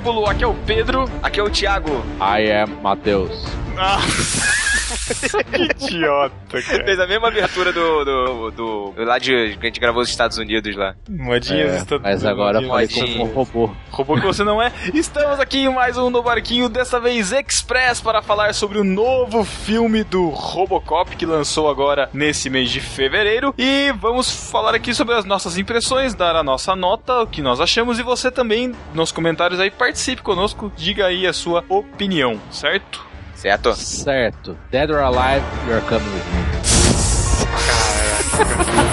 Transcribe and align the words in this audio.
Aqui 0.00 0.44
é 0.44 0.46
o 0.46 0.54
Pedro. 0.54 1.04
Aqui 1.22 1.40
é 1.40 1.42
o 1.42 1.50
Thiago. 1.50 2.02
I 2.20 2.50
am 2.50 2.80
Matheus. 2.82 3.44
que 5.52 5.86
idiota, 5.86 6.34
cara. 6.50 6.84
Fez 6.84 7.00
a 7.00 7.06
mesma 7.06 7.28
abertura 7.28 7.72
do, 7.72 8.04
do, 8.04 8.50
do, 8.50 8.92
do 8.94 9.04
lá 9.04 9.18
de 9.18 9.56
que 9.58 9.66
a 9.66 9.66
gente 9.66 9.80
gravou 9.80 10.00
nos 10.00 10.10
Estados 10.10 10.38
Unidos 10.38 10.74
lá. 10.76 10.94
Modinhas 11.08 11.72
É, 11.74 11.76
Estados 11.78 12.02
mas 12.02 12.24
agora 12.24 12.60
modinha. 12.60 13.06
como 13.18 13.24
um 13.24 13.32
robô. 13.32 13.70
Robô 13.90 14.14
que 14.16 14.26
você 14.26 14.44
não 14.44 14.60
é. 14.62 14.72
Estamos 14.94 15.38
aqui 15.40 15.58
em 15.58 15.72
mais 15.72 15.96
um 15.96 16.10
no 16.10 16.22
barquinho, 16.22 16.68
dessa 16.68 16.98
vez 17.00 17.32
Express, 17.32 18.00
para 18.00 18.22
falar 18.22 18.54
sobre 18.54 18.78
o 18.78 18.84
novo 18.84 19.44
filme 19.44 20.04
do 20.04 20.28
Robocop 20.28 21.16
que 21.16 21.26
lançou 21.26 21.68
agora 21.70 22.08
nesse 22.12 22.48
mês 22.50 22.70
de 22.70 22.80
fevereiro. 22.80 23.54
E 23.58 23.92
vamos 23.98 24.50
falar 24.50 24.74
aqui 24.74 24.94
sobre 24.94 25.14
as 25.14 25.24
nossas 25.24 25.58
impressões, 25.58 26.14
dar 26.14 26.36
a 26.36 26.42
nossa 26.42 26.74
nota, 26.76 27.22
o 27.22 27.26
que 27.26 27.42
nós 27.42 27.60
achamos. 27.60 27.98
E 27.98 28.02
você 28.02 28.30
também, 28.30 28.72
nos 28.94 29.12
comentários 29.12 29.60
aí, 29.60 29.70
participe 29.70 30.22
conosco, 30.22 30.72
diga 30.76 31.06
aí 31.06 31.26
a 31.26 31.32
sua 31.32 31.64
opinião, 31.68 32.38
certo? 32.50 33.09
Certo? 33.40 33.72
Certo. 33.72 34.54
Dead 34.70 34.90
or 34.90 35.00
Alive, 35.00 35.42
you're 35.66 35.80
coming 35.80 36.12
with 36.12 36.26
me. 36.26 36.40
Vamos 38.36 38.86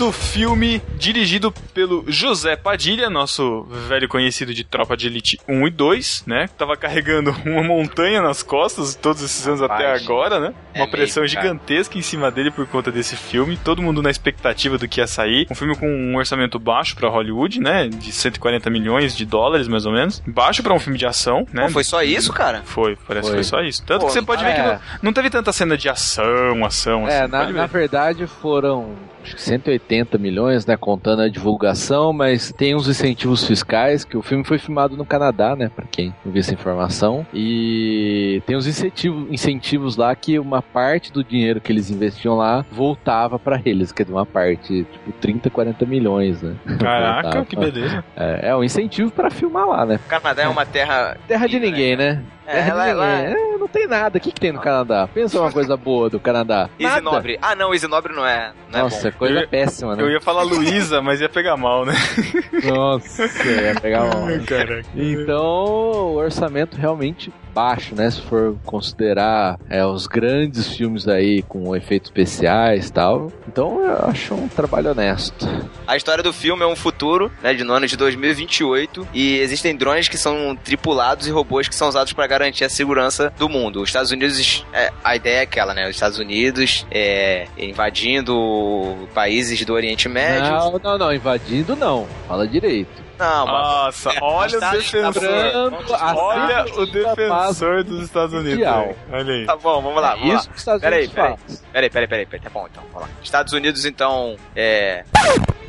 do 0.00 0.10
filme 0.10 0.80
dirigido 0.96 1.52
pelo 1.74 2.06
José 2.08 2.56
Padilha, 2.56 3.10
nosso 3.10 3.64
velho 3.86 4.08
conhecido 4.08 4.54
de 4.54 4.64
Tropa 4.64 4.96
de 4.96 5.06
Elite 5.06 5.38
1 5.46 5.66
e 5.66 5.70
2, 5.70 6.24
né? 6.26 6.48
Que 6.48 6.54
tava 6.54 6.74
carregando 6.74 7.36
uma 7.44 7.62
montanha 7.62 8.22
nas 8.22 8.42
costas 8.42 8.94
todos 8.94 9.20
esses 9.22 9.46
anos 9.46 9.60
até 9.60 9.84
Rapaz, 9.88 10.02
agora, 10.02 10.40
né? 10.40 10.54
é 10.72 10.80
Uma 10.80 10.88
pressão 10.88 11.22
mesmo, 11.22 11.36
cara. 11.36 11.48
gigantesca 11.48 11.98
em 11.98 12.00
cima 12.02 12.30
dele 12.30 12.50
por 12.50 12.66
conta 12.66 12.90
desse 12.90 13.14
filme. 13.14 13.58
Todo 13.62 13.82
mundo 13.82 14.00
na 14.00 14.08
expectativa 14.10 14.78
do 14.78 14.88
que 14.88 15.00
ia 15.00 15.06
sair. 15.06 15.46
Um 15.50 15.54
filme 15.54 15.76
com 15.76 15.86
um 15.86 16.16
orçamento 16.16 16.58
baixo 16.58 16.96
pra 16.96 17.10
Hollywood, 17.10 17.60
né? 17.60 17.86
De 17.88 18.10
140 18.10 18.70
milhões 18.70 19.14
de 19.14 19.26
dólares, 19.26 19.68
mais 19.68 19.84
ou 19.84 19.92
menos. 19.92 20.22
Baixo 20.26 20.62
pra 20.62 20.72
um 20.72 20.78
filme 20.78 20.98
de 20.98 21.04
ação, 21.04 21.46
né? 21.52 21.64
Pô, 21.66 21.72
foi 21.72 21.84
só 21.84 22.02
isso, 22.02 22.32
cara? 22.32 22.62
Foi, 22.64 22.96
parece 23.06 23.26
que 23.28 23.34
Foi. 23.34 23.44
foi 23.44 23.44
só 23.44 23.60
isso. 23.60 23.84
Tanto 23.84 24.00
Pô, 24.00 24.06
que 24.06 24.14
você 24.14 24.22
pode 24.22 24.42
ver 24.42 24.54
que 24.54 24.60
é. 24.60 24.66
não, 24.72 24.80
não 25.02 25.12
teve 25.12 25.28
tanta 25.28 25.52
cena 25.52 25.76
de 25.76 25.90
ação, 25.90 26.64
ação, 26.64 27.06
É, 27.06 27.20
assim. 27.24 27.30
na, 27.32 27.50
na 27.52 27.66
verdade 27.66 28.26
foram 28.26 28.94
acho 29.22 29.36
que 29.36 29.42
180 29.42 29.89
milhões, 30.18 30.64
né, 30.66 30.76
contando 30.76 31.22
a 31.22 31.28
divulgação, 31.28 32.12
mas 32.12 32.52
tem 32.52 32.74
uns 32.74 32.88
incentivos 32.88 33.44
fiscais, 33.46 34.04
que 34.04 34.16
o 34.16 34.22
filme 34.22 34.44
foi 34.44 34.58
filmado 34.58 34.96
no 34.96 35.04
Canadá, 35.04 35.56
né, 35.56 35.70
pra 35.74 35.84
quem 35.90 36.14
não 36.24 36.32
viu 36.32 36.40
essa 36.40 36.54
informação, 36.54 37.26
e 37.34 38.42
tem 38.46 38.56
uns 38.56 38.66
incentivos, 38.66 39.26
incentivos 39.30 39.96
lá 39.96 40.14
que 40.14 40.38
uma 40.38 40.62
parte 40.62 41.12
do 41.12 41.24
dinheiro 41.24 41.60
que 41.60 41.72
eles 41.72 41.90
investiam 41.90 42.36
lá 42.36 42.64
voltava 42.70 43.38
pra 43.38 43.60
eles, 43.64 43.90
quer 43.92 44.04
dizer, 44.04 44.14
uma 44.14 44.26
parte, 44.26 44.84
tipo 44.90 45.12
30, 45.20 45.50
40 45.50 45.84
milhões, 45.86 46.40
né. 46.42 46.54
Caraca, 46.78 47.22
Voltava. 47.22 47.44
que 47.46 47.56
beleza. 47.56 48.04
É, 48.16 48.48
é 48.50 48.56
um 48.56 48.62
incentivo 48.64 49.10
pra 49.10 49.30
filmar 49.30 49.66
lá, 49.68 49.84
né. 49.84 49.96
O 50.04 50.08
Canadá 50.08 50.42
é 50.42 50.48
uma 50.48 50.64
terra. 50.66 51.16
Terra 51.26 51.46
de 51.46 51.58
ninguém, 51.58 51.96
né? 51.96 52.22
É, 52.46 52.54
Terra 52.54 52.70
ela- 52.70 52.84
de 52.84 52.90
ela- 52.90 53.16
ninguém. 53.28 53.54
É, 53.54 53.58
não 53.58 53.59
tem 53.70 53.86
nada. 53.86 54.18
O 54.18 54.20
que, 54.20 54.32
que 54.32 54.40
tem 54.40 54.52
no 54.52 54.60
Canadá? 54.60 55.08
Pensa 55.12 55.40
uma 55.40 55.52
coisa 55.52 55.76
boa 55.76 56.10
do 56.10 56.20
Canadá. 56.20 56.68
Easy. 56.78 57.00
Nobre. 57.00 57.38
Ah, 57.40 57.54
não, 57.54 57.72
Easy 57.72 57.86
Nobre 57.86 58.14
não 58.14 58.26
é. 58.26 58.52
Não 58.70 58.80
Nossa, 58.82 59.08
é 59.08 59.10
bom. 59.10 59.18
coisa 59.18 59.40
Eu 59.40 59.48
péssima, 59.48 59.96
né? 59.96 60.02
Eu 60.02 60.10
ia 60.10 60.20
falar 60.20 60.42
Luísa, 60.42 61.00
mas 61.00 61.20
ia 61.20 61.28
pegar 61.28 61.56
mal, 61.56 61.84
né? 61.84 61.94
Nossa, 62.64 63.24
ia 63.24 63.80
pegar 63.80 64.04
mal. 64.04 64.26
né? 64.26 64.42
Caraca. 64.46 64.84
Então, 64.94 65.44
o 65.44 66.16
orçamento 66.16 66.76
realmente 66.76 67.32
baixo, 67.52 67.94
né? 67.94 68.10
Se 68.10 68.20
for 68.22 68.56
considerar 68.64 69.58
é, 69.68 69.84
os 69.84 70.06
grandes 70.06 70.68
filmes 70.68 71.08
aí 71.08 71.42
com 71.42 71.74
efeitos 71.74 72.08
especiais 72.08 72.88
e 72.88 72.92
tal. 72.92 73.32
Então, 73.48 73.80
eu 73.84 74.08
acho 74.08 74.34
um 74.34 74.48
trabalho 74.48 74.90
honesto. 74.90 75.46
A 75.86 75.96
história 75.96 76.22
do 76.22 76.32
filme 76.32 76.62
é 76.62 76.66
um 76.66 76.76
futuro, 76.76 77.30
né, 77.42 77.52
de 77.52 77.64
no 77.64 77.72
ano 77.72 77.86
de 77.86 77.96
2028, 77.96 79.08
e 79.12 79.38
existem 79.38 79.74
drones 79.76 80.08
que 80.08 80.16
são 80.16 80.56
tripulados 80.56 81.26
e 81.26 81.30
robôs 81.30 81.68
que 81.68 81.74
são 81.74 81.88
usados 81.88 82.12
para 82.12 82.26
garantir 82.26 82.64
a 82.64 82.68
segurança 82.68 83.32
do 83.38 83.48
mundo. 83.48 83.59
Os 83.68 83.88
Estados 83.88 84.10
Unidos, 84.10 84.64
é, 84.72 84.90
a 85.04 85.16
ideia 85.16 85.38
é 85.38 85.42
aquela, 85.42 85.74
né? 85.74 85.84
Os 85.84 85.96
Estados 85.96 86.18
Unidos 86.18 86.86
é, 86.90 87.46
invadindo 87.58 89.08
países 89.14 89.64
do 89.64 89.72
Oriente 89.72 90.08
Médio. 90.08 90.50
Não, 90.50 90.78
não, 90.82 90.98
não. 90.98 91.12
Invadindo, 91.14 91.76
não. 91.76 92.06
Fala 92.26 92.46
direito. 92.46 93.10
Não, 93.18 93.46
mas 93.46 94.04
Nossa, 94.04 94.12
olha 94.22 94.56
o 94.56 94.60
Tá- 94.60 94.70
defensor. 94.72 95.22
Lembrando 95.22 95.94
a 95.94 96.14
Olha 96.16 96.64
o 96.74 96.86
defensor 96.86 97.84
dos 97.84 98.04
Estados 98.04 98.32
Unidos. 98.32 98.52
mundial. 98.54 98.94
Olha 99.12 99.34
aí. 99.34 99.44
tá 99.46 99.56
bom, 99.56 99.82
vamos 99.82 100.00
lá, 100.00 100.12
É 100.12 100.16
vamos 100.16 100.28
lá. 100.32 100.38
isso 100.40 100.48
que 100.48 100.54
os 100.54 100.58
Estados 100.60 100.80
Peraí, 100.80 100.98
Unidos 101.00 101.14
peraí. 101.14 101.36
faz. 101.36 101.64
Peraí, 101.72 101.90
peraí, 101.90 102.08
peraí, 102.08 102.26
peraí, 102.26 102.40
tá 102.44 102.50
bom 102.50 102.66
então, 102.70 102.82
vamos 102.92 103.08
lá. 103.08 103.14
Estados 103.22 103.52
Unidos, 103.52 103.84
então, 103.84 104.36
é... 104.56 105.04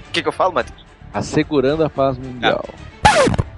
O 0.08 0.12
que 0.14 0.22
que 0.22 0.28
eu 0.30 0.32
falo, 0.32 0.54
Matheus? 0.54 0.80
Assegurando 1.14 1.84
a 1.84 1.90
paz 1.90 2.18
mundial. 2.18 2.64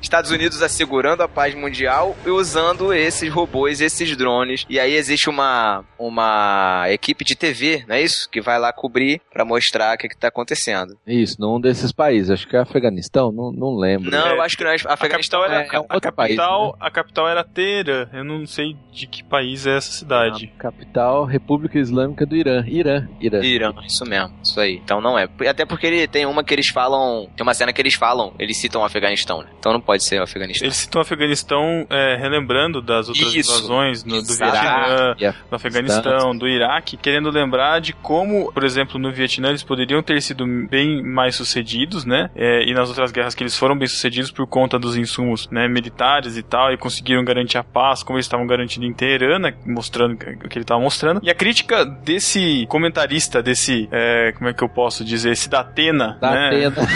Estados 0.03 0.31
Unidos 0.31 0.62
assegurando 0.62 1.24
a 1.24 1.28
paz 1.28 1.56
mundial 1.56 2.16
e 2.25 2.30
usando 2.30 2.94
esses 2.94 3.31
robôs, 3.31 3.81
esses 3.81 4.16
drones. 4.16 4.66
E 4.69 4.80
aí 4.80 4.94
existe 4.96 5.30
uma, 5.30 5.84
uma 5.97 6.86
equipe 6.90 7.24
de 7.24 7.36
TV, 7.36 7.84
não 7.88 7.96
é 7.96 8.02
isso? 8.02 8.30
Que 8.30 8.41
vai 8.41 8.59
lá 8.59 8.72
cobrir 8.72 9.22
pra 9.31 9.44
mostrar 9.46 9.96
o 9.96 9.97
que, 9.97 10.08
que 10.09 10.18
tá 10.18 10.28
acontecendo. 10.28 10.97
Isso, 11.08 11.38
num 11.40 11.59
desses 11.59 11.91
países. 11.91 12.30
Acho 12.31 12.47
que 12.47 12.56
é 12.56 12.59
Afeganistão, 12.59 13.31
não, 13.31 13.52
não 13.52 13.75
lembro. 13.78 14.12
Não, 14.12 14.28
É, 14.28 14.34
eu 14.34 14.41
acho 14.41 14.58
que 14.58 14.64
não 14.64 14.72
é 14.72 14.75
A 14.86 14.94
Afeganistão. 14.94 15.41
capital 15.41 15.46
era, 15.46 15.64
é- 15.64 15.75
é 15.75 15.80
um 15.80 15.86
a 15.90 15.96
outro 15.96 16.12
país, 16.14 16.35
capital, 16.35 16.75
a 16.80 16.91
capital 16.91 17.28
era 17.30 17.44
Teherã. 17.44 18.09
Eu 18.14 18.24
não 18.24 18.46
sei 18.46 18.75
de 18.91 19.08
que 19.08 19.24
país 19.24 19.66
é 19.66 19.78
essa 19.78 19.91
cidade. 19.91 20.47
Capital 20.58 21.25
República 21.25 21.78
Islâmica 21.80 22.25
do 22.25 22.35
Irã. 22.35 22.64
Irã, 22.68 23.08
Irã. 23.20 23.44
Irã, 23.44 23.74
isso 23.85 24.06
mesmo, 24.06 24.34
isso 24.44 24.59
aí. 24.59 24.75
Então 24.84 25.00
não 25.02 25.18
é. 25.18 25.28
Até 25.47 25.66
porque 25.66 25.88
ele 25.88 26.08
tem 26.08 26.25
uma 26.25 26.44
que 26.44 26.53
eles 26.53 26.68
falam. 26.68 27.30
Tem 27.35 27.44
uma 27.44 27.53
cena 27.53 27.72
que 27.72 27.81
eles 27.81 27.94
falam, 27.94 28.34
eles 28.40 28.58
citam 28.58 28.81
o 28.81 28.85
Afeganistão, 28.85 29.41
né? 29.41 29.50
Então 29.59 29.72
não 29.74 29.81
pode 29.81 29.93
ser 30.00 30.20
o 30.20 30.23
Afeganistão. 30.23 30.66
Eles 30.66 30.78
citam 30.78 31.00
o 31.00 31.03
Afeganistão 31.03 31.85
é, 31.90 32.16
relembrando 32.16 32.82
das 32.82 33.09
outras 33.09 33.34
Isso. 33.34 33.52
invasões 33.52 34.03
no, 34.03 34.22
do. 34.22 34.34
Vietnã, 34.34 35.16
do 35.50 35.56
Afeganistão, 35.56 36.38
do 36.38 36.47
Iraque, 36.47 36.97
querendo 36.97 37.29
lembrar 37.29 37.79
de 37.79 37.94
como, 37.94 38.52
por 38.52 38.64
exemplo, 38.64 39.00
no 39.00 39.12
Vietnã 39.12 39.50
eles 39.50 39.64
poderiam 39.64 40.02
ter 40.02 40.22
sido 40.22 40.46
bem 40.70 41.03
mais 41.03 41.35
sucedidos, 41.35 42.06
né? 42.06 42.29
É, 42.35 42.64
e 42.64 42.73
nas 42.73 42.90
outras 42.90 43.12
guerras 43.12 43.35
que 43.35 43.44
eles 43.44 43.58
foram 43.58 43.78
bem 43.78 43.88
sucedidos 43.88 44.32
por 44.32 44.47
conta 44.47 44.79
dos 44.79 44.96
insumos 44.96 45.50
né, 45.50 45.67
militares 45.67 46.38
e 46.38 46.44
tal, 46.44 46.72
e 46.72 46.78
conseguiram 46.78 47.23
garantir 47.23 47.58
a 47.58 47.64
paz, 47.64 48.03
como 48.03 48.17
eles 48.17 48.26
estavam 48.26 48.46
garantindo 48.46 48.85
em 48.85 48.94
Teherã, 48.94 49.40
né, 49.40 49.53
mostrando 49.66 50.14
o 50.14 50.17
que 50.17 50.58
ele 50.58 50.64
estava 50.64 50.82
mostrando. 50.82 51.20
E 51.23 51.29
a 51.29 51.35
crítica 51.35 51.85
desse 51.85 52.66
comentarista, 52.67 53.41
desse, 53.41 53.88
é, 53.91 54.32
como 54.34 54.50
é 54.50 54.53
que 54.53 54.64
eu 54.64 54.70
posso 54.70 55.03
dizer, 55.03 55.32
esse 55.32 55.50
da 55.50 55.62
Atena, 55.62 56.17
Da 56.20 56.32
né? 56.32 56.47
Atena. 56.47 56.88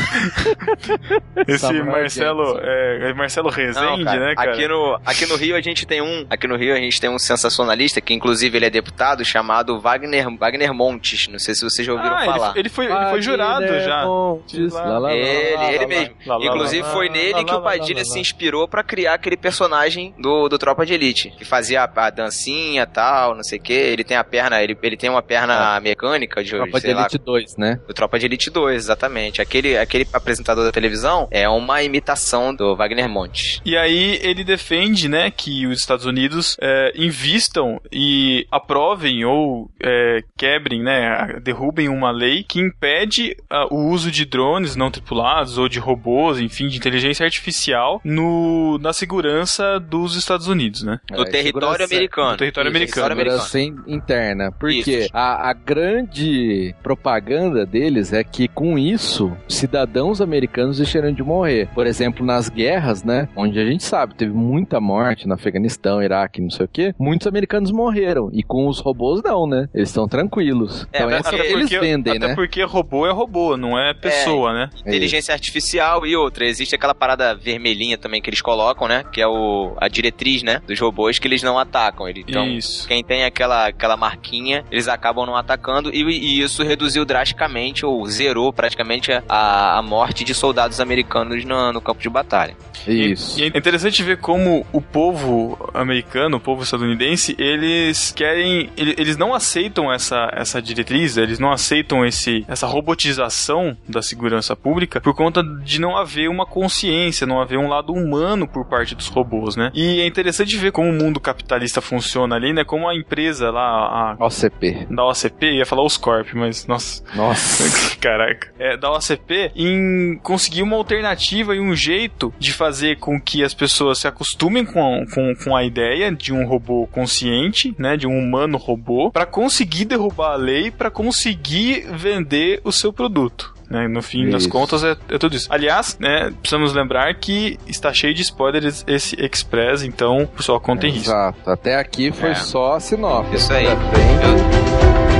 Esse 1.48 1.60
Samuel 1.60 1.86
Marcelo, 1.86 2.60
é, 2.62 2.87
é 3.10 3.14
Marcelo 3.14 3.50
Rezende, 3.50 3.86
Não, 3.86 4.04
cara, 4.04 4.20
né, 4.20 4.36
cara? 4.36 4.52
Aqui 4.52 4.68
no, 4.68 5.00
aqui 5.06 5.26
no 5.26 5.36
Rio 5.36 5.56
a 5.56 5.62
gente 5.62 5.86
tem 5.86 6.02
um. 6.02 6.26
Aqui 6.30 6.48
no 6.48 6.56
Rio 6.56 6.74
a 6.74 6.78
gente 6.78 7.00
tem 7.00 7.10
um 7.10 7.20
sensacionalista, 7.20 8.02
que 8.02 8.14
inclusive 8.14 8.58
ele 8.58 8.66
é 8.66 8.70
deputado, 8.70 9.24
chamado 9.24 9.80
Wagner, 9.80 10.28
Wagner 10.38 10.74
Montes. 10.74 11.28
Não 11.28 11.40
sei 11.40 11.56
se 11.56 11.64
vocês 11.64 11.86
já 11.86 11.94
ouviram 11.94 12.16
ah, 12.16 12.26
falar. 12.26 12.50
Ele, 12.52 12.60
ele 12.60 12.70
foi, 12.70 12.86
ele 12.86 13.10
foi 13.10 13.22
jurado 13.22 13.62
Wagner 13.62 13.84
já. 13.84 14.06
Montes, 14.06 14.74
lá, 14.74 15.00
lá, 15.00 15.14
Ele, 15.14 15.76
ele 15.76 15.86
mesmo. 15.86 16.16
Inclusive 16.42 16.84
foi 16.90 17.10
nele 17.10 17.44
que 17.44 17.54
o 17.54 17.62
Padilha 17.62 18.04
se 18.06 18.20
inspirou 18.20 18.68
pra 18.68 18.84
criar 18.84 19.14
aquele 19.16 19.38
personagem 19.38 20.14
do, 20.18 20.48
do 20.48 20.58
Tropa 20.58 20.86
de 20.86 20.94
Elite. 20.94 21.32
Que 21.38 21.46
fazia 21.46 21.84
a, 21.84 22.06
a 22.08 22.10
dancinha 22.10 22.84
e 22.84 22.86
tal, 22.86 23.36
não 23.36 23.44
sei 23.44 23.60
o 23.60 23.62
que. 23.62 23.74
Ele 23.74 24.04
tem 24.04 24.18
a 24.18 24.24
perna, 24.24 24.62
ele, 24.62 24.78
ele 24.82 24.98
tem 24.98 25.10
uma 25.10 25.22
perna 25.22 25.80
mecânica 25.80 26.44
de, 26.44 26.52
Tropa 26.52 26.72
de 26.74 26.82
sei 26.82 26.94
lá, 26.94 27.02
Elite 27.02 27.18
2, 27.18 27.58
né? 27.58 27.80
do 27.88 27.94
Tropa 27.94 28.20
de 28.20 28.26
Elite 28.26 28.50
2, 28.50 28.76
exatamente. 28.76 29.42
Aquele, 29.42 29.78
aquele 29.78 30.08
apresentador 30.14 30.64
da 30.64 30.72
televisão 30.72 31.28
é 31.32 31.48
uma 31.50 31.84
imitação 31.84 32.54
do 32.54 32.76
Wagner 32.78 33.10
Montes. 33.10 33.62
E 33.66 33.76
aí 33.76 34.20
ele 34.22 34.44
defende, 34.44 35.10
né, 35.10 35.30
que 35.32 35.66
os 35.68 35.80
Estados 35.80 36.06
Unidos 36.06 36.56
é, 36.62 36.94
invistam 36.96 37.82
e 37.92 38.46
aprovem 38.52 39.26
ou 39.26 39.70
é, 39.84 40.20
quebrem, 40.38 40.82
né, 40.84 41.40
derrubem 41.44 41.90
uma 41.90 42.12
lei 42.12 42.44
que 42.44 42.60
impede 42.60 43.36
o 43.72 43.90
uso 43.90 44.12
de 44.12 44.24
drones 44.26 44.76
não 44.76 44.90
tripulados 44.92 45.58
ou 45.58 45.68
de 45.68 45.80
robôs, 45.80 46.40
enfim, 46.40 46.68
de 46.68 46.78
inteligência 46.78 47.26
artificial 47.26 48.00
no, 48.04 48.78
na 48.80 48.94
segurança 48.94 49.80
dos 49.80 50.16
Estados 50.16 50.48
Unidos, 50.48 50.84
né? 50.84 51.00
No 51.12 51.24
É, 51.24 51.26
território 51.26 51.68
segurança- 51.70 51.84
americano. 51.96 52.32
no 52.32 52.38
território 52.38 52.70
Isso, 52.70 52.78
americano. 52.78 53.08
Segurança 53.16 53.60
in- 53.60 53.76
interna. 53.88 54.52
Porque 54.52 55.08
a, 55.14 55.50
a 55.50 55.54
grande 55.54 56.76
propaganda 56.84 57.66
deles 57.66 58.14
é 58.14 58.24
que 58.24 58.48
com 58.48 58.78
isso, 58.78 59.36
cidadãos 59.48 60.22
americanos 60.22 60.78
deixariam 60.78 61.14
de 61.14 61.24
morrer. 61.24 61.68
Por 61.74 61.86
exemplo, 61.88 62.26
nas 62.26 62.50
guerras 62.50 62.67
guerras, 62.68 63.04
né? 63.04 63.30
Onde 63.36 63.60
a 63.60 63.66
gente 63.66 63.84
sabe, 63.84 64.14
teve 64.16 64.34
muita 64.34 64.82
morte 64.82 65.28
no 65.28 65.34
Afeganistão, 65.34 66.04
Iraque, 66.04 66.42
não 66.42 66.50
sei 66.50 66.66
o 66.66 66.70
quê. 66.70 66.94
Muitos 67.00 67.26
americanos 67.26 67.72
morreram. 67.72 68.30
E 68.34 68.44
com 68.44 68.68
os 68.68 68.80
robôs, 68.80 69.22
não, 69.24 69.48
né? 69.48 69.70
Eles 69.74 69.90
estão 69.90 70.08
tranquilos. 70.08 70.88
É, 70.92 70.98
então, 70.98 71.08
até 71.08 71.18
essa 71.18 71.30
Até 71.30 71.52
eles 71.52 71.62
porque, 71.62 71.80
vendem, 71.80 72.18
até 72.18 72.28
né? 72.28 72.36
porque 72.36 72.64
robô 72.64 73.08
é 73.08 73.12
robô, 73.12 73.56
não 73.56 73.80
é 73.80 73.94
pessoa, 73.94 74.54
né? 74.54 74.70
Inteligência 74.86 75.34
artificial 75.34 76.06
e 76.06 76.16
outra. 76.16 76.46
Existe 76.46 76.76
aquela 76.76 76.94
parada 76.94 77.34
vermelhinha 77.34 77.98
também 77.98 78.22
que 78.22 78.30
eles 78.30 78.42
colocam, 78.42 78.88
né? 78.88 79.04
Que 79.12 79.22
é 79.22 79.28
o, 79.28 79.74
a 79.78 79.88
diretriz, 79.88 80.44
né? 80.44 80.62
Dos 80.68 80.80
robôs 80.80 81.20
que 81.20 81.28
eles 81.28 81.42
não 81.42 81.58
atacam. 81.58 82.08
Então, 82.10 82.46
Isso. 82.48 82.88
quem 82.88 83.04
tem 83.04 83.24
aquela, 83.24 83.68
aquela 83.68 83.96
marquinha, 83.96 84.64
eles 84.70 84.88
acabam 84.88 85.26
não 85.26 85.36
atacando. 85.36 85.90
E, 85.94 86.04
e 86.04 86.42
isso 86.42 86.64
reduziu 86.64 87.06
drasticamente, 87.06 87.86
ou 87.86 88.06
zerou 88.08 88.52
praticamente, 88.52 89.12
a, 89.12 89.78
a 89.78 89.82
morte 89.82 90.24
de 90.24 90.34
soldados 90.34 90.80
americanos 90.80 91.46
no, 91.46 91.72
no 91.72 91.82
campo 91.82 92.02
de 92.02 92.10
batalha. 92.10 92.47
Isso. 92.88 93.40
E 93.40 93.44
é 93.44 93.48
interessante 93.48 94.02
ver 94.04 94.18
como 94.18 94.66
o 94.72 94.82
povo 94.82 95.70
americano, 95.74 96.38
o 96.38 96.40
povo 96.40 96.64
estadunidense, 96.64 97.36
eles 97.38 98.12
querem. 98.12 98.70
ele- 98.78 98.96
Eles 98.98 99.18
não 99.18 99.34
aceitam 99.34 99.92
essa, 99.92 100.30
essa 100.34 100.62
diretriz, 100.62 101.18
eles 101.18 101.40
não 101.40 101.52
aceitam 101.52 102.06
esse, 102.06 102.44
essa 102.48 102.66
robotização 102.68 103.78
da 103.88 104.02
segurança 104.02 104.56
pública 104.56 105.00
por 105.00 105.14
conta 105.16 105.42
de 105.44 105.80
não 105.80 105.96
haver 105.98 106.30
uma 106.30 106.46
consciência, 106.46 107.28
não 107.28 107.40
haver 107.42 107.58
um 107.58 107.68
lado 107.68 107.94
humano 107.94 108.48
por 108.48 108.66
parte 108.66 108.96
dos 108.96 109.08
robôs, 109.08 109.56
né? 109.56 109.72
E 109.74 110.00
é 110.02 110.06
interessante 110.08 110.56
ver 110.58 110.72
como 110.72 110.90
o 110.90 110.94
mundo 110.94 111.20
capitalista 111.20 111.80
funciona 111.82 112.36
ali, 112.36 112.54
né? 112.54 112.64
Como 112.64 112.88
a 112.88 112.96
empresa 112.96 113.50
lá, 113.52 114.16
a. 114.20 114.26
OCP. 114.26 114.88
Da 114.90 115.06
OCP, 115.06 115.54
ia 115.58 115.66
falar 115.66 115.84
os 115.84 115.98
Corp, 115.98 116.28
mas 116.34 116.66
nossa, 116.68 117.04
Nossa. 117.16 117.98
Caraca. 118.00 118.52
É, 118.60 118.78
da 118.78 118.92
OCP 118.92 119.52
em 119.56 120.18
conseguir 120.24 120.62
uma 120.64 120.76
alternativa 120.76 121.56
e 121.56 121.60
um 121.60 121.76
jeito 121.76 122.34
de 122.40 122.54
fazer 122.54 122.98
com 122.98 123.20
que 123.20 123.44
as 123.44 123.54
pessoas 123.54 124.00
se 124.00 124.08
acostumem 124.08 124.66
com, 124.66 125.06
com, 125.14 125.34
com 125.44 125.56
a 125.56 125.64
ideia 125.64 126.12
de 126.12 126.32
um 126.34 126.46
robô 126.46 126.88
consciente, 126.92 127.74
né, 127.78 127.98
de 127.98 128.08
um 128.08 128.18
humano 128.18 128.58
robô, 128.58 129.12
para 129.12 129.26
conseguir 129.26 129.86
derrubar 129.86 130.34
a 130.34 130.36
lei, 130.36 130.70
para 130.72 130.90
conseguir 130.92 131.86
vender 131.94 132.62
o 132.64 132.72
seu 132.72 132.92
produto. 132.94 133.54
Né, 133.70 133.86
no 133.86 134.02
fim 134.02 134.30
das 134.30 134.44
Isso. 134.44 134.50
contas 134.50 134.82
é, 134.82 134.96
é 135.10 135.18
tudo 135.18 135.36
isso. 135.36 135.48
Aliás, 135.52 135.98
né, 136.00 136.32
precisamos 136.40 136.72
lembrar 136.74 137.14
que 137.16 137.60
está 137.68 137.94
cheio 137.94 138.14
de 138.14 138.22
spoilers 138.22 138.86
esse 138.88 139.14
Express, 139.22 139.84
então, 139.84 140.26
pessoal, 140.38 140.58
contem 140.62 140.90
risco. 140.90 141.10
Exato. 141.10 141.50
Até 141.52 141.76
aqui 141.76 142.10
foi 142.14 142.30
É. 142.30 142.36
só 142.36 142.76
a 142.76 142.80
sinopse. 142.80 143.36
Isso 143.36 143.52
aí. 143.52 143.66
Pra 143.66 143.76
frente, 143.92 144.24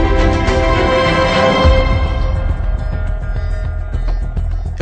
Eu 0.02 0.07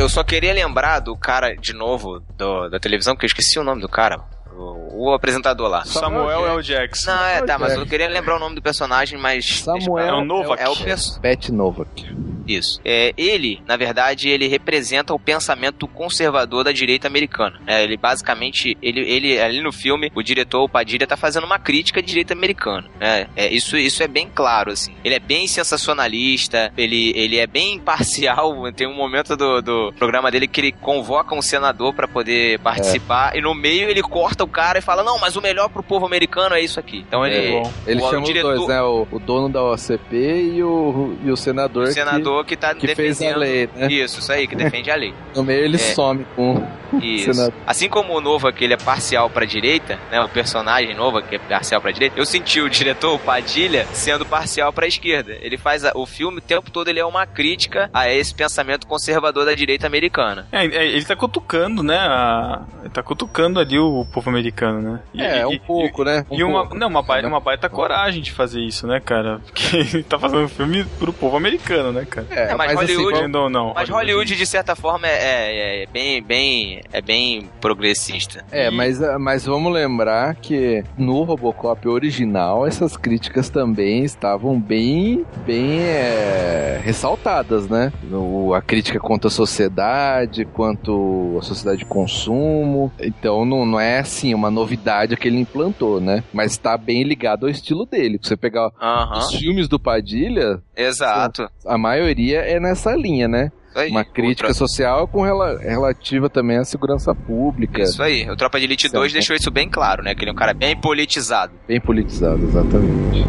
só 0.08 0.22
queria 0.22 0.52
lembrar 0.52 1.00
do 1.00 1.16
cara, 1.16 1.56
de 1.56 1.72
novo, 1.72 2.20
do- 2.36 2.68
da 2.68 2.78
televisão, 2.78 3.16
que 3.16 3.24
eu 3.24 3.28
esqueci 3.28 3.58
o 3.58 3.64
nome 3.64 3.80
do 3.80 3.88
cara. 3.88 4.20
O, 4.54 5.08
o 5.08 5.12
apresentador 5.14 5.68
lá. 5.68 5.84
Samuel 5.84 6.46
L. 6.46 6.62
Jackson. 6.62 7.10
Não, 7.10 7.24
é, 7.24 7.42
tá, 7.42 7.58
mas 7.58 7.74
eu 7.74 7.84
queria 7.86 8.08
lembrar 8.08 8.36
o 8.36 8.38
nome 8.38 8.54
do 8.54 8.62
personagem, 8.62 9.18
mas. 9.18 9.60
Samuel 9.60 10.06
É 10.06 10.12
o 10.14 10.24
Novak. 10.24 10.62
É 10.62 10.68
o 10.68 10.74
Pat 11.20 11.48
Novak. 11.50 12.16
Isso. 12.46 12.80
É, 12.84 13.12
ele, 13.16 13.60
na 13.66 13.76
verdade, 13.76 14.28
ele 14.28 14.46
representa 14.48 15.12
o 15.14 15.18
pensamento 15.18 15.86
conservador 15.88 16.64
da 16.64 16.72
direita 16.72 17.06
americana. 17.06 17.58
É, 17.66 17.82
ele 17.82 17.96
basicamente, 17.96 18.76
ele, 18.82 19.00
ele 19.00 19.40
ali 19.40 19.60
no 19.62 19.72
filme, 19.72 20.10
o 20.14 20.22
diretor, 20.22 20.62
o 20.64 20.68
Padilha, 20.68 21.06
tá 21.06 21.16
fazendo 21.16 21.44
uma 21.44 21.58
crítica 21.58 22.00
à 22.00 22.02
direita 22.02 22.32
americana. 22.34 22.88
né? 23.00 23.26
É, 23.36 23.52
isso, 23.52 23.76
isso 23.76 24.02
é 24.02 24.08
bem 24.08 24.28
claro, 24.32 24.70
assim. 24.70 24.94
Ele 25.04 25.14
é 25.14 25.18
bem 25.18 25.46
sensacionalista, 25.46 26.72
ele, 26.76 27.12
ele 27.16 27.38
é 27.38 27.46
bem 27.46 27.74
imparcial. 27.76 28.54
Tem 28.72 28.86
um 28.86 28.94
momento 28.94 29.36
do, 29.36 29.60
do 29.62 29.92
programa 29.98 30.30
dele 30.30 30.46
que 30.46 30.60
ele 30.60 30.72
convoca 30.72 31.34
um 31.34 31.42
senador 31.42 31.94
pra 31.94 32.06
poder 32.08 32.58
participar 32.60 33.36
e 33.36 33.40
no 33.40 33.54
meio 33.54 33.88
ele 33.88 34.02
corta 34.02 34.44
o 34.44 34.48
cara 34.48 34.78
e 34.78 34.82
fala: 34.82 35.02
Não, 35.02 35.18
mas 35.18 35.36
o 35.36 35.40
melhor 35.42 35.68
pro 35.68 35.82
povo 35.82 36.06
americano 36.06 36.54
é 36.54 36.60
isso 36.60 36.78
aqui. 36.78 37.04
Então 37.06 37.24
ele. 37.26 37.36
É 37.46 37.50
bom. 37.62 37.72
Ele 37.86 38.00
o, 38.02 38.10
chama 38.10 38.26
diretor- 38.26 38.52
os 38.52 38.56
dois, 38.58 38.68
né? 38.68 38.82
O, 38.82 39.06
o 39.10 39.18
dono 39.18 39.48
da 39.48 39.62
OCP 39.62 40.16
e 40.56 40.62
o, 40.62 41.16
e 41.24 41.30
o 41.30 41.36
senador, 41.36 41.84
O 41.84 41.86
que- 41.86 41.92
senador 42.36 42.44
que, 42.44 42.56
tá 42.56 42.74
que, 42.74 42.86
fez 42.94 43.16
a 43.20 43.24
defendendo. 43.24 43.38
lei, 43.38 43.68
né? 43.74 43.86
Isso, 43.90 44.20
isso 44.20 44.32
aí, 44.32 44.46
que 44.46 44.54
defende 44.56 44.90
a 44.90 44.96
lei. 44.96 45.14
No 45.34 45.42
meio 45.44 45.64
ele 45.64 45.76
É. 45.76 45.78
some 45.78 46.24
com 46.34 46.54
o 46.92 46.98
Isso. 47.02 47.34
senador. 47.34 47.52
Assim 47.66 47.88
como 47.88 48.14
o 48.16 48.20
Nova, 48.20 48.50
que 48.52 48.64
ele 48.64 48.72
é 48.72 48.76
parcial 48.76 49.28
pra 49.28 49.44
direita, 49.44 49.98
né? 50.10 50.20
O 50.20 50.28
personagem 50.28 50.94
Nova, 50.94 51.20
que 51.20 51.34
é 51.34 51.38
parcial 51.38 51.80
pra 51.80 51.90
direita, 51.90 52.18
eu 52.18 52.24
senti 52.24 52.60
o 52.60 52.70
diretor, 52.70 53.14
o 53.14 53.18
Padilha, 53.18 53.86
sendo 53.92 54.24
parcial 54.24 54.72
pra 54.72 54.86
esquerda. 54.86 55.36
Ele 55.42 55.58
faz 55.58 55.84
a- 55.84 55.92
o 55.94 56.06
filme, 56.06 56.38
o 56.38 56.40
tempo 56.40 56.70
todo, 56.70 56.88
ele 56.88 56.98
é 57.00 57.04
uma 57.04 57.26
crítica 57.26 57.90
a 57.92 58.10
esse 58.10 58.34
pensamento 58.34 58.86
conservador 58.86 59.44
da 59.44 59.54
direita 59.54 59.86
americana. 59.86 60.46
É, 60.52 60.64
é, 60.64 60.86
ele 60.86 61.04
tá 61.04 61.14
cutucando, 61.16 61.82
né? 61.82 61.96
a- 61.98 62.62
ele 62.80 62.90
tá 62.90 63.02
cutucando 63.02 63.60
ali 63.60 63.78
o 63.78 64.06
povo 64.12 64.30
americano, 64.30 64.80
né? 64.80 65.00
E- 65.12 65.20
É, 65.22 65.40
e- 65.42 65.44
um 65.46 65.52
e- 65.52 65.58
pouco, 65.58 66.02
né? 66.04 66.24
Um 66.30 66.38
E 66.38 66.42
uma, 66.44 66.60
pouco. 66.60 66.76
não, 66.78 66.88
uma, 66.88 67.02
baita, 67.02 67.28
uma 67.28 67.40
baita 67.40 67.68
coragem 67.68 68.22
de 68.22 68.30
fazer 68.32 68.60
isso, 68.62 68.86
né, 68.86 69.00
cara? 69.04 69.40
Porque 69.44 69.76
ele 69.76 70.02
tá 70.02 70.18
fazendo 70.18 70.42
um 70.44 70.48
filme 70.48 70.84
pro 70.98 71.12
povo 71.12 71.36
americano, 71.36 71.92
né, 71.92 72.06
cara? 72.08 72.25
É, 72.30 72.54
mas 72.54 72.74
mas, 72.74 72.78
assim, 72.84 72.92
Hollywood- 72.94 73.14
Querendo 73.16 73.34
ou 73.36 73.48
não. 73.50 73.72
Mas 73.74 73.88
Hollywood, 73.88 74.34
de 74.36 74.46
certa 74.46 74.74
forma, 74.74 75.06
é, 75.06 75.10
é- 75.12 75.82
é 75.82 75.86
bem, 75.86 76.22
bem, 76.22 76.80
é 76.92 77.00
bem 77.00 77.48
progressista. 77.60 78.44
É, 78.50 78.68
E- 78.68 78.70
mas, 78.70 78.98
mas 79.20 79.44
vamos 79.46 79.72
lembrar 79.72 80.34
que 80.36 80.82
no 80.98 81.22
Robocop 81.22 81.86
original 81.88 82.66
essas 82.66 82.96
críticas 82.96 83.48
também 83.48 84.04
estavam 84.04 84.58
bem, 84.60 85.24
bem 85.46 85.80
é, 85.82 86.80
ressaltadas, 86.82 87.68
né? 87.68 87.92
O- 88.12 88.54
a 88.54 88.60
crítica 88.62 88.98
quanto 88.98 89.28
à 89.28 89.30
sociedade, 89.30 90.44
quanto 90.44 91.36
à 91.38 91.42
sociedade 91.42 91.78
de 91.78 91.84
consumo. 91.84 92.92
Então 93.00 93.44
não, 93.44 93.64
não 93.66 93.80
é 93.80 93.98
assim 93.98 94.34
uma 94.34 94.50
novidade 94.50 95.16
que 95.16 95.28
ele 95.28 95.38
implantou, 95.38 96.00
né? 96.00 96.22
Mas 96.32 96.52
está 96.52 96.76
bem 96.76 97.02
ligado 97.02 97.44
ao 97.46 97.50
estilo 97.50 97.86
dele. 97.86 98.18
Se 98.22 98.28
você 98.28 98.36
pegar 98.36 98.70
Aham, 98.80 99.18
os 99.18 99.34
filmes 99.34 99.68
do 99.68 99.78
Padilha, 99.78 100.60
exato. 100.76 101.48
a 101.64 101.78
maioria 101.78 102.15
é 102.34 102.58
nessa 102.60 102.94
linha, 102.94 103.28
né? 103.28 103.50
Aí. 103.74 103.90
Uma 103.90 104.04
crítica 104.04 104.54
social 104.54 105.06
com 105.06 105.20
rela- 105.22 105.58
relativa 105.58 106.30
também 106.30 106.56
à 106.56 106.64
segurança 106.64 107.14
pública. 107.14 107.82
Isso 107.82 108.02
aí. 108.02 108.28
O 108.30 108.34
Tropa 108.34 108.58
de 108.58 108.64
Elite 108.64 108.88
2 108.88 109.12
Certo. 109.12 109.12
deixou 109.12 109.36
isso 109.36 109.50
bem 109.50 109.68
claro, 109.68 110.02
né? 110.02 110.14
Que 110.14 110.22
ele 110.22 110.30
é 110.30 110.32
um 110.32 110.36
cara 110.36 110.54
bem 110.54 110.74
politizado. 110.74 111.52
Bem 111.68 111.78
politizado, 111.78 112.42
exatamente. 112.42 113.26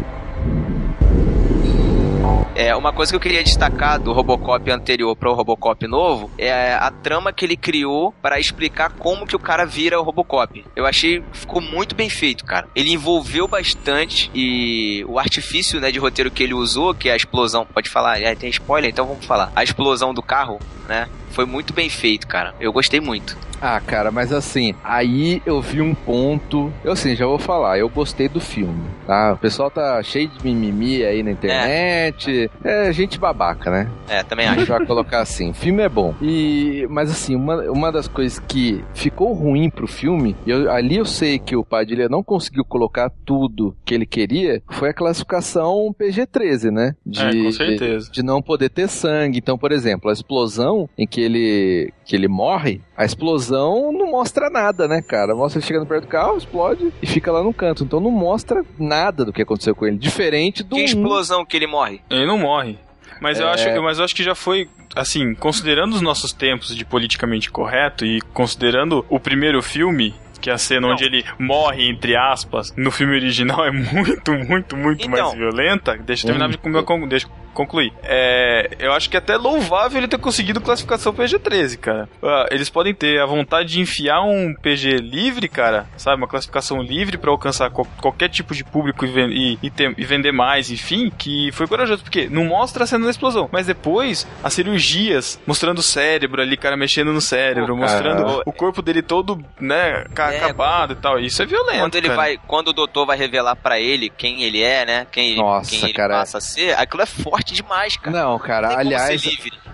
É, 2.58 2.74
uma 2.74 2.92
coisa 2.92 3.12
que 3.12 3.14
eu 3.14 3.20
queria 3.20 3.44
destacar 3.44 4.00
do 4.00 4.12
Robocop 4.12 4.68
anterior 4.68 5.14
para 5.14 5.30
o 5.30 5.32
Robocop 5.32 5.86
novo 5.86 6.28
é 6.36 6.74
a 6.74 6.90
trama 6.90 7.32
que 7.32 7.44
ele 7.44 7.56
criou 7.56 8.12
para 8.20 8.40
explicar 8.40 8.90
como 8.98 9.28
que 9.28 9.36
o 9.36 9.38
cara 9.38 9.64
vira 9.64 10.00
o 10.00 10.02
Robocop. 10.02 10.64
Eu 10.74 10.84
achei 10.84 11.22
ficou 11.32 11.62
muito 11.62 11.94
bem 11.94 12.10
feito, 12.10 12.44
cara. 12.44 12.66
Ele 12.74 12.90
envolveu 12.90 13.46
bastante 13.46 14.28
e 14.34 15.04
o 15.06 15.20
artifício, 15.20 15.80
né, 15.80 15.92
de 15.92 16.00
roteiro 16.00 16.32
que 16.32 16.42
ele 16.42 16.52
usou, 16.52 16.92
que 16.92 17.08
é 17.08 17.12
a 17.12 17.16
explosão, 17.16 17.64
pode 17.64 17.88
falar, 17.88 18.20
é, 18.20 18.34
tem 18.34 18.50
spoiler, 18.50 18.90
então 18.90 19.06
vamos 19.06 19.24
falar. 19.24 19.52
A 19.54 19.62
explosão 19.62 20.12
do 20.12 20.20
carro, 20.20 20.58
né, 20.88 21.08
foi 21.38 21.46
muito 21.46 21.72
bem 21.72 21.88
feito, 21.88 22.26
cara. 22.26 22.52
Eu 22.58 22.72
gostei 22.72 22.98
muito. 23.00 23.36
Ah, 23.60 23.80
cara, 23.80 24.10
mas 24.10 24.32
assim, 24.32 24.74
aí 24.84 25.40
eu 25.46 25.60
vi 25.60 25.80
um 25.80 25.94
ponto. 25.94 26.72
Eu 26.84 26.92
assim, 26.92 27.14
já 27.14 27.26
vou 27.26 27.38
falar, 27.38 27.78
eu 27.78 27.88
gostei 27.88 28.28
do 28.28 28.40
filme, 28.40 28.82
tá? 29.06 29.32
O 29.34 29.36
pessoal 29.38 29.68
tá 29.70 30.00
cheio 30.02 30.28
de 30.28 30.44
mimimi 30.44 31.04
aí 31.04 31.22
na 31.22 31.30
internet. 31.32 32.50
É, 32.64 32.92
gente 32.92 33.18
babaca, 33.20 33.70
né? 33.70 33.88
É, 34.08 34.22
também 34.24 34.46
A 34.46 34.50
acho. 34.50 34.60
gente 34.60 34.68
vai 34.68 34.84
colocar 34.86 35.20
assim, 35.20 35.50
o 35.50 35.54
filme 35.54 35.82
é 35.82 35.88
bom. 35.88 36.12
E, 36.22 36.86
mas 36.90 37.10
assim, 37.10 37.34
uma, 37.36 37.56
uma 37.70 37.90
das 37.92 38.06
coisas 38.08 38.38
que 38.40 38.82
ficou 38.94 39.32
ruim 39.32 39.70
pro 39.70 39.86
filme, 39.88 40.36
e 40.46 40.50
eu- 40.50 40.70
ali 40.70 40.96
eu 40.96 41.04
sei 41.04 41.38
que 41.38 41.54
o 41.56 41.64
Padilha 41.64 42.08
não 42.08 42.22
conseguiu 42.22 42.64
colocar 42.64 43.10
tudo 43.24 43.76
que 43.84 43.92
ele 43.94 44.06
queria, 44.06 44.60
foi 44.70 44.90
a 44.90 44.94
classificação 44.94 45.92
PG-13, 45.98 46.70
né? 46.70 46.94
De, 47.04 47.20
É, 47.24 47.42
com 47.44 47.52
certeza. 47.52 48.10
de 48.10 48.22
não 48.22 48.40
poder 48.40 48.68
ter 48.70 48.88
sangue. 48.88 49.38
Então, 49.38 49.58
por 49.58 49.72
exemplo, 49.72 50.10
a 50.10 50.12
explosão 50.12 50.88
em 50.96 51.06
que 51.08 51.20
ele, 51.28 51.92
que 52.04 52.16
ele 52.16 52.26
morre, 52.28 52.80
a 52.96 53.04
explosão 53.04 53.92
não 53.92 54.10
mostra 54.10 54.50
nada, 54.50 54.88
né, 54.88 55.00
cara? 55.02 55.34
Mostra 55.34 55.58
ele 55.60 55.66
chegando 55.66 55.86
perto 55.86 56.02
do 56.04 56.08
carro, 56.08 56.36
explode 56.36 56.92
e 57.02 57.06
fica 57.06 57.30
lá 57.30 57.42
no 57.42 57.52
canto. 57.54 57.84
Então 57.84 58.00
não 58.00 58.10
mostra 58.10 58.64
nada 58.78 59.24
do 59.24 59.32
que 59.32 59.42
aconteceu 59.42 59.74
com 59.74 59.86
ele. 59.86 59.96
Diferente 59.98 60.62
do 60.62 60.76
Que 60.76 60.82
explosão 60.84 61.44
que 61.44 61.56
ele 61.56 61.66
morre. 61.66 62.00
Ele 62.10 62.26
não 62.26 62.38
morre. 62.38 62.78
Mas, 63.20 63.40
eu 63.40 63.48
É. 63.48 63.52
acho, 63.52 63.82
mas 63.82 63.98
eu 63.98 64.04
acho 64.04 64.14
que 64.14 64.22
já 64.22 64.34
foi, 64.34 64.68
assim, 64.94 65.34
considerando 65.34 65.92
os 65.94 66.00
nossos 66.00 66.32
tempos 66.32 66.74
de 66.76 66.84
politicamente 66.84 67.50
correto 67.50 68.04
e 68.04 68.20
considerando 68.32 69.04
o 69.08 69.18
primeiro 69.18 69.60
filme, 69.60 70.14
que 70.40 70.48
é 70.48 70.52
a 70.52 70.58
cena 70.58 70.82
Não. 70.86 70.92
onde 70.92 71.02
ele 71.04 71.24
morre, 71.36 71.88
entre 71.90 72.14
aspas, 72.14 72.72
no 72.76 72.92
filme 72.92 73.16
original 73.16 73.64
é 73.66 73.72
muito, 73.72 74.32
muito, 74.32 74.76
muito 74.76 75.04
Então. 75.08 75.10
mais 75.26 75.34
violenta. 75.36 75.96
Deixa 75.98 76.22
eu 76.22 76.26
terminar 76.28 76.46
de 76.48 76.58
Muito. 76.62 76.62
comer 76.62 76.84
com. 76.84 77.08
Deixa 77.08 77.26
eu 77.26 77.30
concluir. 77.54 77.92
É, 78.02 78.70
eu 78.78 78.92
acho 78.92 79.10
que 79.10 79.16
é 79.16 79.18
até 79.18 79.36
louvável 79.36 79.98
ele 79.98 80.08
ter 80.08 80.18
conseguido 80.18 80.60
classificação 80.60 81.12
PG-13, 81.12 81.78
cara. 81.78 82.08
Uh, 82.22 82.46
eles 82.50 82.70
podem 82.70 82.94
ter 82.94 83.20
a 83.20 83.26
vontade 83.26 83.70
de 83.70 83.80
enfiar 83.80 84.22
um 84.22 84.54
PG 84.54 84.98
livre, 84.98 85.48
cara, 85.48 85.86
sabe? 85.96 86.16
Uma 86.18 86.28
classificação 86.28 86.80
livre 86.80 87.18
para 87.18 87.30
alcançar 87.30 87.70
co 87.70 87.86
qualquer 88.00 88.28
tipo 88.28 88.54
de 88.54 88.62
público 88.62 89.04
e, 89.04 89.08
e, 89.08 89.58
e, 89.62 89.70
ter, 89.70 89.94
e, 89.96 90.04
vender 90.04 90.32
mais, 90.32 90.70
enfim, 90.70 91.10
que 91.10 91.50
foi 91.52 91.66
corajoso, 91.66 92.02
porque 92.02 92.28
não 92.28 92.44
mostra 92.44 92.84
a 92.84 92.86
cena 92.86 93.04
da 93.04 93.10
explosão, 93.10 93.48
mas 93.50 93.66
depois 93.66 94.26
as 94.42 94.52
cirurgias, 94.52 95.40
mostrando 95.46 95.78
o 95.78 95.82
cérebro 95.82 96.40
ali, 96.40 96.56
cara 96.56 96.76
mexendo 96.76 97.12
no 97.12 97.20
cérebro, 97.20 97.74
oh, 97.74 97.76
mostrando 97.76 98.42
o 98.44 98.52
corpo 98.52 98.82
dele 98.82 99.02
todo, 99.02 99.42
né, 99.60 100.04
é, 100.16 100.36
acabado 100.36 100.94
quando, 100.94 100.98
e 100.98 101.02
tal. 101.02 101.18
Isso 101.18 101.42
é 101.42 101.46
violento. 101.46 101.80
Quando 101.80 101.94
ele 101.96 102.08
cara. 102.08 102.16
vai, 102.16 102.38
quando 102.46 102.68
o 102.68 102.72
doutor 102.72 103.06
vai 103.06 103.16
revelar 103.16 103.56
para 103.56 103.80
ele 103.80 104.08
quem 104.08 104.42
ele 104.42 104.62
é, 104.62 104.84
né? 104.84 105.06
Quem, 105.10 105.36
Nossa, 105.36 105.70
quem 105.70 105.84
ele 105.84 105.92
cara. 105.92 106.14
passa 106.14 106.38
a 106.38 106.40
ser, 106.40 106.78
aquilo 106.78 107.02
é 107.02 107.06
forte 107.06 107.37
demais, 107.44 107.96
cara. 107.96 108.16
Não, 108.16 108.38
cara, 108.38 108.68
não 108.68 108.78
aliás, 108.78 109.22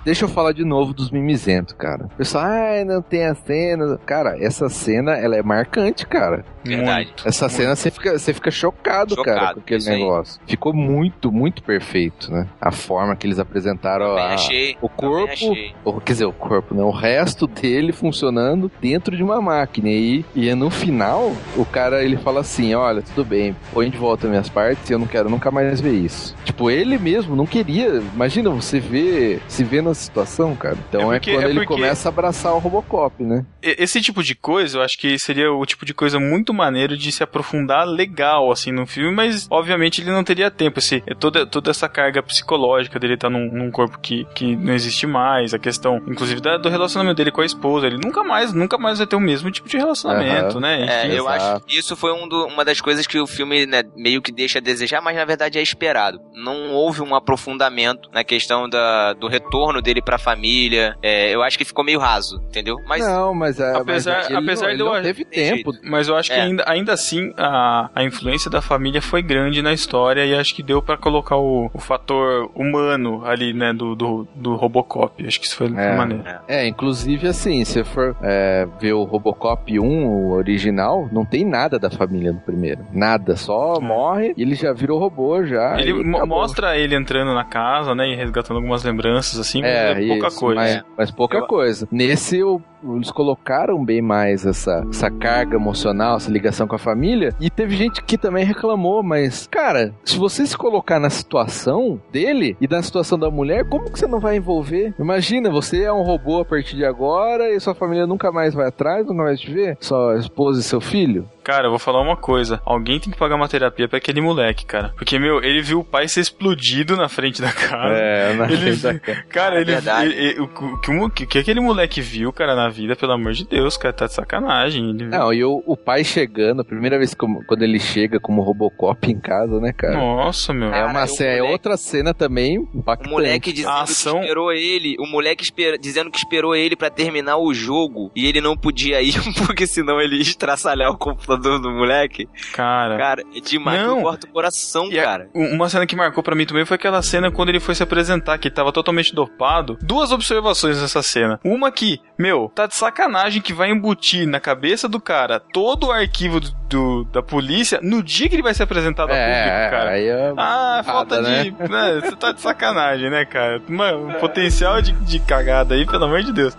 deixa 0.05 0.25
eu 0.25 0.29
falar 0.29 0.53
de 0.53 0.65
novo 0.65 0.93
dos 0.93 1.11
mimizentos, 1.11 1.75
cara. 1.75 2.09
Pessoal, 2.17 2.45
ai, 2.45 2.85
não 2.85 3.03
tem 3.03 3.27
a 3.27 3.35
cena. 3.35 3.99
Cara, 4.05 4.37
essa 4.43 4.69
cena, 4.69 5.13
ela 5.13 5.37
é 5.37 5.43
marcante, 5.43 6.07
cara. 6.07 6.45
Verdade. 6.65 7.07
Muito, 7.07 7.29
essa 7.29 7.47
muito. 7.47 7.57
cena 7.57 7.77
você 7.77 7.91
fica, 7.91 8.19
você 8.19 8.35
fica 8.35 8.51
chocado, 8.51 9.15
chocado 9.15 9.39
cara, 9.39 9.55
com 9.55 9.61
aquele 9.61 9.85
negócio. 9.85 10.41
Aí. 10.43 10.51
Ficou 10.51 10.75
muito, 10.75 11.31
muito 11.31 11.63
perfeito, 11.63 12.33
né? 12.33 12.49
A 12.61 12.73
forma 12.73 13.15
que 13.17 13.27
eles 13.27 13.39
apresentaram 13.39 14.17
a, 14.17 14.35
achei, 14.35 14.77
o 14.81 14.89
corpo, 14.89 15.57
ou, 15.85 16.01
quer 16.01 16.13
dizer, 16.13 16.25
o 16.25 16.33
corpo, 16.33 16.75
né? 16.75 16.83
O 16.83 16.91
resto 16.91 17.47
dele 17.47 17.93
funcionando 17.93 18.71
dentro 18.81 19.17
de 19.17 19.23
uma 19.23 19.41
máquina. 19.41 19.89
E, 19.89 20.25
e 20.35 20.55
no 20.55 20.71
final, 20.71 21.33
o 21.57 21.65
cara 21.65 22.03
ele 22.05 22.17
fala 22.17 22.41
assim: 22.41 22.75
olha, 22.75 23.03
tudo 23.03 23.25
bem, 23.25 23.55
põe 23.73 23.91
de 23.91 23.97
volta 23.97 24.29
minhas 24.29 24.49
partes 24.49 24.89
e 24.89 24.93
eu 24.93 24.99
não 24.99 25.07
quero 25.07 25.29
nunca 25.29 25.51
mais 25.51 25.81
ver 25.81 25.93
isso. 25.93 26.35
Tipo, 26.45 26.71
ele 26.71 26.99
mesmo 26.99 27.37
não 27.37 27.47
queria. 27.47 28.03
Imagina 28.15 28.51
você 28.51 28.81
ver, 28.81 29.43
se 29.49 29.65
vê 29.65 29.83
na 29.83 29.95
situação, 29.95 30.55
cara. 30.57 30.77
Então 30.89 31.13
é, 31.13 31.19
porque, 31.19 31.31
é 31.31 31.35
quando 31.35 31.47
é 31.47 31.51
ele 31.51 31.67
começa 31.67 32.09
a 32.09 32.11
abraçar 32.11 32.55
o 32.55 32.59
Robocop, 32.59 33.23
né? 33.23 33.45
Esse 33.63 34.01
tipo 34.01 34.23
de 34.23 34.35
coisa, 34.35 34.79
eu 34.79 34.83
acho 34.83 34.99
que 34.99 35.19
seria 35.19 35.53
o 35.53 35.65
tipo 35.67 35.85
de 35.85 35.95
coisa 35.95 36.19
muito 36.19 36.54
maneiro 36.55 36.97
de 36.97 37.11
se 37.13 37.23
aprofundar 37.23 37.87
legal, 37.87 38.51
assim, 38.51 38.73
no 38.73 38.87
filme, 38.87 39.15
mas 39.15 39.47
obviamente 39.51 40.01
ele 40.01 40.11
não 40.11 40.25
teria 40.25 40.51
tempo. 40.51 40.81
É 41.07 41.15
toda, 41.15 41.47
toda 41.47 41.71
essa 41.71 41.89
carga 41.89 42.23
psicológica 42.23 42.99
dele 42.99 43.15
estar 43.15 43.29
tá 43.29 43.33
num, 43.33 43.51
num, 43.51 43.71
corpo 43.71 43.99
que, 43.99 44.25
que 44.35 44.57
não 44.57 44.75
existe 44.75 45.07
mais, 45.07 45.55
a 45.55 45.59
questão, 45.59 45.97
inclusive, 46.07 46.41
da, 46.41 46.57
do 46.57 46.69
relacionamento 46.69 47.17
dele 47.17 47.31
com 47.31 47.41
a 47.41 47.47
esposa. 47.47 47.87
Ele 47.87 47.99
nunca 48.03 48.23
mais, 48.23 48.53
nunca 48.53 48.77
mais 48.77 48.99
vai 48.99 49.07
ter 49.07 49.17
o 49.17 49.21
mesmo 49.21 49.51
tipo 49.51 49.69
de 49.69 49.77
relacionamento, 49.77 50.57
uhum. 50.57 50.61
né? 50.61 50.85
Enfim, 50.85 50.93
é, 50.93 51.19
eu 51.19 51.25
exato. 51.25 51.57
acho 51.57 51.65
que 51.65 51.79
isso 51.79 51.97
foi 51.97 52.13
um 52.13 52.29
do, 52.29 52.47
uma 52.47 52.65
das 52.65 52.81
coisas 52.81 53.07
que 53.07 53.19
o 53.19 53.27
filme 53.27 53.67
né, 53.67 53.83
meio 53.97 54.21
que 54.21 54.33
deixa 54.33 54.59
a 54.59 54.63
desejar, 54.63 55.01
mas 55.01 55.17
na 55.17 55.25
verdade 55.25 55.59
é 55.59 55.63
esperado. 55.63 56.21
Não 56.35 56.73
houve 56.73 57.03
um 57.03 57.15
aprofundamento 57.15 58.09
na 58.13 58.25
questão 58.25 58.69
da, 58.69 59.13
do 59.15 59.29
retorno 59.29 59.81
dele 59.81 60.03
pra 60.03 60.19
família. 60.19 60.97
É, 61.03 61.35
eu 61.35 61.43
acho 61.43 61.57
que 61.59 61.65
ficou 61.65 61.85
meio 61.85 61.99
raso, 61.99 62.37
entendeu? 62.49 62.77
Mas, 62.87 63.07
não, 63.07 63.35
mas 63.35 63.59
é, 63.59 63.77
apesar, 63.77 64.31
mas 64.31 64.45
apesar 64.45 64.71
ele 64.71 64.79
não, 64.79 64.89
ele 64.89 64.97
não 64.97 65.03
teve 65.03 65.25
tempo. 65.25 65.73
Mas 65.83 66.09
eu 66.09 66.17
acho 66.17 66.31
que 66.31 66.39
é. 66.39 66.44
Ainda, 66.45 66.65
ainda 66.67 66.93
assim 66.93 67.33
a, 67.37 67.91
a 67.95 68.05
influência 68.05 68.51
da 68.51 68.61
família 68.61 69.01
foi 69.01 69.23
grande 69.23 69.63
na 69.63 69.73
história 69.73 70.25
e 70.25 70.35
acho 70.35 70.55
que 70.55 70.63
deu 70.63 70.83
para 70.83 70.97
colocar 70.97 71.37
o, 71.37 71.71
o 71.73 71.79
fator 71.79 72.51
humano 72.55 73.25
ali, 73.25 73.53
né, 73.53 73.73
do, 73.73 73.95
do, 73.95 74.29
do 74.35 74.55
Robocop. 74.55 75.27
Acho 75.27 75.41
que 75.41 75.47
isso 75.47 75.57
foi 75.57 75.69
é. 75.69 75.97
maneiro. 75.97 76.25
É, 76.49 76.67
inclusive 76.67 77.29
assim, 77.29 77.65
se 77.65 77.83
for 77.85 78.17
é, 78.23 78.67
ver 78.81 78.93
o 78.93 79.05
Robocop 79.05 79.79
1, 79.79 80.07
o 80.07 80.33
original, 80.33 81.09
não 81.13 81.25
tem 81.25 81.45
nada 81.45 81.79
da 81.79 81.91
família 81.91 82.33
no 82.33 82.41
primeiro. 82.41 82.85
Nada, 82.93 83.37
só 83.37 83.77
é. 83.77 83.81
morre 83.81 84.35
e 84.37 84.43
ele 84.43 84.55
já 84.55 84.73
virou 84.73 84.99
robô 84.99 85.45
já. 85.45 85.79
Ele 85.79 85.93
mostra 86.27 86.77
ele 86.77 86.95
entrando 86.95 87.35
na 87.35 87.45
casa, 87.45 87.95
né, 87.95 88.09
e 88.09 88.15
resgatando 88.15 88.57
algumas 88.57 88.85
lembranças 88.85 89.39
assim, 89.39 89.61
mas 89.63 89.71
é, 89.71 89.93
é 89.93 90.09
pouca 90.09 90.29
isso, 90.29 90.41
coisa. 90.41 90.61
Mas, 90.61 90.85
mas 90.97 91.11
pouca 91.11 91.39
Eu... 91.39 91.47
coisa. 91.47 91.89
Nesse 91.91 92.43
o 92.43 92.61
eles 92.97 93.11
colocaram 93.11 93.83
bem 93.85 94.03
mais 94.03 94.45
essa, 94.45 94.85
essa 94.91 95.11
carga 95.11 95.57
emocional, 95.57 96.17
essa 96.17 96.31
ligação 96.31 96.67
com 96.67 96.77
a 96.77 96.79
família. 96.79 97.35
E 97.41 97.51
teve 97.51 97.77
gente 97.77 98.03
que 98.03 98.19
também 98.19 98.45
reclamou, 98.45 99.03
mas, 99.03 99.47
cara, 99.51 99.95
se 100.05 100.19
você 100.19 100.47
se 100.47 100.57
colocar 100.57 100.99
na 100.99 101.11
situação 101.11 102.01
dele 102.13 102.57
e 102.61 102.69
na 102.69 102.83
situação 102.83 103.19
da 103.19 103.31
mulher, 103.31 103.69
como 103.69 103.91
que 103.91 103.99
você 103.99 104.07
não 104.07 104.21
vai 104.21 104.37
envolver? 104.37 104.95
Imagina, 104.99 105.51
você 105.51 105.83
é 105.83 105.93
um 105.93 106.03
robô 106.03 106.41
a 106.41 106.45
partir 106.45 106.77
de 106.77 106.85
agora 106.85 107.51
e 107.51 107.61
sua 107.61 107.75
família 107.75 108.07
nunca 108.07 108.31
mais 108.31 108.55
vai 108.55 108.69
atrás, 108.69 109.07
nunca 109.07 109.23
mais 109.23 109.41
te 109.41 109.53
ver? 109.53 109.77
Sua 109.81 110.17
esposa 110.17 110.61
e 110.61 110.63
seu 110.63 110.81
filho? 110.81 111.29
Cara, 111.45 111.67
eu 111.67 111.71
vou 111.71 111.79
falar 111.79 112.01
uma 112.01 112.17
coisa. 112.17 112.59
Alguém 112.65 112.99
tem 112.99 113.13
que 113.13 113.19
pagar 113.19 113.37
uma 113.37 113.47
terapia 113.47 113.87
pra 113.87 113.99
aquele 113.99 114.21
moleque, 114.21 114.65
cara. 114.65 114.95
Porque, 114.97 115.19
meu, 115.19 115.45
ele 115.45 115.61
viu 115.61 115.81
o 115.81 115.85
pai 115.85 116.09
ser 116.09 116.21
explodido 116.21 116.97
na 116.97 117.07
frente 117.07 117.43
da 117.43 117.53
casa. 117.53 117.95
É, 117.95 118.33
na 118.33 118.47
ele, 118.47 118.57
frente 118.57 118.83
da 118.83 118.99
casa. 118.99 119.23
Cara, 119.29 119.59
é 119.59 119.61
ele, 119.61 119.73
ele, 119.73 120.15
ele, 120.15 120.41
o, 120.41 120.49
que, 120.49 120.91
o 120.91 121.11
que 121.11 121.39
aquele 121.39 121.61
moleque 121.61 122.01
viu, 122.01 122.33
cara, 122.33 122.57
na 122.57 122.71
vida, 122.75 122.97
pelo 122.97 123.13
amor 123.13 123.33
de 123.33 123.47
Deus, 123.47 123.77
cara, 123.77 123.95
tá 123.95 124.07
de 124.07 124.15
sacanagem. 124.15 124.91
Ele... 124.91 125.07
Não, 125.07 125.33
e 125.33 125.45
o, 125.45 125.63
o 125.67 125.77
pai 125.77 126.03
chegando, 126.05 126.61
a 126.63 126.65
primeira 126.65 126.99
vez 126.99 127.15
que, 127.15 127.27
quando 127.47 127.63
ele 127.63 127.79
chega 127.79 128.19
como 128.19 128.43
Robocop 128.43 129.11
em 129.11 129.19
casa, 129.19 129.61
né, 129.61 129.73
cara? 129.73 129.95
Nossa, 129.95 130.53
meu. 130.53 130.73
É 130.73 130.85
uma 130.85 131.07
cena, 131.07 131.31
é 131.31 131.43
outra 131.43 131.77
cena 131.77 132.13
também 132.13 132.57
impactante. 132.75 133.09
O 133.09 133.13
moleque 133.13 133.53
dizendo 133.53 133.71
ação... 133.71 134.15
que 134.15 134.21
esperou 134.21 134.53
ele, 134.53 134.97
o 134.99 135.07
moleque 135.07 135.45
esper... 135.45 135.79
dizendo 135.79 136.11
que 136.11 136.19
esperou 136.19 136.55
ele 136.55 136.77
para 136.77 136.91
terminar 136.91 137.37
o 137.37 137.55
jogo 137.55 138.11
e 138.15 138.27
ele 138.27 138.41
não 138.41 138.57
podia 138.57 139.01
ir 139.01 139.15
porque 139.47 139.67
senão 139.67 140.01
ele 140.01 140.17
ia 140.17 140.23
estraçalhar 140.23 140.91
o 140.91 140.99
computador 140.99 141.61
do 141.61 141.71
moleque. 141.71 142.29
Cara. 142.53 142.97
Cara, 142.97 143.23
é 143.35 143.41
demais, 143.41 143.87
não. 143.87 144.03
corta 144.03 144.27
o 144.27 144.31
coração, 144.31 144.89
e 144.91 144.97
cara. 144.97 145.29
uma 145.35 145.69
cena 145.69 145.87
que 145.87 145.97
marcou 145.97 146.23
para 146.23 146.35
mim 146.35 146.47
também 146.47 146.65
foi 146.65 146.75
aquela 146.75 147.03
cena 147.03 147.31
quando 147.31 147.49
ele 147.51 147.61
foi 147.61 147.75
se 147.75 147.83
apresentar, 147.83 148.39
que 148.39 148.49
ele 148.49 148.55
tava 148.55 148.73
totalmente 148.73 149.15
dopado. 149.15 149.79
Duas 149.83 150.13
observações 150.13 150.81
nessa 150.81 151.03
cena. 151.03 151.39
Uma 151.45 151.71
que, 151.71 152.01
meu, 152.19 152.51
tá 152.55 152.64
de 152.67 152.75
sacanagem 152.75 153.43
que 153.43 153.53
vai 153.53 153.71
embutir 153.71 154.27
na 154.27 154.41
cabeça 154.41 154.89
do 154.89 155.01
cara 155.01 155.41
todo 155.41 155.89
o 155.89 155.93
arquivo 155.93 156.41
do, 156.41 156.51
do 156.69 157.05
da 157.05 157.23
polícia 157.23 157.79
no 157.83 158.03
dia 158.03 158.29
que 158.29 158.35
ele 158.35 158.43
vai 158.43 158.55
ser 158.55 158.65
apresentado 158.65 159.11
ao 159.11 159.17
é, 159.17 159.27
público, 159.27 159.71
cara. 159.71 159.91
Aí 159.91 160.07
é 160.07 160.33
ah, 160.37 160.83
falta 160.85 161.21
né? 161.21 161.45
de. 161.45 161.51
Né, 161.51 162.01
você 162.01 162.17
tá 162.17 162.33
de 162.33 162.41
sacanagem, 162.41 163.11
né, 163.11 163.25
cara? 163.25 163.61
Mano, 163.69 164.09
um 164.09 164.13
potencial 164.15 164.81
de, 164.81 164.93
de 164.93 165.19
cagada 165.19 165.75
aí, 165.75 165.87
pelo 165.87 166.05
amor 166.05 166.23
de 166.23 166.33
Deus. 166.33 166.57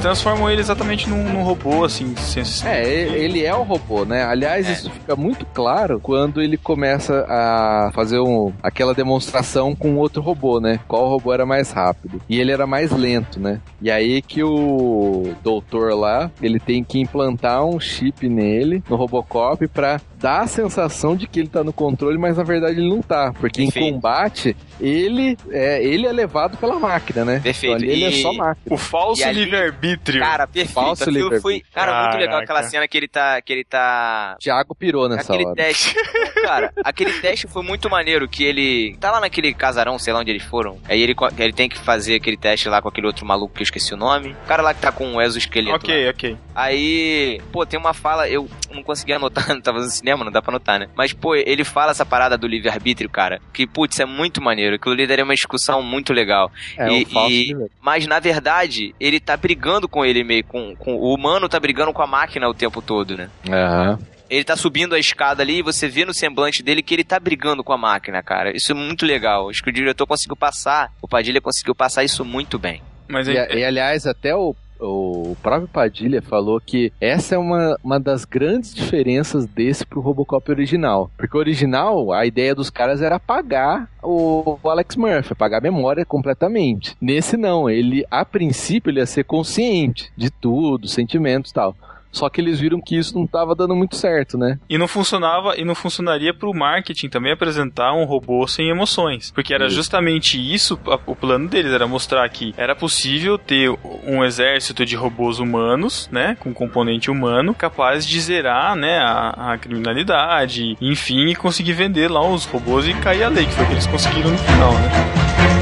Transformam 0.00 0.50
ele 0.50 0.60
exatamente 0.60 1.08
num, 1.08 1.22
num 1.22 1.42
robô, 1.42 1.84
assim. 1.84 2.14
Sem... 2.16 2.42
É, 2.68 2.82
ele 2.86 3.44
é 3.44 3.54
um 3.54 3.62
robô, 3.62 4.04
né? 4.04 4.24
Aliás, 4.24 4.68
é. 4.68 4.72
isso 4.72 4.90
fica 4.90 5.14
muito 5.14 5.44
claro 5.46 6.00
quando 6.00 6.40
ele 6.40 6.56
começa 6.56 7.24
a 7.28 7.90
fazer 7.94 8.18
um, 8.18 8.52
aquela 8.62 8.94
demonstração 8.94 9.74
com 9.74 9.96
outro 9.96 10.22
robô, 10.22 10.60
né? 10.60 10.80
Qual 10.88 11.08
robô 11.08 11.32
era 11.32 11.44
mais 11.44 11.70
rápido. 11.70 12.20
E 12.28 12.40
ele 12.40 12.50
era 12.50 12.66
mais 12.66 12.90
lento, 12.90 13.38
né? 13.38 13.60
E 13.80 13.90
aí 13.90 14.22
que 14.22 14.42
o 14.42 15.34
doutor 15.42 15.94
lá, 15.94 16.30
ele 16.42 16.58
tem 16.58 16.82
que 16.82 16.98
implantar 16.98 17.64
um 17.64 17.78
chip 17.78 18.28
nele, 18.28 18.82
no 18.88 18.96
Robocop, 18.96 19.66
pra 19.68 20.00
dar 20.18 20.42
a 20.42 20.46
sensação 20.46 21.16
de 21.16 21.26
que 21.26 21.40
ele 21.40 21.48
tá 21.48 21.64
no 21.64 21.72
controle, 21.72 22.18
mas 22.18 22.36
na 22.36 22.42
verdade 22.42 22.78
ele 22.78 22.88
não 22.88 23.00
tá. 23.00 23.32
Porque 23.38 23.62
Perfeito. 23.62 23.88
em 23.88 23.92
combate, 23.92 24.56
ele 24.80 25.36
é, 25.50 25.82
ele 25.82 26.06
é 26.06 26.12
levado 26.12 26.56
pela 26.58 26.78
máquina, 26.78 27.24
né? 27.24 27.40
Perfeito. 27.40 27.76
Então, 27.76 27.88
ali 27.88 28.00
e... 28.00 28.04
ele 28.04 28.18
é 28.18 28.22
só 28.22 28.32
máquina. 28.32 28.74
O 28.74 28.76
falso 28.76 29.28
livre-arbítrio. 29.30 29.89
Cara, 30.18 30.46
perfeito. 30.46 30.74
Falso 30.74 31.04
Aquilo 31.04 31.40
foi, 31.40 31.60
cara, 31.72 31.92
Caraca. 31.92 32.08
muito 32.08 32.20
legal 32.20 32.40
aquela 32.40 32.62
cena 32.62 32.86
que 32.88 32.96
ele 32.96 33.08
tá. 33.08 33.40
Que 33.40 33.52
ele 33.52 33.64
tá... 33.64 34.36
Thiago 34.40 34.74
pirou 34.74 35.08
nessa 35.08 35.32
aquele 35.32 35.46
hora. 35.46 35.56
Teste, 35.56 35.94
cara, 36.42 36.72
aquele 36.84 37.12
teste 37.20 37.46
foi 37.46 37.62
muito 37.62 37.88
maneiro, 37.90 38.28
que 38.28 38.44
ele 38.44 38.96
tá 38.98 39.10
lá 39.10 39.20
naquele 39.20 39.52
casarão, 39.54 39.98
sei 39.98 40.12
lá 40.12 40.20
onde 40.20 40.30
eles 40.30 40.42
foram. 40.42 40.78
Aí 40.88 41.00
ele, 41.00 41.14
ele 41.38 41.52
tem 41.52 41.68
que 41.68 41.78
fazer 41.78 42.16
aquele 42.16 42.36
teste 42.36 42.68
lá 42.68 42.80
com 42.80 42.88
aquele 42.88 43.06
outro 43.06 43.26
maluco 43.26 43.54
que 43.54 43.60
eu 43.60 43.64
esqueci 43.64 43.92
o 43.94 43.96
nome. 43.96 44.36
O 44.44 44.46
cara 44.46 44.62
lá 44.62 44.74
que 44.74 44.80
tá 44.80 44.92
com 44.92 45.14
o 45.14 45.22
exoesqueleto. 45.22 45.76
Ok, 45.76 46.04
lá. 46.04 46.10
ok. 46.10 46.36
Aí, 46.54 47.40
pô, 47.52 47.64
tem 47.64 47.78
uma 47.78 47.94
fala, 47.94 48.28
eu 48.28 48.48
não 48.70 48.82
consegui 48.82 49.12
anotar, 49.12 49.48
não 49.54 49.60
tava 49.60 49.78
no 49.78 49.88
cinema, 49.90 50.24
não 50.24 50.32
dá 50.32 50.42
pra 50.42 50.52
anotar, 50.52 50.78
né? 50.78 50.88
Mas, 50.94 51.12
pô, 51.12 51.34
ele 51.34 51.64
fala 51.64 51.92
essa 51.92 52.04
parada 52.04 52.36
do 52.36 52.46
livre-arbítrio, 52.46 53.08
cara, 53.08 53.40
que, 53.52 53.66
putz, 53.66 53.98
é 54.00 54.04
muito 54.04 54.42
maneiro. 54.42 54.76
Aquilo 54.76 54.94
ali 54.94 55.06
daria 55.06 55.24
uma 55.24 55.34
discussão 55.34 55.82
muito 55.82 56.12
legal. 56.12 56.50
É, 56.76 56.88
e, 56.88 57.06
um 57.14 57.28
e 57.28 57.70
Mas, 57.80 58.06
na 58.06 58.18
verdade, 58.18 58.94
ele 59.00 59.20
tá 59.20 59.36
brigando 59.36 59.79
com 59.88 60.04
ele 60.04 60.24
meio, 60.24 60.44
com, 60.44 60.74
com 60.76 60.94
o 60.94 61.14
humano 61.14 61.48
tá 61.48 61.58
brigando 61.58 61.92
com 61.92 62.02
a 62.02 62.06
máquina 62.06 62.48
o 62.48 62.54
tempo 62.54 62.80
todo, 62.80 63.16
né? 63.16 63.30
Aham. 63.48 63.98
Uhum 64.00 64.20
ele 64.30 64.44
tá 64.44 64.56
subindo 64.56 64.94
a 64.94 64.98
escada 64.98 65.42
ali 65.42 65.58
e 65.58 65.62
você 65.62 65.88
vê 65.88 66.04
no 66.04 66.14
semblante 66.14 66.62
dele 66.62 66.82
que 66.82 66.94
ele 66.94 67.02
tá 67.02 67.18
brigando 67.18 67.64
com 67.64 67.72
a 67.72 67.76
máquina, 67.76 68.22
cara. 68.22 68.56
Isso 68.56 68.70
é 68.70 68.74
muito 68.74 69.04
legal. 69.04 69.50
Acho 69.50 69.60
que 69.60 69.70
o 69.70 69.72
diretor 69.72 70.06
conseguiu 70.06 70.36
passar, 70.36 70.92
o 71.02 71.08
Padilha 71.08 71.40
conseguiu 71.40 71.74
passar 71.74 72.04
isso 72.04 72.24
muito 72.24 72.56
bem. 72.56 72.80
Mas 73.08 73.26
e, 73.26 73.32
e 73.32 73.64
aliás, 73.64 74.06
até 74.06 74.32
o 74.34 74.54
o 74.80 75.36
próprio 75.42 75.68
Padilha 75.68 76.22
falou 76.22 76.60
que 76.60 76.92
essa 77.00 77.34
é 77.34 77.38
uma, 77.38 77.76
uma 77.82 78.00
das 78.00 78.24
grandes 78.24 78.74
diferenças 78.74 79.46
desse 79.46 79.84
pro 79.84 80.00
Robocop 80.00 80.50
original. 80.50 81.10
Porque 81.16 81.36
o 81.36 81.40
original, 81.40 82.12
a 82.12 82.24
ideia 82.24 82.54
dos 82.54 82.70
caras 82.70 83.02
era 83.02 83.16
apagar 83.16 83.88
o, 84.02 84.58
o 84.62 84.68
Alex 84.68 84.96
Murphy, 84.96 85.32
apagar 85.32 85.60
a 85.60 85.62
memória 85.62 86.04
completamente. 86.04 86.96
Nesse 87.00 87.36
não, 87.36 87.68
ele, 87.68 88.04
a 88.10 88.24
princípio, 88.24 88.90
ele 88.90 89.00
ia 89.00 89.06
ser 89.06 89.24
consciente 89.24 90.10
de 90.16 90.30
tudo, 90.30 90.88
sentimentos 90.88 91.50
e 91.50 91.54
tal. 91.54 91.76
Só 92.12 92.28
que 92.28 92.40
eles 92.40 92.58
viram 92.58 92.80
que 92.80 92.96
isso 92.96 93.16
não 93.16 93.24
estava 93.24 93.54
dando 93.54 93.74
muito 93.74 93.96
certo, 93.96 94.36
né? 94.36 94.58
E 94.68 94.76
não 94.76 94.88
funcionava 94.88 95.56
e 95.56 95.64
não 95.64 95.74
funcionaria 95.74 96.34
para 96.34 96.48
o 96.48 96.54
marketing 96.54 97.08
também 97.08 97.32
apresentar 97.32 97.92
um 97.92 98.04
robô 98.04 98.46
sem 98.46 98.68
emoções, 98.68 99.30
porque 99.30 99.54
era 99.54 99.68
justamente 99.68 100.38
isso 100.38 100.78
o 101.06 101.16
plano 101.16 101.48
deles 101.48 101.72
era 101.72 101.86
mostrar 101.86 102.28
que 102.28 102.54
era 102.56 102.74
possível 102.74 103.38
ter 103.38 103.70
um 104.06 104.24
exército 104.24 104.84
de 104.84 104.96
robôs 104.96 105.38
humanos, 105.38 106.08
né, 106.10 106.36
com 106.40 106.52
componente 106.52 107.10
humano, 107.10 107.54
capaz 107.54 108.06
de 108.06 108.20
zerar, 108.20 108.76
né, 108.76 108.98
a, 108.98 109.52
a 109.52 109.58
criminalidade, 109.58 110.76
enfim, 110.80 111.28
e 111.28 111.34
conseguir 111.34 111.72
vender 111.72 112.10
lá 112.10 112.26
os 112.26 112.44
robôs 112.44 112.86
e 112.86 112.94
cair 112.94 113.24
a 113.24 113.28
lei, 113.28 113.46
que 113.46 113.52
foi 113.52 113.64
o 113.64 113.66
que 113.68 113.74
eles 113.74 113.86
conseguiram 113.86 114.30
no 114.30 114.38
final, 114.38 114.72
né? 114.72 115.59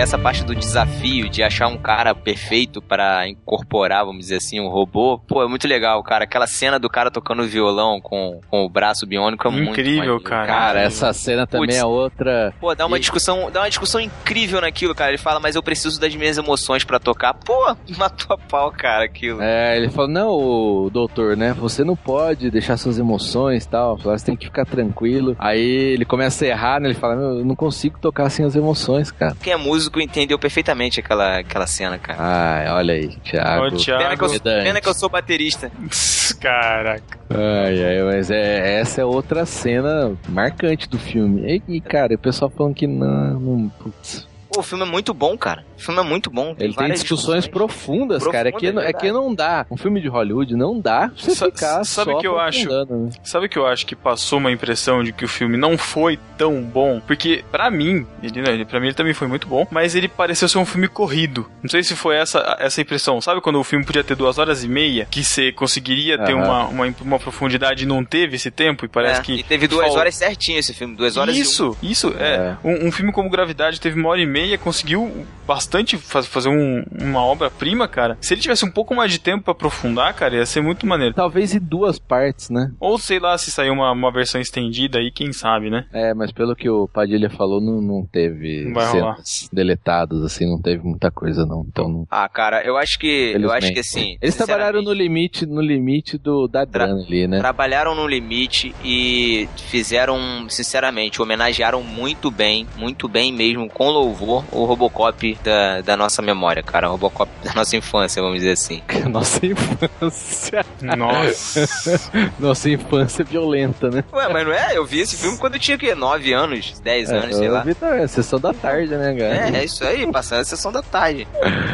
Essa 0.00 0.18
parte 0.18 0.42
do 0.44 0.54
desafio 0.54 1.28
de 1.28 1.42
achar 1.42 1.68
um 1.68 1.76
cara 1.76 2.14
perfeito 2.14 2.80
para 2.80 3.28
incorporar, 3.28 4.04
vamos 4.04 4.22
dizer 4.22 4.36
assim, 4.36 4.58
um 4.58 4.68
robô, 4.68 5.18
pô, 5.18 5.42
é 5.42 5.48
muito 5.48 5.68
legal, 5.68 6.02
cara. 6.02 6.24
Aquela 6.24 6.46
cena 6.46 6.78
do 6.78 6.88
cara 6.88 7.10
tocando 7.10 7.44
violão 7.44 8.00
com, 8.00 8.40
com 8.48 8.64
o 8.64 8.68
braço 8.70 9.06
biônico 9.06 9.46
é 9.46 9.50
incrível, 9.50 9.66
muito 9.66 9.80
Incrível, 9.80 10.20
cara. 10.20 10.46
Cara, 10.46 10.80
essa 10.80 11.12
cena 11.12 11.46
também 11.46 11.68
Puts, 11.68 11.78
é 11.78 11.84
outra. 11.84 12.54
Pô, 12.58 12.74
dá 12.74 12.86
uma 12.86 12.96
e... 12.96 13.00
discussão, 13.00 13.50
dá 13.50 13.60
uma 13.60 13.68
discussão 13.68 14.00
incrível 14.00 14.60
naquilo, 14.60 14.94
cara. 14.94 15.10
Ele 15.10 15.18
fala, 15.18 15.38
mas 15.38 15.56
eu 15.56 15.62
preciso 15.62 16.00
das 16.00 16.14
minhas 16.14 16.38
emoções 16.38 16.84
para 16.84 16.98
tocar. 16.98 17.34
Pô, 17.34 17.76
matou 17.98 18.34
a 18.34 18.38
pau, 18.38 18.72
cara, 18.72 19.04
aquilo. 19.04 19.42
É, 19.42 19.76
ele 19.76 19.90
fala, 19.90 20.08
não, 20.08 20.88
doutor, 20.90 21.36
né? 21.36 21.52
Você 21.52 21.84
não 21.84 21.96
pode 21.96 22.50
deixar 22.50 22.76
suas 22.78 22.98
emoções 22.98 23.64
e 23.64 23.68
tal. 23.68 23.98
Você 23.98 24.24
tem 24.24 24.36
que 24.36 24.46
ficar 24.46 24.64
tranquilo. 24.64 25.36
Aí 25.38 25.60
ele 25.60 26.04
começa 26.04 26.44
a 26.44 26.48
errar, 26.48 26.80
né? 26.80 26.88
Ele 26.88 26.98
fala, 26.98 27.14
eu 27.14 27.44
não 27.44 27.54
consigo 27.54 27.98
tocar 27.98 28.30
sem 28.30 28.44
as 28.44 28.56
emoções, 28.56 29.10
cara. 29.10 29.36
Quem 29.42 29.52
é 29.52 29.56
músico 29.56 29.81
músico 29.82 30.00
entendeu 30.00 30.38
perfeitamente 30.38 31.00
aquela, 31.00 31.38
aquela 31.38 31.66
cena, 31.66 31.98
cara. 31.98 32.18
Ai, 32.20 32.70
olha 32.70 32.94
aí, 32.94 33.08
Thiago. 33.16 33.66
Ô, 33.66 33.70
Thiago. 33.72 34.02
Pena, 34.02 34.16
que 34.16 34.24
eu, 34.24 34.40
pena 34.40 34.80
que 34.80 34.88
eu 34.88 34.94
sou 34.94 35.08
baterista. 35.08 35.70
Caraca. 36.40 37.18
Ai, 37.30 37.84
ai, 37.84 38.02
mas 38.02 38.30
é, 38.30 38.80
essa 38.80 39.00
é 39.00 39.04
outra 39.04 39.44
cena 39.44 40.16
marcante 40.28 40.88
do 40.88 40.98
filme. 40.98 41.62
E, 41.68 41.80
cara, 41.80 42.14
o 42.14 42.18
pessoal 42.18 42.50
falando 42.50 42.74
que 42.74 42.86
não, 42.86 43.40
não 43.40 43.68
putz. 43.68 44.31
Pô, 44.52 44.60
o 44.60 44.62
filme 44.62 44.84
é 44.84 44.86
muito 44.86 45.14
bom, 45.14 45.36
cara. 45.36 45.64
O 45.78 45.80
filme 45.80 46.00
é 46.00 46.04
muito 46.04 46.30
bom. 46.30 46.54
Tem 46.54 46.66
Ele 46.66 46.74
tem 46.74 46.90
discussões, 46.90 47.44
discussões 47.44 47.48
profundas, 47.48 48.26
cara. 48.26 48.50
É 48.50 48.52
que, 48.52 48.66
é, 48.66 48.70
é 48.70 48.92
que 48.92 49.10
não 49.10 49.34
dá. 49.34 49.66
Um 49.70 49.76
filme 49.76 50.00
de 50.00 50.08
Hollywood 50.08 50.54
não 50.54 50.78
dá 50.78 51.08
pra 51.08 51.16
você 51.16 51.34
ficar 51.34 51.84
sabe 51.84 52.12
só 52.12 52.18
que 52.18 52.26
eu 52.26 52.38
acho 52.38 52.68
né? 52.68 53.10
Sabe 53.24 53.48
que 53.48 53.58
eu 53.58 53.66
acho 53.66 53.86
que 53.86 53.96
passou 53.96 54.38
uma 54.38 54.52
impressão 54.52 55.02
de 55.02 55.12
que 55.12 55.24
o 55.24 55.28
filme 55.28 55.56
não 55.56 55.78
foi 55.78 56.18
tão 56.36 56.62
bom? 56.62 57.00
Porque, 57.00 57.44
para 57.50 57.70
mim, 57.70 58.06
ele, 58.22 58.42
né, 58.42 58.64
pra 58.64 58.78
mim 58.78 58.88
ele 58.88 58.94
também 58.94 59.14
foi 59.14 59.26
muito 59.26 59.46
bom, 59.46 59.66
mas 59.70 59.94
ele 59.94 60.08
pareceu 60.08 60.48
ser 60.48 60.58
um 60.58 60.66
filme 60.66 60.88
corrido. 60.88 61.48
Não 61.62 61.70
sei 61.70 61.82
se 61.82 61.96
foi 61.96 62.16
essa, 62.16 62.56
essa 62.58 62.80
impressão. 62.80 63.20
Sabe 63.20 63.40
quando 63.40 63.58
o 63.58 63.64
filme 63.64 63.84
podia 63.84 64.04
ter 64.04 64.14
duas 64.14 64.38
horas 64.38 64.62
e 64.62 64.68
meia, 64.68 65.06
que 65.10 65.24
você 65.24 65.52
conseguiria 65.52 66.18
ter 66.18 66.34
uma, 66.34 66.66
uma, 66.66 66.94
uma, 67.00 67.18
profundidade 67.18 67.84
e 67.84 67.86
não 67.86 68.04
teve 68.04 68.36
esse 68.36 68.50
tempo? 68.50 68.84
E 68.84 68.88
parece 68.88 69.20
é, 69.20 69.24
que. 69.24 69.32
E 69.34 69.42
teve 69.42 69.66
duas 69.66 69.94
horas 69.94 70.14
certinho 70.14 70.58
esse 70.58 70.74
filme, 70.74 70.94
duas 70.96 71.16
horas 71.16 71.36
Isso, 71.36 71.76
um. 71.82 71.86
isso. 71.86 72.14
É. 72.18 72.34
é. 72.34 72.56
Um, 72.64 72.88
um, 72.88 72.92
filme 72.92 73.12
como 73.12 73.30
Gravidade 73.30 73.80
teve 73.80 73.98
uma 73.98 74.10
hora 74.10 74.20
e 74.20 74.26
meia, 74.26 74.41
conseguiu 74.58 75.26
bastante 75.46 75.98
faz, 75.98 76.26
fazer 76.26 76.48
um, 76.48 76.84
uma 77.00 77.24
obra-prima, 77.24 77.88
cara. 77.88 78.16
Se 78.20 78.34
ele 78.34 78.40
tivesse 78.40 78.64
um 78.64 78.70
pouco 78.70 78.94
mais 78.94 79.10
de 79.10 79.18
tempo 79.18 79.44
para 79.44 79.52
aprofundar, 79.52 80.14
cara, 80.14 80.36
ia 80.36 80.46
ser 80.46 80.62
muito 80.62 80.86
maneiro. 80.86 81.14
Talvez 81.14 81.54
em 81.54 81.58
duas 81.60 81.98
partes, 81.98 82.48
né? 82.48 82.70
Ou 82.80 82.98
sei 82.98 83.18
lá, 83.18 83.36
se 83.36 83.50
sair 83.50 83.70
uma, 83.70 83.90
uma 83.92 84.12
versão 84.12 84.40
estendida 84.40 84.98
aí, 84.98 85.10
quem 85.10 85.32
sabe, 85.32 85.70
né? 85.70 85.86
É, 85.92 86.14
mas 86.14 86.32
pelo 86.32 86.54
que 86.54 86.68
o 86.70 86.88
Padilha 86.88 87.28
falou, 87.28 87.60
não, 87.60 87.80
não 87.80 88.06
teve 88.06 88.64
não 88.64 88.80
cenas 88.80 89.48
deletadas, 89.52 90.22
assim, 90.22 90.48
não 90.48 90.60
teve 90.60 90.82
muita 90.82 91.10
coisa, 91.10 91.44
não. 91.44 91.64
Então, 91.68 91.88
não... 91.88 92.06
Ah, 92.10 92.28
cara, 92.28 92.62
eu 92.64 92.76
acho 92.76 92.98
que. 92.98 93.36
Eu 93.38 93.50
acho 93.50 93.72
que 93.72 93.80
assim. 93.80 94.16
Eles 94.20 94.36
trabalharam 94.36 94.82
no 94.82 94.92
limite, 94.92 95.46
no 95.46 95.60
limite 95.60 96.16
do, 96.16 96.46
da 96.48 96.64
grana 96.64 97.02
ali, 97.02 97.26
né? 97.26 97.38
Trabalharam 97.38 97.94
no 97.94 98.06
limite 98.06 98.74
e 98.84 99.48
fizeram, 99.56 100.48
sinceramente, 100.48 101.20
homenagearam 101.20 101.82
muito 101.82 102.30
bem, 102.30 102.66
muito 102.76 103.08
bem 103.08 103.32
mesmo, 103.32 103.68
com 103.68 103.90
louvor, 103.90 104.31
o 104.50 104.64
Robocop 104.64 105.38
da, 105.42 105.80
da 105.80 105.96
nossa 105.96 106.22
memória, 106.22 106.62
cara. 106.62 106.88
O 106.88 106.92
Robocop 106.92 107.30
da 107.44 107.52
nossa 107.54 107.76
infância, 107.76 108.22
vamos 108.22 108.38
dizer 108.38 108.52
assim. 108.52 108.82
Nossa 109.08 109.44
infância. 109.44 110.64
Nossa. 110.80 112.00
nossa 112.38 112.70
infância 112.70 113.24
violenta, 113.24 113.90
né? 113.90 114.04
Ué, 114.12 114.28
mas 114.32 114.46
não 114.46 114.52
é? 114.52 114.76
Eu 114.76 114.86
vi 114.86 115.00
esse 115.00 115.16
filme 115.16 115.36
quando 115.36 115.54
eu 115.54 115.60
tinha, 115.60 115.76
que 115.76 115.94
9 115.94 116.32
anos, 116.32 116.80
10 116.80 117.10
é, 117.10 117.16
anos, 117.16 117.36
sei 117.36 117.48
lá. 117.48 117.60
Vi, 117.62 117.76
é 117.82 118.06
sessão 118.06 118.40
da 118.40 118.52
tarde, 118.52 118.94
né, 118.96 119.14
cara? 119.14 119.56
É, 119.56 119.60
é 119.60 119.64
isso 119.64 119.84
aí, 119.84 120.10
passando 120.10 120.40
a 120.40 120.44
sessão 120.44 120.72
da 120.72 120.82
tarde. 120.82 121.26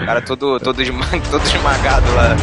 O 0.03 0.07
cara 0.07 0.21
todo, 0.21 0.59
todo, 0.59 0.77
todo 1.31 1.44
esmagado 1.47 2.14
lá. 2.14 2.37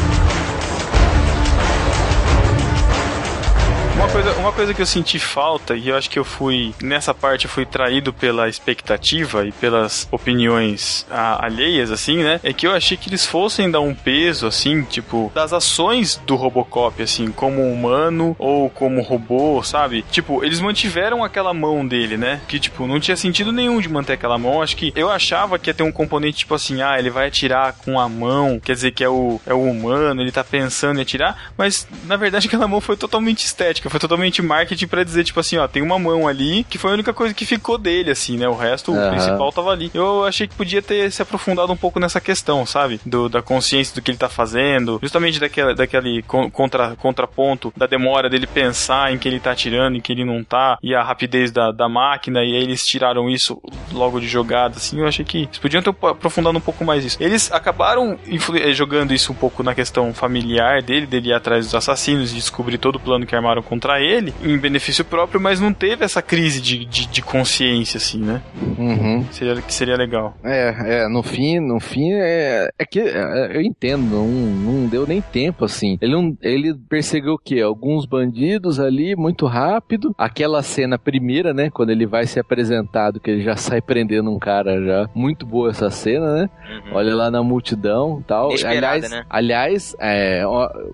Coisa, 4.16 4.32
uma 4.40 4.54
coisa 4.54 4.74
que 4.74 4.82
eu 4.82 4.86
senti 4.86 5.20
falta, 5.20 5.76
e 5.76 5.90
eu 5.90 5.98
acho 5.98 6.10
que 6.10 6.18
eu 6.18 6.24
fui, 6.24 6.74
nessa 6.82 7.14
parte, 7.14 7.46
eu 7.46 7.52
fui 7.52 7.66
traído 7.66 8.14
pela 8.14 8.48
expectativa 8.48 9.46
e 9.46 9.52
pelas 9.52 10.08
opiniões 10.10 11.06
a, 11.12 11.46
alheias, 11.46 11.92
assim, 11.92 12.24
né? 12.24 12.40
É 12.42 12.54
que 12.54 12.66
eu 12.66 12.72
achei 12.72 12.96
que 12.96 13.10
eles 13.10 13.26
fossem 13.26 13.70
dar 13.70 13.82
um 13.82 13.94
peso, 13.94 14.48
assim, 14.48 14.84
tipo, 14.84 15.30
das 15.36 15.52
ações 15.52 16.16
do 16.26 16.36
Robocop, 16.36 17.04
assim, 17.04 17.30
como 17.30 17.62
humano 17.62 18.38
ou 18.40 18.70
como 18.70 19.02
robô, 19.02 19.62
sabe? 19.62 20.06
Tipo, 20.10 20.46
eles 20.46 20.62
mantiveram 20.62 21.22
aquela 21.22 21.54
mão 21.54 21.86
dele, 21.86 22.16
né? 22.16 22.40
Que, 22.48 22.58
tipo, 22.58 22.88
não 22.88 23.02
tinha 23.02 23.18
sentido 23.18 23.52
nenhum 23.52 23.82
de 23.82 23.90
manter 23.90 24.14
aquela 24.14 24.38
mão. 24.38 24.62
Acho 24.62 24.78
que 24.78 24.94
eu 24.96 25.12
achava 25.12 25.60
que 25.60 25.70
ia 25.70 25.74
ter 25.74 25.84
um 25.84 25.92
componente, 25.92 26.38
tipo 26.38 26.56
assim, 26.56 26.82
ah, 26.82 26.98
ele 26.98 27.10
vai 27.10 27.28
atirar 27.28 27.74
com 27.74 28.00
a 28.00 28.08
mão, 28.08 28.62
quer 28.64 28.76
dizer 28.76 28.92
que 28.92 29.04
é 29.04 29.10
o, 29.10 29.42
é 29.46 29.54
o 29.54 29.62
humano, 29.62 30.22
ele 30.22 30.32
tá 30.32 30.44
pensando 30.44 31.00
em 31.00 31.02
atirar, 31.02 31.52
mas 31.58 31.86
na 32.06 32.16
verdade 32.16 32.48
aquela 32.56 32.66
mão 32.66 32.80
foi 32.80 32.96
totalmente 32.96 33.44
estética 33.44 33.90
foi 33.90 34.05
totalmente 34.06 34.42
marketing 34.42 34.88
para 34.88 35.04
dizer, 35.04 35.24
tipo 35.24 35.40
assim, 35.40 35.58
ó, 35.58 35.68
tem 35.68 35.82
uma 35.82 35.98
mão 35.98 36.28
ali 36.28 36.64
que 36.64 36.78
foi 36.78 36.92
a 36.92 36.94
única 36.94 37.14
coisa 37.14 37.34
que 37.34 37.46
ficou 37.46 37.78
dele, 37.78 38.12
assim, 38.12 38.38
né? 38.38 38.48
O 38.48 38.56
resto, 38.56 38.92
uhum. 38.92 39.08
o 39.08 39.10
principal 39.10 39.52
tava 39.52 39.72
ali. 39.72 39.90
Eu 39.94 40.24
achei 40.24 40.48
que 40.48 40.56
podia 40.56 40.82
ter 40.82 41.12
se 41.12 41.22
aprofundado 41.22 41.72
um 41.72 41.78
pouco 41.78 42.00
nessa 42.00 42.22
questão, 42.22 42.66
sabe? 42.66 43.00
Do, 43.06 43.28
da 43.28 43.42
consciência 43.42 43.96
do 43.96 44.02
que 44.02 44.12
ele 44.12 44.18
tá 44.18 44.30
fazendo, 44.30 45.00
justamente 45.02 45.40
daquele, 45.40 45.74
daquele 45.74 46.24
contra, 46.24 46.96
contraponto 46.96 47.74
da 47.76 47.88
demora 47.88 48.30
dele 48.30 48.48
pensar 48.48 49.12
em 49.12 49.18
que 49.18 49.28
ele 49.28 49.40
tá 49.40 49.52
atirando, 49.52 49.98
em 49.98 50.02
que 50.02 50.12
ele 50.12 50.24
não 50.24 50.44
tá, 50.44 50.78
e 50.82 50.94
a 50.94 51.04
rapidez 51.04 51.52
da, 51.52 51.72
da 51.72 51.90
máquina, 51.90 52.44
e 52.44 52.56
aí 52.56 52.64
eles 52.64 52.86
tiraram 52.86 53.30
isso 53.30 53.60
logo 53.92 54.20
de 54.20 54.28
jogada, 54.28 54.78
assim. 54.78 55.00
Eu 55.00 55.08
achei 55.08 55.26
que 55.26 55.44
eles 55.44 55.58
podiam 55.58 55.82
ter 55.82 55.90
aprofundado 55.90 56.58
um 56.58 56.62
pouco 56.62 56.86
mais 56.86 57.04
isso. 57.04 57.18
Eles 57.20 57.52
acabaram 57.52 58.18
eh, 58.28 58.74
jogando 58.74 59.14
isso 59.14 59.32
um 59.32 59.36
pouco 59.36 59.64
na 59.64 59.74
questão 59.74 60.14
familiar 60.14 60.82
dele, 60.82 61.06
dele 61.06 61.30
ir 61.30 61.34
atrás 61.34 61.66
dos 61.66 61.76
assassinos 61.76 62.32
e 62.32 62.36
descobrir 62.36 62.78
todo 62.78 62.98
o 62.98 63.00
plano 63.00 63.26
que 63.26 63.36
armaram 63.36 63.62
contra 63.62 63.95
ele 64.00 64.34
em 64.44 64.58
benefício 64.58 65.04
próprio, 65.04 65.40
mas 65.40 65.60
não 65.60 65.74
teve 65.74 66.04
essa 66.04 66.22
crise 66.22 66.62
de, 66.62 66.86
de, 66.86 67.08
de 67.08 67.22
consciência, 67.22 67.98
assim, 67.98 68.20
né? 68.20 68.42
Uhum. 68.78 69.26
Seria, 69.32 69.62
que 69.62 69.74
seria 69.74 69.96
legal. 69.96 70.36
É, 70.44 71.04
é, 71.04 71.08
no 71.08 71.24
fim, 71.24 71.60
no 71.60 71.80
fim, 71.80 72.12
é, 72.14 72.70
é 72.78 72.86
que 72.86 73.00
é, 73.00 73.58
eu 73.58 73.62
entendo, 73.62 74.04
não, 74.04 74.28
não 74.28 74.88
deu 74.88 75.08
nem 75.08 75.22
tempo, 75.22 75.66
assim. 75.66 75.98
Ele, 76.02 76.14
não, 76.14 76.38
ele 76.42 76.74
perseguiu 76.90 77.34
o 77.34 77.40
quê? 77.40 77.62
Alguns 77.62 78.06
bandidos 78.06 78.80
ali, 78.80 79.16
muito 79.16 79.46
rápido. 79.46 80.14
Aquela 80.18 80.62
cena 80.62 80.98
primeira, 80.98 81.54
né? 81.54 81.70
Quando 81.70 81.92
ele 81.92 82.06
vai 82.06 82.26
ser 82.26 82.42
apresentado, 82.42 83.20
que 83.20 83.32
ele 83.32 83.44
já 83.44 83.56
sai 83.56 83.82
prendendo 83.82 84.32
um 84.32 84.40
cara 84.40 84.84
já. 84.84 85.10
Muito 85.14 85.46
boa 85.46 85.70
essa 85.70 85.90
cena, 85.90 86.34
né? 86.34 86.50
Uhum. 86.70 86.96
Olha 86.96 87.16
lá 87.16 87.32
na 87.32 87.44
multidão 87.44 88.24
tal. 88.28 88.50
aliás, 88.52 89.10
né? 89.10 89.26
aliás 89.30 89.96
é, 90.00 90.44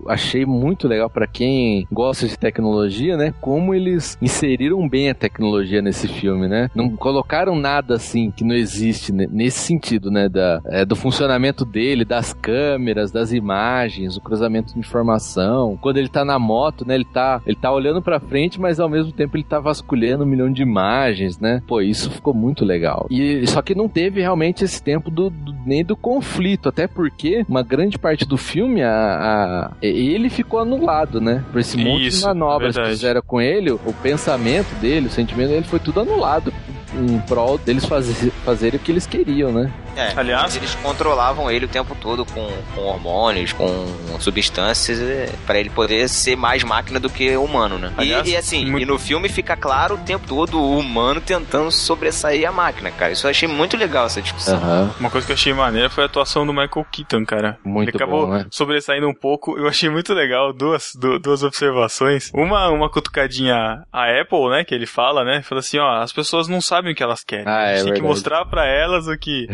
achei 0.08 0.44
muito 0.44 0.86
legal 0.86 1.10
para 1.10 1.26
quem 1.26 1.86
gosta 1.90 2.26
de 2.26 2.38
tecnologia 2.38 2.91
tecnologia, 2.92 3.16
né? 3.16 3.34
Como 3.40 3.74
eles 3.74 4.18
inseriram 4.20 4.86
bem 4.88 5.10
a 5.10 5.14
tecnologia 5.14 5.80
nesse 5.80 6.06
filme, 6.06 6.46
né? 6.46 6.70
Não 6.74 6.90
colocaram 6.90 7.56
nada 7.56 7.94
assim 7.94 8.30
que 8.30 8.44
não 8.44 8.54
existe 8.54 9.12
nesse 9.12 9.60
sentido, 9.60 10.10
né? 10.10 10.28
Da, 10.28 10.60
é, 10.66 10.84
do 10.84 10.94
funcionamento 10.94 11.64
dele, 11.64 12.04
das 12.04 12.32
câmeras, 12.32 13.10
das 13.10 13.32
imagens, 13.32 14.16
o 14.16 14.20
cruzamento 14.20 14.74
de 14.74 14.78
informação. 14.78 15.78
Quando 15.80 15.96
ele 15.96 16.08
tá 16.08 16.24
na 16.24 16.38
moto, 16.38 16.86
né? 16.86 16.94
Ele 16.94 17.04
tá, 17.04 17.40
ele 17.46 17.56
tá 17.56 17.72
olhando 17.72 18.02
pra 18.02 18.20
frente, 18.20 18.60
mas 18.60 18.78
ao 18.78 18.88
mesmo 18.88 19.12
tempo 19.12 19.36
ele 19.36 19.44
tá 19.44 19.58
vasculhando 19.58 20.24
um 20.24 20.26
milhão 20.26 20.52
de 20.52 20.62
imagens, 20.62 21.38
né? 21.38 21.62
Pô, 21.66 21.80
isso 21.80 22.10
ficou 22.10 22.34
muito 22.34 22.64
legal. 22.64 23.06
E 23.10 23.46
só 23.46 23.62
que 23.62 23.74
não 23.74 23.88
teve 23.88 24.20
realmente 24.20 24.64
esse 24.64 24.82
tempo 24.82 25.10
do, 25.10 25.30
do 25.30 25.52
nem 25.64 25.84
do 25.84 25.96
conflito, 25.96 26.68
até 26.68 26.86
porque 26.86 27.44
uma 27.48 27.62
grande 27.62 27.98
parte 27.98 28.26
do 28.26 28.36
filme, 28.36 28.82
a, 28.82 28.90
a 28.90 29.72
ele 29.80 30.28
ficou 30.28 30.60
anulado, 30.60 31.20
né? 31.20 31.44
Por 31.50 31.60
esse 31.60 31.76
monte 31.76 32.10
de 32.10 32.20
manobras 32.22 32.76
obras 32.76 32.81
Verdade. 32.82 33.00
fizeram 33.00 33.22
com 33.22 33.40
ele, 33.40 33.70
o 33.70 33.94
pensamento 34.02 34.74
dele, 34.80 35.06
o 35.06 35.10
sentimento 35.10 35.50
dele 35.50 35.66
foi 35.66 35.78
tudo 35.78 36.00
anulado 36.00 36.52
em 36.94 37.18
prol 37.20 37.58
deles 37.58 37.84
fazer, 37.84 38.30
fazerem 38.44 38.78
o 38.78 38.82
que 38.82 38.92
eles 38.92 39.06
queriam, 39.06 39.52
né? 39.52 39.72
É, 39.96 40.12
Aliás- 40.16 40.56
eles 40.56 40.74
controlavam 40.76 41.50
ele 41.50 41.66
o 41.66 41.68
tempo 41.68 41.94
todo 42.00 42.24
com, 42.24 42.50
com 42.74 42.80
hormônios, 42.82 43.52
com 43.52 43.86
substâncias, 44.18 44.98
para 45.46 45.58
ele 45.60 45.68
poder 45.70 46.08
ser 46.08 46.36
mais 46.36 46.64
máquina 46.64 46.98
do 46.98 47.10
que 47.10 47.36
humano, 47.36 47.78
né? 47.78 47.92
E- 47.98 48.00
Aliás, 48.00 48.28
e, 48.28 48.36
assim, 48.36 48.64
muito- 48.64 48.82
e 48.82 48.86
no 48.86 48.98
filme 48.98 49.28
fica 49.28 49.54
claro 49.56 49.96
o 49.96 49.98
tempo 49.98 50.26
todo 50.26 50.58
o 50.58 50.78
humano 50.78 51.20
tentando 51.20 51.70
sobressair 51.70 52.48
a 52.48 52.52
máquina, 52.52 52.90
cara. 52.90 53.12
Isso 53.12 53.26
eu 53.26 53.30
achei 53.30 53.46
muito 53.48 53.76
legal 53.76 54.06
essa 54.06 54.22
discussão. 54.22 54.56
Aham. 54.56 54.90
Uma 54.98 55.10
coisa 55.10 55.26
que 55.26 55.32
eu 55.32 55.34
achei 55.34 55.52
maneira 55.52 55.90
foi 55.90 56.04
a 56.04 56.06
atuação 56.06 56.46
do 56.46 56.52
Michael 56.52 56.86
Keaton, 56.90 57.24
cara. 57.26 57.58
Muito 57.64 57.90
Ele 57.90 57.96
acabou 57.96 58.26
bom, 58.26 58.32
né? 58.32 58.46
sobressaindo 58.50 59.06
um 59.08 59.14
pouco. 59.14 59.58
Eu 59.58 59.68
achei 59.68 59.90
muito 59.90 60.14
legal 60.14 60.52
duas, 60.54 60.92
du- 60.98 61.18
duas 61.18 61.42
observações. 61.42 62.30
Uma, 62.34 62.68
uma 62.70 62.88
cutucadinha 62.88 63.82
a 63.92 64.20
Apple, 64.20 64.48
né? 64.50 64.64
Que 64.64 64.74
ele 64.74 64.86
fala, 64.86 65.22
né? 65.24 65.42
Fala 65.42 65.58
assim, 65.60 65.78
ó, 65.78 66.00
as 66.02 66.12
pessoas 66.12 66.48
não 66.48 66.60
sabem 66.62 66.81
o 66.90 66.94
que 66.94 67.02
elas 67.02 67.22
querem. 67.24 67.46
Ah, 67.46 67.64
a 67.64 67.66
gente 67.68 67.72
é 67.72 67.74
tem 67.76 67.84
que 67.84 67.90
verdade. 67.92 68.02
mostrar 68.08 68.44
pra 68.46 68.66
elas 68.66 69.06
o 69.06 69.16
que 69.16 69.46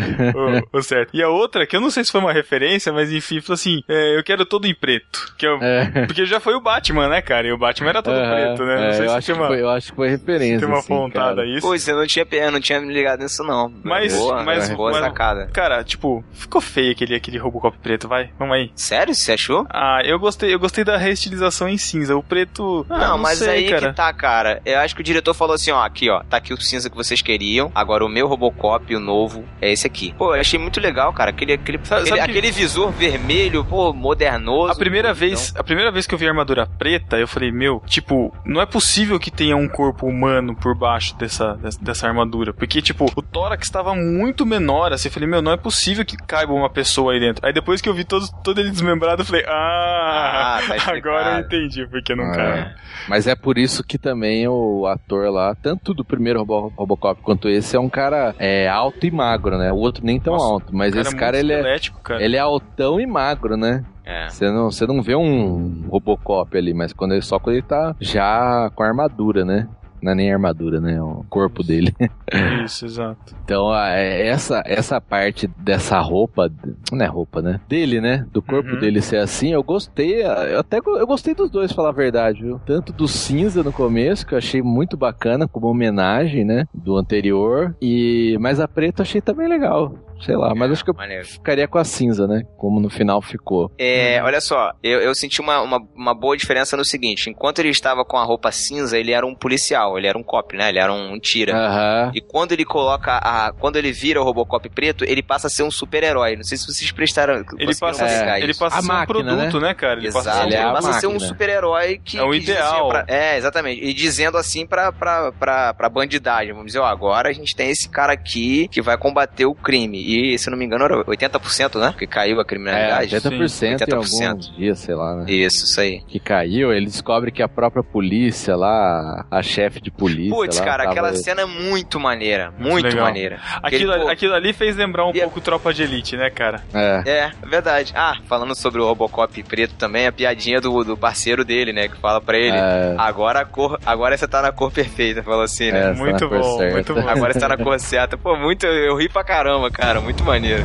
o, 0.72 0.78
o 0.78 0.82
certo. 0.82 1.10
E 1.14 1.22
a 1.22 1.28
outra, 1.28 1.66
que 1.66 1.76
eu 1.76 1.80
não 1.80 1.90
sei 1.90 2.04
se 2.04 2.10
foi 2.12 2.20
uma 2.20 2.32
referência, 2.32 2.92
mas 2.92 3.12
enfim, 3.12 3.40
falou 3.40 3.54
assim: 3.54 3.82
é, 3.88 4.16
eu 4.18 4.24
quero 4.24 4.44
todo 4.46 4.66
em 4.66 4.74
preto. 4.74 5.34
Que 5.36 5.46
eu, 5.46 5.58
É. 5.62 6.06
Porque 6.06 6.24
já 6.24 6.40
foi 6.40 6.54
o 6.54 6.60
Batman, 6.60 7.08
né, 7.08 7.20
cara? 7.22 7.46
E 7.46 7.52
o 7.52 7.58
Batman 7.58 7.90
era 7.90 8.02
todo 8.02 8.14
preto, 8.16 8.64
né? 8.64 8.76
Não 8.76 8.84
é, 8.86 8.92
sei 8.92 9.04
eu, 9.06 9.10
se 9.10 9.16
acho 9.16 9.26
tem 9.26 9.34
que 9.34 9.40
uma, 9.40 9.48
foi, 9.48 9.60
eu 9.60 9.68
acho 9.70 9.90
que 9.90 9.96
foi 9.96 10.08
referência. 10.08 10.58
tem 10.60 10.68
uma 10.68 10.78
assim, 10.78 10.88
pontada 10.88 11.44
isso. 11.44 11.60
Pois, 11.66 11.86
eu 11.86 11.96
não 11.96 12.06
tinha, 12.06 12.26
eu 12.30 12.50
não 12.52 12.60
tinha 12.60 12.80
me 12.80 12.92
ligado 12.92 13.20
nisso, 13.20 13.42
não. 13.44 13.72
Mas- 13.82 14.14
boa, 14.16 14.42
mas- 14.42 14.68
boa 14.70 14.90
mas- 14.92 15.00
sacada. 15.00 15.46
Cara, 15.52 15.82
tipo, 15.84 16.24
ficou 16.32 16.60
feio 16.60 16.92
aquele, 16.92 17.14
aquele 17.14 17.38
Robocop 17.38 17.76
preto, 17.78 18.08
vai. 18.08 18.30
Vamos 18.38 18.54
aí. 18.54 18.70
Sério? 18.74 19.14
Você 19.14 19.32
achou? 19.32 19.66
Ah, 19.70 20.00
eu 20.04 20.18
gostei, 20.18 20.52
eu 20.52 20.58
gostei 20.58 20.84
da 20.84 20.96
reestilização 20.96 21.68
em 21.68 21.78
cinza. 21.78 22.16
O 22.16 22.22
preto. 22.22 22.86
Ah, 22.88 22.98
não, 22.98 23.08
não, 23.10 23.18
mas 23.18 23.38
sei, 23.38 23.48
aí 23.48 23.68
cara. 23.70 23.88
que 23.90 23.96
tá, 23.96 24.12
cara. 24.12 24.60
Eu 24.64 24.78
acho 24.80 24.94
que 24.94 25.00
o 25.00 25.04
diretor 25.04 25.34
falou 25.34 25.54
assim, 25.54 25.70
ó, 25.70 25.82
aqui, 25.84 26.08
ó, 26.10 26.22
tá 26.24 26.36
aqui 26.36 26.52
o 26.52 26.60
cinza 26.60 26.88
que 26.90 26.96
vocês 27.18 27.22
queriam. 27.22 27.70
Agora 27.74 28.04
o 28.04 28.08
meu 28.08 28.26
Robocop, 28.26 28.94
o 28.94 29.00
novo, 29.00 29.44
é 29.60 29.70
esse 29.72 29.86
aqui. 29.86 30.14
Pô, 30.16 30.34
eu 30.34 30.40
achei 30.40 30.58
muito 30.58 30.80
legal, 30.80 31.12
cara. 31.12 31.30
Aquele, 31.30 31.52
aquele, 31.54 31.78
Sabe- 31.84 32.02
aquele, 32.02 32.08
sabe 32.20 32.32
que- 32.32 32.38
aquele 32.38 32.52
visor 32.52 32.90
vermelho, 32.92 33.64
pô, 33.64 33.92
modernoso. 33.92 34.72
A 34.72 34.76
primeira 34.76 35.08
Então, 35.08 35.18
vez, 35.20 35.54
a 35.56 35.62
primeira 35.64 35.90
vez 35.90 36.06
que 36.06 36.14
eu 36.14 36.18
vi 36.18 36.26
a 36.26 36.30
armadura 36.30 36.66
preta, 36.66 37.16
eu 37.18 37.28
falei, 37.28 37.50
meu, 37.52 37.82
tipo, 37.86 38.34
não 38.44 38.60
é 38.60 38.66
possível 38.66 39.18
que 39.18 39.30
tenha 39.30 39.56
um 39.56 39.68
corpo 39.68 40.06
humano 40.06 40.54
por 40.56 40.74
baixo 40.76 41.16
dessa, 41.16 41.54
dessa, 41.54 41.78
dessa 41.82 42.06
armadura. 42.08 42.52
Porque, 42.52 42.80
tipo, 42.82 43.06
o 43.16 43.22
tórax 43.22 43.66
estava 43.66 43.94
muito 43.94 44.44
menor, 44.46 44.92
assim, 44.92 45.08
eu 45.08 45.12
falei, 45.12 45.28
meu, 45.28 45.42
não 45.42 45.52
é 45.52 45.56
possível 45.56 46.04
que 46.04 46.16
caiba 46.16 46.52
uma 46.52 46.70
pessoa 46.70 47.12
aí 47.12 47.20
dentro. 47.20 47.44
Aí 47.46 47.52
depois 47.52 47.80
que 47.80 47.88
eu 47.88 47.94
vi 47.94 48.04
todo, 48.04 48.26
todo 48.42 48.60
ele 48.60 48.70
desmembrado, 48.70 49.22
eu 49.22 49.26
falei, 49.26 49.44
ah, 49.46 50.58
Ah, 50.58 50.60
tá 50.84 50.92
agora 50.94 51.34
eu 51.38 51.40
entendi 51.44 51.86
porque 51.88 52.14
não 52.14 52.24
Ah, 52.24 52.34
cai. 52.34 52.74
Mas 53.08 53.26
é 53.26 53.34
por 53.34 53.58
isso 53.58 53.82
que 53.84 53.98
também 53.98 54.46
o 54.48 54.86
ator 54.86 55.30
lá, 55.30 55.54
tanto 55.54 55.94
do 55.94 56.04
primeiro 56.04 56.40
Robo- 56.40 56.72
Robocop 56.76 57.07
quanto 57.14 57.48
esse, 57.48 57.76
é 57.76 57.80
um 57.80 57.88
cara 57.88 58.34
é, 58.38 58.68
alto 58.68 59.06
e 59.06 59.10
magro, 59.10 59.58
né? 59.58 59.72
O 59.72 59.76
outro 59.76 60.04
nem 60.04 60.20
tão 60.20 60.34
Nossa, 60.34 60.52
alto, 60.52 60.76
mas 60.76 60.94
esse 60.94 61.10
muito 61.10 61.16
cara 61.18 61.38
ele 61.38 61.52
é, 61.52 61.78
cara. 62.02 62.22
ele 62.22 62.36
é 62.36 62.40
altão 62.40 63.00
e 63.00 63.06
magro, 63.06 63.56
né? 63.56 63.84
É. 64.04 64.28
Você 64.28 64.50
não, 64.50 64.70
você 64.70 64.86
não 64.86 65.02
vê 65.02 65.14
um 65.14 65.86
Robocop 65.90 66.56
ali, 66.56 66.72
mas 66.72 66.94
quando 66.94 67.12
ele, 67.12 67.20
só 67.20 67.38
quando 67.38 67.56
ele 67.56 67.62
tá 67.62 67.94
já 68.00 68.70
com 68.74 68.82
armadura, 68.82 69.44
né? 69.44 69.68
Não 70.02 70.12
é 70.12 70.14
nem 70.14 70.32
armadura, 70.32 70.80
né? 70.80 71.00
O 71.02 71.24
corpo 71.28 71.62
dele. 71.62 71.92
Isso, 72.64 72.84
exato. 72.86 73.34
Então, 73.44 73.74
é, 73.74 74.26
essa, 74.28 74.62
essa 74.64 75.00
parte 75.00 75.46
dessa 75.58 75.98
roupa, 76.00 76.50
não 76.92 77.04
é 77.04 77.08
roupa, 77.08 77.42
né? 77.42 77.60
Dele, 77.68 78.00
né? 78.00 78.26
Do 78.32 78.40
corpo 78.42 78.72
Uhum. 78.74 78.78
dele 78.78 79.00
ser 79.00 79.16
assim, 79.18 79.52
eu 79.52 79.62
gostei. 79.62 80.22
Eu 80.22 80.60
até 80.60 80.78
eu 80.78 81.06
gostei 81.06 81.34
dos 81.34 81.50
dois, 81.50 81.72
falar 81.72 81.88
a 81.88 81.92
verdade, 81.92 82.42
viu? 82.42 82.60
Tanto 82.64 82.92
do 82.92 83.08
cinza 83.08 83.62
no 83.62 83.72
começo, 83.72 84.26
que 84.26 84.34
eu 84.34 84.38
achei 84.38 84.62
muito 84.62 84.96
bacana, 84.96 85.48
como 85.48 85.66
homenagem, 85.66 86.44
né? 86.44 86.66
Do 86.74 86.96
anterior. 86.96 87.74
E 87.80 88.36
mas 88.40 88.60
a 88.60 88.68
preta 88.68 89.00
eu 89.00 89.04
achei 89.04 89.20
também 89.20 89.48
legal. 89.48 89.94
Sei 90.24 90.36
lá, 90.36 90.54
mas 90.54 90.70
acho 90.72 90.84
que 90.84 90.90
eu 90.90 90.94
Maneiro. 90.94 91.26
ficaria 91.26 91.68
com 91.68 91.78
a 91.78 91.84
cinza, 91.84 92.26
né? 92.26 92.42
Como 92.56 92.80
no 92.80 92.90
final 92.90 93.22
ficou. 93.22 93.70
É, 93.78 94.20
olha 94.22 94.40
só, 94.40 94.72
eu, 94.82 95.00
eu 95.00 95.14
senti 95.14 95.40
uma, 95.40 95.60
uma, 95.60 95.78
uma 95.94 96.14
boa 96.14 96.36
diferença 96.36 96.76
no 96.76 96.84
seguinte: 96.84 97.30
enquanto 97.30 97.60
ele 97.60 97.68
estava 97.70 98.04
com 98.04 98.16
a 98.16 98.24
roupa 98.24 98.50
cinza, 98.50 98.98
ele 98.98 99.12
era 99.12 99.26
um 99.26 99.34
policial, 99.34 99.96
ele 99.96 100.06
era 100.06 100.18
um 100.18 100.22
cop, 100.22 100.56
né? 100.56 100.68
Ele 100.68 100.78
era 100.78 100.92
um 100.92 101.18
tira. 101.18 101.56
Aham. 101.56 102.12
E 102.14 102.20
quando 102.20 102.52
ele 102.52 102.64
coloca 102.64 103.16
a. 103.16 103.52
Quando 103.52 103.76
ele 103.76 103.92
vira 103.92 104.20
o 104.20 104.24
Robocop 104.24 104.68
preto, 104.70 105.04
ele 105.04 105.22
passa 105.22 105.46
a 105.46 105.50
ser 105.50 105.62
um 105.62 105.70
super-herói. 105.70 106.36
Não 106.36 106.44
sei 106.44 106.58
se 106.58 106.66
vocês 106.66 106.90
prestaram. 106.90 107.44
Ele 107.58 107.74
passa, 107.76 108.04
pegar 108.04 108.40
ele 108.40 108.54
passa 108.54 108.76
A 108.76 108.78
a 108.78 108.82
ser 108.82 108.88
máquina, 108.88 109.18
um 109.20 109.36
produto, 109.36 109.60
né, 109.60 109.74
cara? 109.74 110.00
Ele 110.00 110.12
passa 110.12 110.30
a 110.30 110.32
ser 110.34 110.38
Exato, 110.38 110.46
Ele 110.48 110.54
ele, 110.54 110.62
é 110.62 110.68
a 110.68 110.72
passa 110.72 110.90
a 110.90 110.92
ser 110.94 111.06
um 111.06 111.20
super-herói 111.20 112.00
que. 112.04 112.18
É 112.18 112.22
o 112.22 112.30
que 112.30 112.36
ideal. 112.38 112.88
Pra- 112.88 113.04
é, 113.08 113.36
exatamente. 113.36 113.82
E 113.84 113.92
dizendo 113.94 114.36
assim 114.36 114.66
pra, 114.66 114.92
pra, 114.92 115.32
pra, 115.32 115.74
pra 115.74 115.88
bandidagem. 115.88 116.52
Vamos 116.52 116.66
dizer, 116.66 116.80
ó, 116.80 116.86
agora 116.86 117.28
a 117.28 117.32
gente 117.32 117.54
tem 117.54 117.70
esse 117.70 117.88
cara 117.88 118.12
aqui 118.12 118.68
que 118.68 118.82
vai 118.82 118.96
combater 118.98 119.46
o 119.46 119.54
crime. 119.54 120.07
E, 120.08 120.38
se 120.38 120.50
não 120.50 120.56
me 120.56 120.64
engano, 120.64 120.84
era 120.84 121.04
80%, 121.04 121.78
né? 121.78 121.94
Que 121.98 122.06
caiu 122.06 122.38
a 122.38 122.42
É, 122.42 122.44
criminalidade. 122.44 123.14
80%, 123.16 123.62
em 123.68 123.76
80%. 123.76 123.94
alguns 123.94 124.56
dias, 124.56 124.78
sei 124.78 124.94
lá, 124.94 125.14
né? 125.16 125.24
Isso, 125.28 125.64
isso 125.64 125.80
aí. 125.80 126.00
Que 126.08 126.18
caiu, 126.18 126.72
ele 126.72 126.86
descobre 126.86 127.30
que 127.30 127.42
a 127.42 127.48
própria 127.48 127.82
polícia 127.82 128.56
lá, 128.56 129.26
a 129.30 129.42
chefe 129.42 129.80
de 129.80 129.90
polícia. 129.90 130.34
Putz, 130.34 130.58
cara, 130.60 130.84
tava- 130.84 130.90
aquela 130.92 131.14
cena 131.14 131.42
é 131.42 131.44
muito 131.46 132.00
maneira. 132.00 132.52
Muito 132.58 132.84
legal. 132.86 133.04
maneira. 133.04 133.38
Aquilo, 133.62 133.92
Aquele, 133.92 134.04
pô, 134.06 134.10
aquilo 134.10 134.34
ali 134.34 134.52
fez 134.52 134.76
lembrar 134.76 135.06
um 135.06 135.10
E- 135.14 135.20
pouco 135.20 135.40
Tropa 135.40 135.72
de 135.72 135.82
Elite, 135.82 136.16
né, 136.16 136.30
cara? 136.30 136.62
É. 136.72 137.02
É, 137.06 137.18
é 137.42 137.46
verdade. 137.46 137.92
Ah, 137.94 138.14
falando 138.26 138.54
sobre 138.54 138.80
o 138.80 138.84
Robocop 138.86 139.42
preto 139.44 139.74
também, 139.74 140.06
a 140.06 140.12
piadinha 140.12 140.60
do, 140.60 140.84
do 140.84 140.96
parceiro 140.96 141.44
dele, 141.44 141.72
né? 141.72 141.88
Que 141.88 141.96
fala 141.98 142.20
pra 142.20 142.38
ele. 142.38 142.56
É, 142.56 142.94
Agora 142.98 143.40
a 143.40 143.44
cor, 143.44 143.78
agora 143.84 144.16
você 144.16 144.26
tá 144.26 144.42
na 144.42 144.52
cor 144.52 144.70
perfeita, 144.72 145.22
falou 145.22 145.42
assim, 145.42 145.70
né? 145.70 145.90
É, 145.90 145.92
tá 145.92 145.94
muito 145.94 146.28
cor 146.28 146.38
bom, 146.40 146.58
certa. 146.58 146.74
muito 146.74 146.94
bom. 146.94 147.08
Agora 147.08 147.32
você 147.32 147.40
tá 147.40 147.48
na 147.48 147.56
cor 147.56 147.78
certa. 147.78 148.16
Pô, 148.16 148.36
muito, 148.36 148.66
eu 148.66 148.96
ri 148.96 149.08
pra 149.08 149.22
caramba, 149.24 149.70
cara, 149.70 149.97
muito 150.00 150.24
maneiro. 150.24 150.64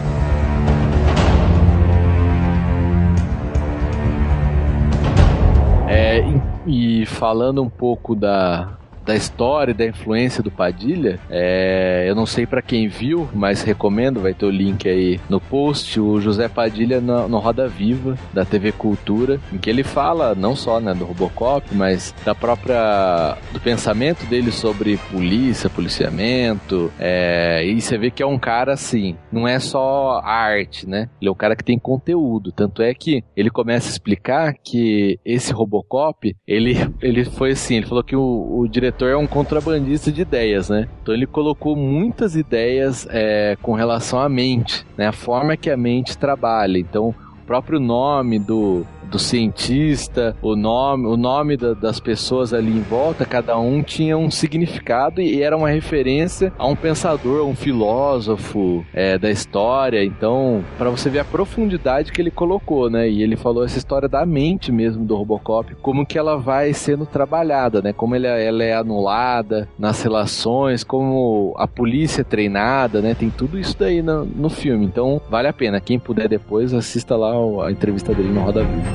é, 5.94 6.24
e 6.66 7.06
falando 7.06 7.62
um 7.62 7.70
pouco 7.70 8.16
da, 8.16 8.78
da 9.06 9.16
história 9.16 9.72
e 9.72 9.76
da 9.76 9.86
influência 9.86 10.44
do 10.44 10.52
Padilha, 10.52 11.20
é, 11.30 12.06
eu 12.08 12.16
não 12.16 12.26
sei 12.26 12.46
pra 12.46 12.62
quem 12.62 12.88
viu, 12.88 13.30
mas 13.34 13.62
recomendo, 13.62 14.22
vai 14.22 14.34
ter 14.34 14.46
o 14.46 14.50
link 14.50 14.88
aí 14.88 15.20
no 15.30 15.40
post, 15.40 16.00
o 16.00 16.20
José 16.20 16.48
Padilha 16.48 17.00
no, 17.02 17.28
no 17.28 17.40
Roda 17.40 17.68
Viva, 17.68 18.18
da 18.34 18.46
TV 18.46 18.72
Cultura, 18.72 19.40
em 19.52 19.58
que 19.58 19.70
ele 19.70 19.84
fala 19.84 20.36
não 20.36 20.56
só 20.56 20.80
né, 20.80 20.94
do 20.94 21.06
Robocop, 21.06 21.68
mas 21.74 22.14
da 22.26 22.34
própria 22.34 23.38
do 23.52 23.60
pensamento 23.60 24.26
dele 24.26 24.52
sobre 24.52 24.98
polícia, 25.12 25.70
policiamento, 25.70 26.92
é, 27.00 27.66
e 27.66 27.80
você 27.80 27.98
vê 27.98 28.10
que 28.10 28.24
é 28.24 28.26
um 28.26 28.40
cara 28.40 28.74
assim, 28.74 29.16
não 29.32 29.48
é 29.48 29.60
só 29.60 30.22
arte, 30.24 30.88
né? 30.88 31.10
Ele 31.20 31.30
é 31.30 31.32
um 31.32 31.36
cara 31.36 31.56
que 31.56 31.64
tem 31.64 31.78
conteúdo, 31.78 32.52
tanto 32.52 32.82
é 32.82 32.94
que 32.94 33.24
ele 33.36 33.50
começa 33.50 33.90
a 33.90 33.92
explicar 33.92 34.54
que 34.54 35.20
esse 35.26 35.52
Robocop, 35.54 36.36
ele, 36.48 36.76
ele 37.02 37.26
foi 37.26 37.52
assim, 37.52 37.78
ele 37.78 37.86
falou 37.86 38.04
que 38.04 38.16
o, 38.16 38.60
o 38.60 38.68
diretor 38.68 38.93
é 39.02 39.18
um 39.18 39.28
contrabandista 39.28 40.12
de 40.12 40.22
ideias, 40.22 40.70
né? 40.70 40.88
Então 41.02 41.14
ele 41.14 41.26
colocou 41.26 41.76
muitas 41.76 42.36
ideias 42.36 43.08
é, 43.10 43.58
com 43.62 43.74
relação 43.74 44.20
à 44.20 44.30
mente, 44.30 44.86
né? 44.98 45.08
A 45.08 45.12
forma 45.12 45.58
que 45.58 45.70
a 45.70 45.78
mente 45.78 46.18
trabalha. 46.18 46.78
Então 46.78 47.10
o 47.10 47.46
próprio 47.46 47.80
nome 47.80 48.40
do, 48.40 48.86
do 49.10 49.20
cientista, 49.20 50.36
o 50.42 50.56
nome, 50.56 51.06
o 51.08 51.18
nome 51.18 51.58
da- 51.58 51.74
das 51.74 52.00
pessoas 52.00 52.54
ali 52.54 52.72
em 52.72 52.82
volta, 52.82 53.26
cada 53.26 53.58
um 53.58 53.82
tinha 53.84 54.18
um 54.18 54.30
significado 54.32 55.22
e 55.22 55.42
era 55.42 55.56
uma 55.58 55.70
referência 55.70 56.52
a 56.58 56.68
um 56.68 56.76
pensador, 56.76 57.46
um 57.46 57.56
filósofo 57.56 58.86
é, 58.94 59.18
da 59.18 59.30
história. 59.30 60.04
Então, 60.04 60.64
para 60.78 60.90
você 60.90 61.10
ver 61.10 61.20
a 61.20 61.26
profundidade 61.26 62.12
que 62.12 62.22
ele 62.22 62.32
colocou, 62.32 62.90
né? 62.90 63.10
E 63.10 63.22
ele 63.24 63.36
falou 63.36 63.64
essa 63.64 63.78
história 63.78 64.08
da 64.08 64.26
mente 64.26 64.72
mesmo 64.72 65.04
do 65.06 65.16
Robocop, 65.16 65.76
como 65.82 66.06
que 66.06 66.18
ela 66.18 66.38
vai 66.38 66.74
sendo 66.74 67.06
trabalhada, 67.06 67.82
né? 67.82 67.94
Como 67.94 68.16
ela, 68.16 68.28
ela 68.28 68.64
é 68.64 68.74
anulada 68.74 69.68
nas 69.78 70.02
relações, 70.02 70.84
como 70.84 71.54
a 71.58 71.68
polícia 71.68 72.22
é 72.22 72.24
treinada, 72.24 73.02
né? 73.02 73.14
Tem 73.14 73.30
tudo 73.30 73.60
isso 73.60 73.76
daí 73.78 74.02
no, 74.02 74.26
no 74.26 74.50
filme. 74.50 74.86
Então, 74.86 75.22
vale 75.30 75.48
a 75.48 75.54
pena. 75.54 75.80
Quem 75.80 76.00
puder 76.00 76.28
depois, 76.28 76.74
assista 76.74 77.16
lá 77.16 77.34
a 77.66 77.72
entrevista 77.72 78.14
dele 78.14 78.30
no 78.30 78.42
Roda 78.42 78.64
Viva. 78.64 78.93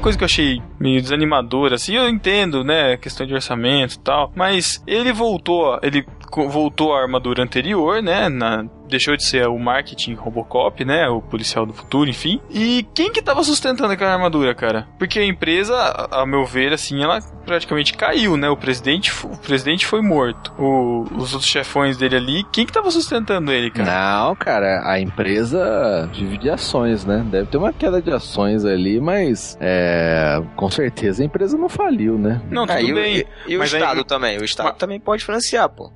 Coisa 0.00 0.16
que 0.16 0.24
eu 0.24 0.26
achei 0.26 0.62
meio 0.78 1.02
desanimadora, 1.02 1.74
assim, 1.74 1.94
eu 1.94 2.08
entendo, 2.08 2.64
né, 2.64 2.96
questão 2.96 3.26
de 3.26 3.34
orçamento 3.34 3.96
e 3.96 3.98
tal, 3.98 4.32
mas 4.34 4.82
ele 4.86 5.12
voltou, 5.12 5.78
ele 5.82 6.06
voltou 6.48 6.94
à 6.94 7.02
armadura 7.02 7.42
anterior, 7.42 8.02
né, 8.02 8.30
na, 8.30 8.64
deixou 8.90 9.16
de 9.16 9.24
ser 9.24 9.46
o 9.48 9.58
marketing 9.58 10.14
Robocop, 10.14 10.84
né? 10.84 11.08
O 11.08 11.20
policial 11.22 11.64
do 11.64 11.72
futuro, 11.72 12.08
enfim. 12.10 12.40
E 12.50 12.86
quem 12.94 13.10
que 13.12 13.22
tava 13.22 13.42
sustentando 13.42 13.92
aquela 13.92 14.12
armadura, 14.12 14.54
cara? 14.54 14.86
Porque 14.98 15.18
a 15.18 15.24
empresa, 15.24 15.74
a, 15.76 16.22
a 16.22 16.26
meu 16.26 16.44
ver, 16.44 16.72
assim, 16.72 17.02
ela 17.02 17.20
praticamente 17.46 17.94
caiu, 17.94 18.36
né? 18.36 18.48
O 18.48 18.56
presidente, 18.56 19.12
o 19.24 19.36
presidente 19.38 19.86
foi 19.86 20.00
morto. 20.02 20.52
O, 20.58 21.02
os 21.16 21.32
outros 21.32 21.46
chefões 21.50 21.96
dele 21.96 22.16
ali, 22.16 22.44
quem 22.52 22.66
que 22.66 22.72
tava 22.72 22.90
sustentando 22.90 23.52
ele, 23.52 23.70
cara? 23.70 23.90
Não, 24.26 24.36
cara, 24.36 24.82
a 24.84 25.00
empresa 25.00 26.08
divide 26.12 26.50
ações, 26.50 27.04
né? 27.04 27.24
Deve 27.30 27.46
ter 27.46 27.56
uma 27.56 27.72
queda 27.72 28.00
de 28.02 28.10
ações 28.10 28.64
ali, 28.64 29.00
mas 29.00 29.56
é, 29.60 30.40
com 30.56 30.70
certeza 30.70 31.22
a 31.22 31.26
empresa 31.26 31.56
não 31.56 31.68
faliu, 31.68 32.18
né? 32.18 32.40
Não, 32.50 32.66
tudo 32.66 32.76
Aí, 32.76 32.92
bem. 32.92 33.16
E, 33.46 33.52
e 33.52 33.56
o 33.56 33.58
Mas 33.60 33.72
aí- 33.74 33.80
Estado 33.80 34.04
também. 34.04 34.38
O 34.38 34.44
Estado 34.44 34.66
Mas- 34.70 34.76
também 34.76 34.98
pode 35.00 35.24
financiar, 35.24 35.68
pô. 35.68 35.90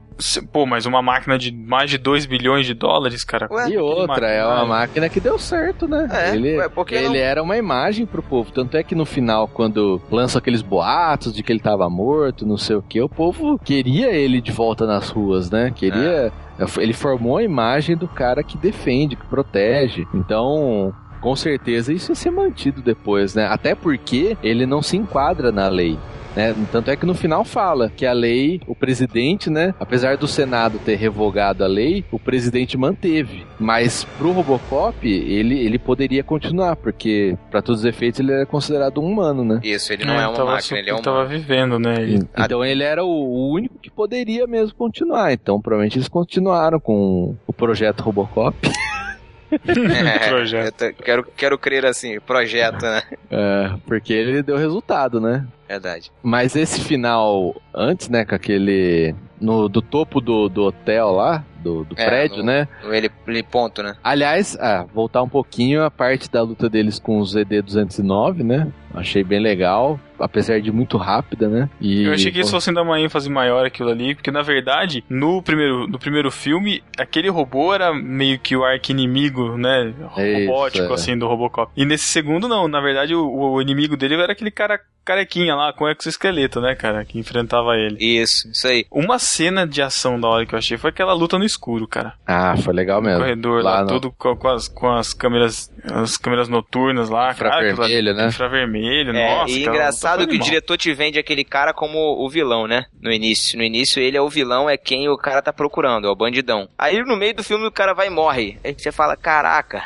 Pô, 0.53 0.65
mas 0.65 0.87
uma 0.87 1.03
máquina 1.03 1.37
de 1.37 1.51
mais 1.51 1.91
de 1.91 1.99
2 1.99 2.25
bilhões 2.25 2.65
de 2.67 2.73
dólares, 2.85 3.25
cara. 3.25 3.49
Ué, 3.51 3.71
E 3.71 3.79
outra, 3.79 4.29
é 4.29 4.45
uma 4.45 4.67
máquina. 4.67 5.09
que 5.09 5.19
deu 5.19 5.39
certo, 5.39 5.89
né? 5.89 6.07
É, 6.13 6.35
ele 6.35 6.59
ué, 6.59 6.69
ele 6.91 7.09
não? 7.09 7.15
era 7.17 7.43
uma 7.43 7.57
imagem 7.57 8.05
pro 8.05 8.23
povo. 8.23 8.53
Tanto 8.53 8.77
é 8.77 8.83
que 8.83 8.95
no 8.95 9.07
final, 9.07 9.49
quando 9.49 10.01
lançam 10.11 10.39
aqueles 10.39 10.61
boatos 10.61 11.33
de 11.33 11.43
que 11.43 11.51
ele 11.51 11.61
tava 11.61 11.89
morto, 11.89 12.47
não 12.47 12.59
sei 12.59 12.77
o 12.77 12.83
que, 12.83 13.01
o 13.01 13.09
povo 13.09 13.59
queria 13.59 14.11
ele 14.13 14.41
de 14.41 14.53
volta 14.53 14.87
nas 14.87 15.09
ruas, 15.09 15.51
né? 15.51 15.73
Queria. 15.75 16.31
Ele 16.79 16.93
formou 16.93 17.39
a 17.39 17.43
imagem 17.43 17.97
do 17.97 18.07
cara 18.07 18.43
que 18.43 18.59
defende, 18.59 19.17
que 19.17 19.27
protege. 19.27 20.07
Então. 20.15 20.93
Com 21.21 21.35
certeza 21.35 21.91
isso 21.91 22.13
ia 22.13 22.17
ser 22.17 22.31
mantido 22.31 22.83
depois, 22.83 23.35
né? 23.35 23.47
Até 23.47 23.75
porque 23.75 24.37
ele 24.43 24.67
não 24.67 24.83
se 24.83 24.99
enquadra 24.99 25.51
na 25.51 25.69
lei. 25.69 25.99
Né? 26.37 26.55
Tanto 26.73 26.91
é 26.91 26.97
que 26.97 27.07
no 27.07 27.15
final 27.15 27.45
fala 27.45 27.91
que 27.95 28.05
a 28.05 28.13
lei, 28.13 28.61
o 28.67 28.75
presidente, 28.75 29.49
né? 29.51 29.75
Apesar 29.79 30.17
do 30.17 30.27
Senado 30.27 30.79
ter 30.79 30.97
revogado 30.97 31.63
a 31.63 31.67
lei, 31.67 32.05
o 32.11 32.19
presidente 32.19 32.77
manteve. 32.77 33.47
Mas 33.59 34.05
pro 34.19 34.33
Robocop, 34.33 35.07
ele, 35.07 35.59
ele 35.59 35.79
poderia 35.79 36.23
continuar, 36.25 36.77
porque 36.77 37.37
para 37.51 37.63
todos 37.63 37.81
os 37.81 37.87
efeitos 37.87 38.21
ele 38.21 38.33
era 38.33 38.47
considerado 38.47 39.01
um 39.01 39.05
humano, 39.07 39.45
né? 39.45 39.61
Isso, 39.63 39.93
ele 39.93 40.05
não 40.05 40.15
é, 40.15 40.27
uma 40.27 40.35
tava, 40.37 40.51
máquina, 40.53 40.79
ele 40.79 40.91
é 40.91 40.95
um 40.95 41.03
tava 41.03 41.25
vivendo, 41.25 41.79
né? 41.79 41.95
Ele- 42.01 42.27
Então 42.37 42.65
ele 42.65 42.83
era 42.83 43.05
o, 43.05 43.09
o 43.09 43.53
único 43.53 43.79
que 43.79 43.91
poderia 43.91 44.47
mesmo 44.47 44.75
continuar. 44.77 45.33
Então 45.33 45.61
provavelmente 45.61 45.97
eles 45.99 46.09
continuaram 46.09 46.81
com 46.81 47.35
o 47.47 47.53
projeto 47.53 48.01
Robocop. 48.01 48.57
projeto. 50.29 50.83
Eu 50.83 50.93
tô- 50.95 51.03
quero, 51.03 51.25
quero 51.37 51.59
crer 51.59 51.85
assim, 51.87 52.19
projeto, 52.21 52.83
né? 52.83 53.03
É, 53.31 53.71
porque 53.87 54.13
ele 54.13 54.43
deu 54.43 54.57
resultado, 54.57 55.21
né? 55.21 55.47
Verdade. 55.69 56.11
Mas 56.23 56.55
esse 56.57 56.81
final, 56.81 57.55
antes, 57.75 58.09
né, 58.09 58.25
com 58.25 58.35
aquele. 58.35 59.15
No, 59.41 59.69
do 59.69 59.83
topo 59.83 60.21
do, 60.21 60.49
do 60.49 60.63
hotel 60.65 61.11
lá, 61.11 61.45
do, 61.59 61.85
do 61.85 61.95
É, 61.99 62.05
prédio, 62.07 62.39
no- 62.39 62.45
né? 62.45 62.69
Ele, 62.85 63.11
ele 63.27 63.43
ponto, 63.43 63.83
né? 63.83 63.95
Aliás, 64.03 64.57
ah, 64.61 64.87
voltar 64.95 65.23
um 65.23 65.29
pouquinho 65.29 65.83
a 65.83 65.91
parte 65.91 66.31
da 66.31 66.41
luta 66.43 66.69
deles 66.69 66.99
com 66.99 67.19
os 67.19 67.35
ZD-209, 67.35 68.43
né? 68.43 68.69
Achei 68.95 69.25
bem 69.25 69.41
legal, 69.41 69.99
apesar 70.19 70.61
de 70.61 70.71
muito 70.71 70.97
rápida, 70.97 71.49
né? 71.49 71.69
E, 71.81 72.05
Eu 72.05 72.13
achei 72.13 72.31
que 72.31 72.39
eles 72.39 72.51
fossem 72.51 72.73
dar 72.73 72.83
uma 72.83 73.01
ênfase 73.01 73.29
maior 73.29 73.67
aquilo 73.67 73.91
ali, 73.91 74.15
porque 74.15 74.31
na 74.31 74.43
verdade, 74.43 75.05
no 75.09 75.43
primeiro, 75.43 75.87
no 75.89 75.99
primeiro 75.99 76.31
filme, 76.31 76.83
aquele 76.99 77.29
robô 77.29 77.75
era 77.75 77.93
meio 77.93 78.39
que 78.39 78.57
o 78.57 78.65
arqui-inimigo, 78.65 79.57
né? 79.59 79.93
Isso, 80.17 80.47
Robótico, 80.47 80.93
é. 80.93 80.95
assim, 80.95 81.19
do 81.19 81.27
Robocop. 81.27 81.73
E 81.77 81.85
nesse 81.85 82.05
segundo, 82.05 82.47
não. 82.49 82.69
Na 82.69 82.81
verdade, 82.81 83.15
o, 83.15 83.27
o 83.27 83.61
inimigo 83.61 83.97
dele 83.97 84.15
era 84.15 84.33
aquele 84.33 84.51
cara 84.51 84.79
carequinha 85.05 85.55
lá, 85.55 85.71
com 85.71 85.87
exoesqueleto, 85.87 86.63
né, 86.63 86.75
cara? 86.75 87.05
Que 87.05 87.19
enfrentava 87.19 87.77
ele. 87.77 87.99
Isso, 88.01 88.49
isso 88.51 88.67
aí. 88.67 88.87
Uma 88.91 89.19
cena 89.19 89.67
de 89.67 89.83
ação 89.83 90.19
da 90.19 90.27
hora 90.29 90.47
que 90.47 90.55
eu 90.55 90.59
achei 90.59 90.79
foi 90.79 90.89
aquela 90.89 91.13
luta 91.13 91.37
no 91.39 91.45
escuro, 91.45 91.87
cara. 91.87 92.15
Ah, 92.27 92.57
foi 92.57 92.73
legal 92.73 93.03
No 93.03 93.09
mesmo. 93.09 93.21
corredor 93.21 93.63
lá, 93.63 93.75
Lá 93.75 93.81
no- 93.83 93.89
todo 93.89 94.11
com, 94.13 94.35
com 94.35 94.49
as, 94.49 94.67
com 94.67 94.91
as 94.91 95.13
câmeras 95.13 95.71
as 95.85 96.17
câmeras 96.17 96.49
noturnas 96.49 97.11
lá, 97.11 97.35
cara. 97.35 97.51
aquilo 97.69 97.83
ali- 97.83 98.27
Infravermelho, 98.27 98.84
Infravermelho, 98.85 99.17
É, 99.17 99.35
nossa. 99.37 99.51
e 99.53 99.61
aquela 99.63 99.77
engraçado 99.77 100.27
que 100.27 100.37
o 100.37 100.39
diretor 100.39 100.77
te 100.77 100.93
vende 100.95 101.19
aquele 101.19 101.45
cara 101.45 101.73
como 101.73 101.99
o 101.99 102.29
vilão, 102.29 102.67
né? 102.67 102.85
No 103.01 103.11
início. 103.13 103.57
No 103.59 103.65
início 103.65 104.01
ele 104.03 104.17
é 104.17 104.21
o 104.21 104.29
vilão, 104.29 104.69
é 104.69 104.77
quem 104.77 105.09
o 105.09 105.17
cara 105.17 105.43
tá 105.43 105.53
procurando, 105.53 106.07
é 106.07 106.11
o 106.11 106.17
bandidão. 106.17 106.69
Aí 106.79 107.03
no 107.03 107.17
meio 107.17 107.35
do 107.35 107.43
filme 107.45 107.67
o 107.67 107.73
cara 107.73 107.95
vai 107.95 108.07
e 108.09 108.11
morre. 108.11 108.59
Aí 108.65 108.75
você 108.77 108.93
fala, 108.93 109.17
caraca. 109.17 109.83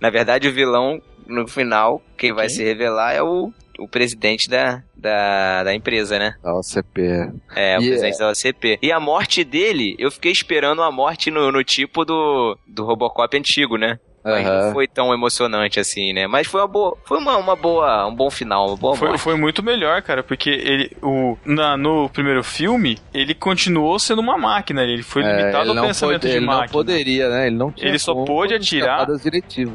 Na 0.00 0.10
verdade 0.10 0.48
o 0.48 0.52
vilão, 0.52 1.00
no 1.26 1.46
final, 1.46 2.02
quem 2.16 2.32
vai 2.32 2.46
Quem? 2.46 2.56
se 2.56 2.64
revelar 2.64 3.12
é 3.14 3.22
o, 3.22 3.52
o 3.78 3.86
presidente 3.88 4.48
da, 4.48 4.82
da, 4.96 5.62
da 5.64 5.74
empresa, 5.74 6.18
né? 6.18 6.34
Da 6.42 6.52
OCP. 6.54 7.30
É, 7.54 7.78
o 7.78 7.82
E 7.82 7.88
presidente 7.88 8.18
da 8.18 8.30
OCP. 8.30 8.78
E 8.82 8.90
a 8.92 8.98
morte 8.98 9.44
dele, 9.44 9.94
eu 9.98 10.10
fiquei 10.10 10.32
esperando 10.32 10.82
a 10.82 10.90
morte 10.90 11.30
no, 11.30 11.52
no 11.52 11.62
tipo 11.62 12.04
do, 12.04 12.58
do 12.66 12.84
Robocop 12.84 13.36
antigo, 13.36 13.76
né? 13.76 13.98
Mas 14.24 14.44
não 14.46 14.72
foi 14.72 14.86
tão 14.86 15.12
emocionante 15.14 15.80
assim, 15.80 16.12
né? 16.12 16.26
Mas 16.26 16.46
foi 16.46 16.60
uma 16.60 16.68
boa, 16.68 16.96
foi 17.04 17.18
uma, 17.18 17.36
uma 17.36 17.56
boa, 17.56 18.06
um 18.06 18.14
bom 18.14 18.30
final, 18.30 18.68
uma 18.68 18.76
boa 18.76 18.96
Foi, 18.96 19.08
morte. 19.08 19.20
foi 19.20 19.34
muito 19.36 19.62
melhor, 19.62 20.02
cara, 20.02 20.22
porque 20.22 20.50
ele, 20.50 20.90
o, 21.02 21.36
na, 21.44 21.76
no 21.76 22.08
primeiro 22.10 22.42
filme, 22.44 22.98
ele 23.14 23.34
continuou 23.34 23.98
sendo 23.98 24.20
uma 24.20 24.36
máquina, 24.36 24.82
ele 24.82 25.02
foi 25.02 25.22
É, 25.22 25.36
limitado 25.36 25.70
ele 25.70 25.78
ao 25.78 25.86
pensamento 25.86 26.20
pode- 26.22 26.32
de 26.32 26.36
ele 26.38 26.46
máquina. 26.46 26.64
não 26.66 26.72
poderia, 26.72 27.28
né? 27.28 27.46
Ele 27.46 27.56
não 27.56 27.70
tinha 27.72 27.88
Ele 27.88 27.98
só 27.98 28.14
pôde 28.14 28.54
atirar-. 28.54 29.06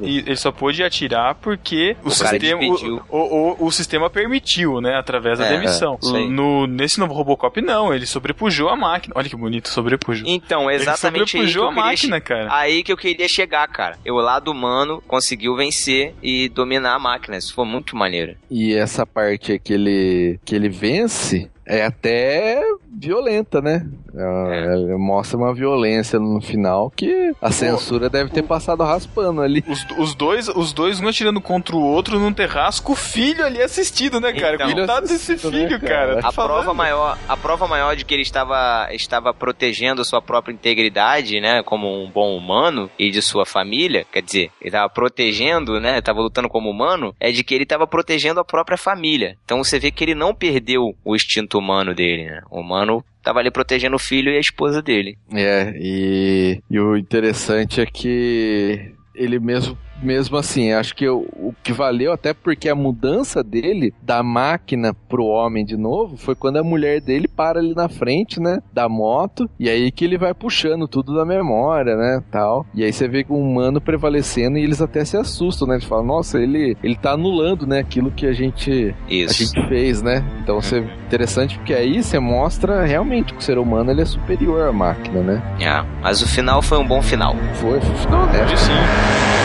E 0.03 0.17
ele 0.19 0.35
só 0.35 0.51
pôde 0.51 0.83
atirar 0.83 1.35
porque 1.35 1.95
o, 2.03 2.07
O 2.07 2.11
sistema, 2.11 2.61
o, 3.09 3.17
o, 3.17 3.65
o 3.67 3.71
sistema 3.71 4.09
permitiu, 4.09 4.79
né? 4.81 4.95
Através 4.95 5.39
da 5.39 5.45
É, 5.45 5.49
demissão. 5.49 5.97
aí. 6.13 6.29
No, 6.29 6.67
nesse 6.67 6.99
novo 6.99 7.13
Robocop, 7.13 7.61
não. 7.61 7.93
Ele 7.93 8.05
sobrepujou 8.05 8.69
a 8.69 8.75
máquina. 8.75 9.13
Olha 9.17 9.29
que 9.29 9.35
bonito, 9.35 9.69
sobrepujou. 9.69 10.27
Então, 10.27 10.69
exatamente 10.69 11.37
ele 11.37 11.47
sobrepujou 11.47 11.63
eu 11.63 11.69
a 11.69 11.71
máquina, 11.71 12.21
cara. 12.21 12.47
aí 12.51 12.83
que 12.83 12.91
eu 12.91 12.97
queria 12.97 13.27
chegar, 13.27 13.67
cara. 13.67 13.97
O 14.07 14.19
lado 14.35 14.51
humano 14.51 15.01
conseguiu 15.07 15.55
vencer 15.55 16.13
e 16.21 16.49
dominar 16.49 16.95
a 16.95 16.99
máquina. 16.99 17.37
Isso 17.37 17.53
foi 17.53 17.65
muito 17.65 17.95
maneiro. 17.95 18.35
E 18.49 18.73
essa 18.73 19.05
parte 19.05 19.53
aí 19.53 19.59
que 19.59 19.73
ele, 19.73 20.39
que 20.43 20.55
ele 20.55 20.69
vence 20.69 21.49
é 21.65 21.83
até 21.83 22.61
violenta, 22.97 23.61
né? 23.61 23.85
É. 24.15 24.65
Ela 24.65 24.97
mostra 24.97 25.37
uma 25.37 25.53
violência 25.53 26.19
no 26.19 26.39
final 26.39 26.89
que 26.89 27.33
a 27.41 27.51
censura 27.51 28.09
deve 28.09 28.29
ter 28.29 28.43
passado 28.43 28.83
raspando 28.83 29.41
ali. 29.41 29.63
Os, 29.67 29.85
os 29.97 30.15
dois, 30.15 30.47
os 30.47 30.71
dois, 30.71 31.01
um 31.01 31.07
atirando 31.07 31.41
contra 31.41 31.75
o 31.75 31.81
outro 31.81 32.19
num 32.19 32.31
terrasco, 32.31 32.93
o 32.93 32.95
filho 32.95 33.43
ali 33.45 33.61
assistindo, 33.61 34.19
né, 34.21 34.31
cara? 34.33 34.55
Então. 34.55 34.73
Coitado 34.73 35.07
desse 35.07 35.33
né, 35.33 35.37
filho, 35.37 35.79
cara? 35.81 35.87
cara. 35.87 36.21
Tô 36.21 36.27
A 36.27 36.31
falando. 36.31 36.53
prova 36.53 36.73
maior, 36.73 37.17
a 37.27 37.35
prova 37.37 37.67
maior 37.67 37.95
de 37.95 38.05
que 38.05 38.13
ele 38.13 38.21
estava, 38.21 38.87
estava 38.91 39.33
protegendo 39.33 40.05
sua 40.05 40.21
própria 40.21 40.53
integridade, 40.53 41.41
né, 41.41 41.63
como 41.63 41.87
um 41.87 42.09
bom 42.09 42.37
humano 42.37 42.89
e 42.97 43.09
de 43.09 43.21
sua 43.21 43.45
família, 43.45 44.05
quer 44.11 44.21
dizer, 44.21 44.51
ele 44.61 44.69
estava 44.69 44.89
protegendo, 44.89 45.79
né, 45.79 45.99
estava 45.99 46.19
lutando 46.19 46.47
como 46.47 46.69
humano, 46.69 47.13
é 47.19 47.31
de 47.31 47.43
que 47.43 47.53
ele 47.53 47.63
estava 47.63 47.87
protegendo 47.87 48.39
a 48.39 48.45
própria 48.45 48.77
família. 48.77 49.35
Então 49.43 49.63
você 49.63 49.79
vê 49.79 49.91
que 49.91 50.03
ele 50.03 50.15
não 50.15 50.33
perdeu 50.33 50.95
o 51.03 51.15
instinto 51.15 51.54
humano 51.57 51.93
dele, 51.93 52.25
né? 52.25 52.41
O 52.49 52.59
humano 52.59 53.03
estava 53.17 53.39
ali 53.39 53.49
protegendo 53.49 53.95
o 53.95 53.99
filho 53.99 54.31
e 54.31 54.37
a 54.37 54.39
esposa 54.39 54.81
dele. 54.81 55.17
É, 55.33 55.73
e, 55.77 56.61
e 56.69 56.79
o 56.79 56.95
interessante 56.95 57.81
é 57.81 57.85
que 57.85 58.93
ele 59.15 59.39
mesmo, 59.39 59.77
mesmo 60.01 60.37
assim, 60.37 60.71
acho 60.71 60.95
que 60.95 61.07
o, 61.07 61.25
o 61.33 61.53
que 61.63 61.73
valeu, 61.73 62.11
até 62.11 62.33
porque 62.33 62.69
a 62.69 62.75
mudança 62.75 63.43
dele 63.43 63.93
da 64.01 64.21
máquina 64.21 64.93
pro 64.93 65.25
homem 65.25 65.65
de 65.65 65.77
novo 65.77 66.17
foi 66.17 66.35
quando 66.35 66.57
a 66.57 66.63
mulher 66.63 67.01
dele 67.01 67.27
para 67.27 67.59
ali 67.59 67.73
na 67.73 67.89
frente, 67.89 68.39
né, 68.39 68.59
da 68.73 68.87
moto, 68.89 69.49
e 69.59 69.69
aí 69.69 69.91
que 69.91 70.05
ele 70.05 70.17
vai 70.17 70.33
puxando 70.33 70.87
tudo 70.87 71.15
da 71.15 71.25
memória, 71.25 71.95
né, 71.95 72.21
tal. 72.31 72.65
E 72.73 72.83
aí 72.83 72.91
você 72.91 73.07
vê 73.07 73.25
o 73.29 73.37
humano 73.37 73.81
prevalecendo 73.81 74.57
e 74.57 74.63
eles 74.63 74.81
até 74.81 75.03
se 75.05 75.17
assustam, 75.17 75.67
né, 75.67 75.75
eles 75.75 75.85
falam, 75.85 76.05
nossa, 76.05 76.39
ele, 76.39 76.77
ele 76.83 76.95
tá 76.95 77.11
anulando, 77.11 77.65
né, 77.65 77.79
aquilo 77.79 78.11
que 78.11 78.25
a 78.25 78.33
gente 78.33 78.93
a 79.09 79.13
Isso. 79.13 79.43
gente 79.43 79.67
fez, 79.67 80.01
né? 80.01 80.23
Então 80.41 80.61
você 80.61 80.79
interessante 81.05 81.57
porque 81.57 81.73
aí 81.73 82.01
você 82.03 82.19
mostra 82.19 82.85
realmente 82.85 83.33
que 83.33 83.39
o 83.39 83.43
ser 83.43 83.57
humano 83.57 83.91
ele 83.91 84.01
é 84.01 84.05
superior 84.05 84.67
à 84.67 84.71
máquina, 84.71 85.21
né? 85.21 85.55
É, 85.59 85.83
mas 86.01 86.21
o 86.21 86.27
final 86.27 86.61
foi 86.61 86.77
um 86.77 86.87
bom 86.87 87.01
final. 87.01 87.35
Foi, 87.55 87.79
foi 87.79 87.95
final 87.95 88.23
honesto. 88.23 88.53
Hoje 88.53 88.57
sim. 88.57 89.44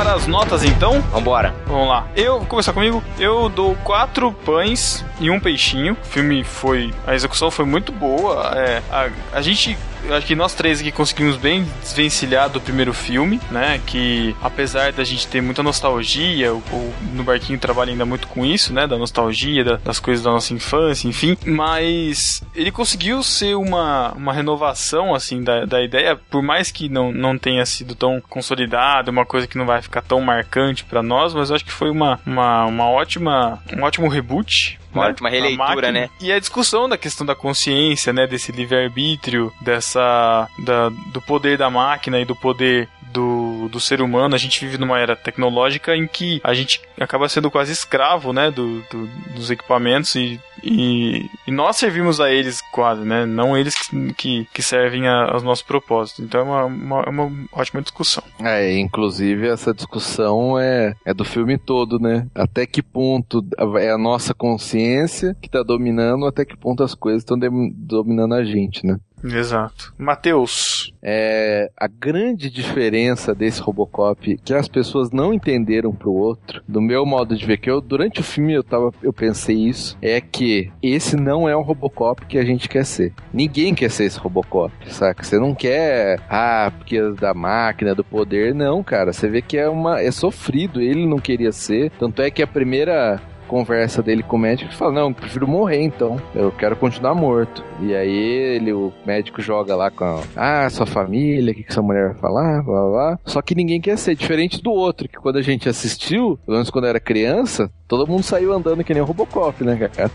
Para 0.00 0.14
as 0.14 0.26
notas 0.26 0.64
então? 0.64 0.98
Vambora. 1.12 1.54
Vamos 1.66 1.86
lá. 1.86 2.06
Eu, 2.16 2.40
começar 2.46 2.72
comigo. 2.72 3.04
Eu 3.18 3.50
dou 3.50 3.74
quatro 3.84 4.32
pães 4.32 5.04
e 5.20 5.30
um 5.30 5.38
peixinho. 5.38 5.92
O 5.92 6.06
filme 6.06 6.42
foi. 6.42 6.90
A 7.06 7.14
execução 7.14 7.50
foi 7.50 7.66
muito 7.66 7.92
boa. 7.92 8.50
É, 8.56 8.82
a, 8.90 9.10
a 9.30 9.42
gente 9.42 9.76
eu 10.04 10.14
acho 10.14 10.26
que 10.26 10.34
nós 10.34 10.54
três 10.54 10.80
aqui 10.80 10.90
conseguimos 10.90 11.36
bem 11.36 11.64
desvencilhar 11.80 12.48
do 12.48 12.60
primeiro 12.60 12.92
filme, 12.92 13.40
né? 13.50 13.80
Que 13.86 14.34
apesar 14.42 14.92
da 14.92 15.04
gente 15.04 15.26
ter 15.26 15.40
muita 15.40 15.62
nostalgia, 15.62 16.52
o, 16.52 16.58
o 16.58 16.94
no 17.12 17.22
Barquinho 17.22 17.58
trabalha 17.58 17.92
ainda 17.92 18.04
muito 18.04 18.26
com 18.28 18.44
isso, 18.44 18.72
né? 18.72 18.86
Da 18.86 18.96
nostalgia, 18.96 19.64
da, 19.64 19.76
das 19.76 19.98
coisas 19.98 20.24
da 20.24 20.30
nossa 20.30 20.52
infância, 20.54 21.08
enfim. 21.08 21.36
Mas 21.44 22.42
ele 22.54 22.70
conseguiu 22.70 23.22
ser 23.22 23.54
uma, 23.54 24.12
uma 24.12 24.32
renovação, 24.32 25.14
assim, 25.14 25.42
da, 25.42 25.64
da 25.64 25.82
ideia, 25.82 26.16
por 26.16 26.42
mais 26.42 26.70
que 26.70 26.88
não, 26.88 27.12
não 27.12 27.38
tenha 27.38 27.64
sido 27.66 27.94
tão 27.94 28.20
consolidada, 28.28 29.10
uma 29.10 29.26
coisa 29.26 29.46
que 29.46 29.58
não 29.58 29.66
vai 29.66 29.82
ficar 29.82 30.02
tão 30.02 30.20
marcante 30.20 30.84
para 30.84 31.02
nós, 31.02 31.34
mas 31.34 31.50
eu 31.50 31.56
acho 31.56 31.64
que 31.64 31.72
foi 31.72 31.90
uma, 31.90 32.18
uma, 32.26 32.66
uma 32.66 32.88
ótima, 32.88 33.62
um 33.76 33.82
ótimo 33.82 34.08
reboot 34.08 34.79
uma 34.92 35.04
né? 35.04 35.10
ótima 35.10 35.30
releitura, 35.30 35.92
né? 35.92 36.10
E 36.20 36.32
a 36.32 36.38
discussão 36.38 36.88
da 36.88 36.98
questão 36.98 37.26
da 37.26 37.34
consciência, 37.34 38.12
né? 38.12 38.26
Desse 38.26 38.52
livre-arbítrio, 38.52 39.52
dessa. 39.60 40.48
Da, 40.58 40.88
do 40.88 41.20
poder 41.20 41.56
da 41.56 41.70
máquina 41.70 42.18
e 42.18 42.24
do 42.24 42.34
poder 42.34 42.88
do, 43.12 43.49
do 43.68 43.80
ser 43.80 44.00
humano. 44.00 44.34
A 44.34 44.38
gente 44.38 44.60
vive 44.60 44.78
numa 44.78 44.98
era 44.98 45.16
tecnológica 45.16 45.96
em 45.96 46.06
que 46.06 46.40
a 46.42 46.54
gente 46.54 46.80
acaba 46.98 47.28
sendo 47.28 47.50
quase 47.50 47.72
escravo, 47.72 48.32
né? 48.32 48.50
Do, 48.50 48.80
do 48.90 49.08
dos 49.34 49.50
equipamentos 49.50 50.14
e 50.14 50.40
e, 50.62 51.26
e, 51.46 51.50
nós 51.50 51.76
servimos 51.76 52.20
a 52.20 52.30
eles 52.30 52.60
quase, 52.72 53.02
né? 53.02 53.24
Não 53.24 53.56
eles 53.56 53.74
que, 54.16 54.46
que 54.52 54.62
servem 54.62 55.08
a, 55.08 55.32
aos 55.32 55.42
nossos 55.42 55.64
propósitos. 55.64 56.24
Então 56.24 56.40
é 56.40 56.44
uma, 56.44 56.64
uma, 56.64 57.02
é 57.02 57.08
uma, 57.08 57.32
ótima 57.52 57.80
discussão. 57.82 58.22
É, 58.40 58.78
inclusive 58.78 59.48
essa 59.48 59.72
discussão 59.72 60.58
é, 60.58 60.94
é 61.04 61.14
do 61.14 61.24
filme 61.24 61.56
todo, 61.58 61.98
né? 61.98 62.26
Até 62.34 62.66
que 62.66 62.82
ponto 62.82 63.44
é 63.78 63.90
a 63.90 63.98
nossa 63.98 64.34
consciência 64.34 65.34
que 65.40 65.48
está 65.48 65.62
dominando, 65.62 66.26
até 66.26 66.44
que 66.44 66.56
ponto 66.56 66.82
as 66.82 66.94
coisas 66.94 67.22
estão 67.22 67.38
dominando 67.38 68.34
a 68.34 68.44
gente, 68.44 68.86
né? 68.86 68.98
Exato. 69.22 69.92
Matheus. 69.98 70.92
É, 71.02 71.70
a 71.76 71.86
grande 71.86 72.50
diferença 72.50 73.34
desse 73.34 73.60
Robocop 73.60 74.36
que 74.44 74.52
as 74.54 74.68
pessoas 74.68 75.10
não 75.10 75.32
entenderam 75.32 75.94
pro 75.94 76.12
outro, 76.12 76.62
do 76.68 76.80
meu 76.80 77.06
modo 77.06 77.34
de 77.36 77.46
ver, 77.46 77.58
que 77.58 77.70
eu 77.70 77.80
durante 77.80 78.20
o 78.20 78.24
filme 78.24 78.52
eu 78.52 78.62
tava, 78.62 78.92
eu 79.02 79.12
pensei 79.12 79.56
isso, 79.56 79.96
é 80.02 80.20
que 80.20 80.70
esse 80.82 81.16
não 81.16 81.48
é 81.48 81.56
o 81.56 81.62
Robocop 81.62 82.26
que 82.26 82.38
a 82.38 82.44
gente 82.44 82.68
quer 82.68 82.84
ser. 82.84 83.14
Ninguém 83.32 83.74
quer 83.74 83.90
ser 83.90 84.04
esse 84.04 84.18
Robocop, 84.18 84.72
saca? 84.92 85.22
Você 85.22 85.38
não 85.38 85.54
quer, 85.54 86.20
ah, 86.28 86.70
porque 86.76 86.98
é 86.98 87.10
da 87.12 87.32
máquina, 87.32 87.94
do 87.94 88.04
poder, 88.04 88.54
não, 88.54 88.82
cara. 88.82 89.12
Você 89.12 89.28
vê 89.28 89.40
que 89.40 89.56
é 89.56 89.68
uma 89.68 90.00
é 90.00 90.10
sofrido, 90.10 90.80
ele 90.80 91.06
não 91.06 91.18
queria 91.18 91.52
ser. 91.52 91.90
Tanto 91.98 92.20
é 92.22 92.30
que 92.30 92.42
a 92.42 92.46
primeira 92.46 93.20
conversa 93.50 94.00
dele 94.00 94.22
com 94.22 94.36
o 94.36 94.38
médico, 94.38 94.70
ele 94.70 94.76
fala, 94.76 94.92
não, 94.92 95.12
prefiro 95.12 95.48
morrer 95.48 95.82
então, 95.82 96.22
eu 96.36 96.52
quero 96.52 96.76
continuar 96.76 97.16
morto. 97.16 97.64
E 97.80 97.92
aí 97.92 98.16
ele, 98.54 98.72
o 98.72 98.92
médico 99.04 99.42
joga 99.42 99.74
lá 99.74 99.90
com, 99.90 100.04
a, 100.04 100.66
ah, 100.66 100.70
sua 100.70 100.86
família, 100.86 101.50
o 101.50 101.54
que, 101.56 101.64
que 101.64 101.74
sua 101.74 101.82
mulher 101.82 102.10
vai 102.10 102.18
falar, 102.18 102.62
blá, 102.62 102.80
blá, 102.80 102.90
blá. 102.90 103.18
Só 103.24 103.42
que 103.42 103.56
ninguém 103.56 103.80
quer 103.80 103.98
ser, 103.98 104.14
diferente 104.14 104.62
do 104.62 104.70
outro, 104.70 105.08
que 105.08 105.18
quando 105.18 105.36
a 105.36 105.42
gente 105.42 105.68
assistiu, 105.68 106.38
pelo 106.46 106.58
menos 106.58 106.70
quando 106.70 106.86
era 106.86 107.00
criança, 107.00 107.68
todo 107.88 108.06
mundo 108.06 108.22
saiu 108.22 108.52
andando 108.52 108.84
que 108.84 108.94
nem 108.94 109.02
o 109.02 109.06
Robocop, 109.06 109.64
né, 109.64 109.76
cara? 109.92 110.10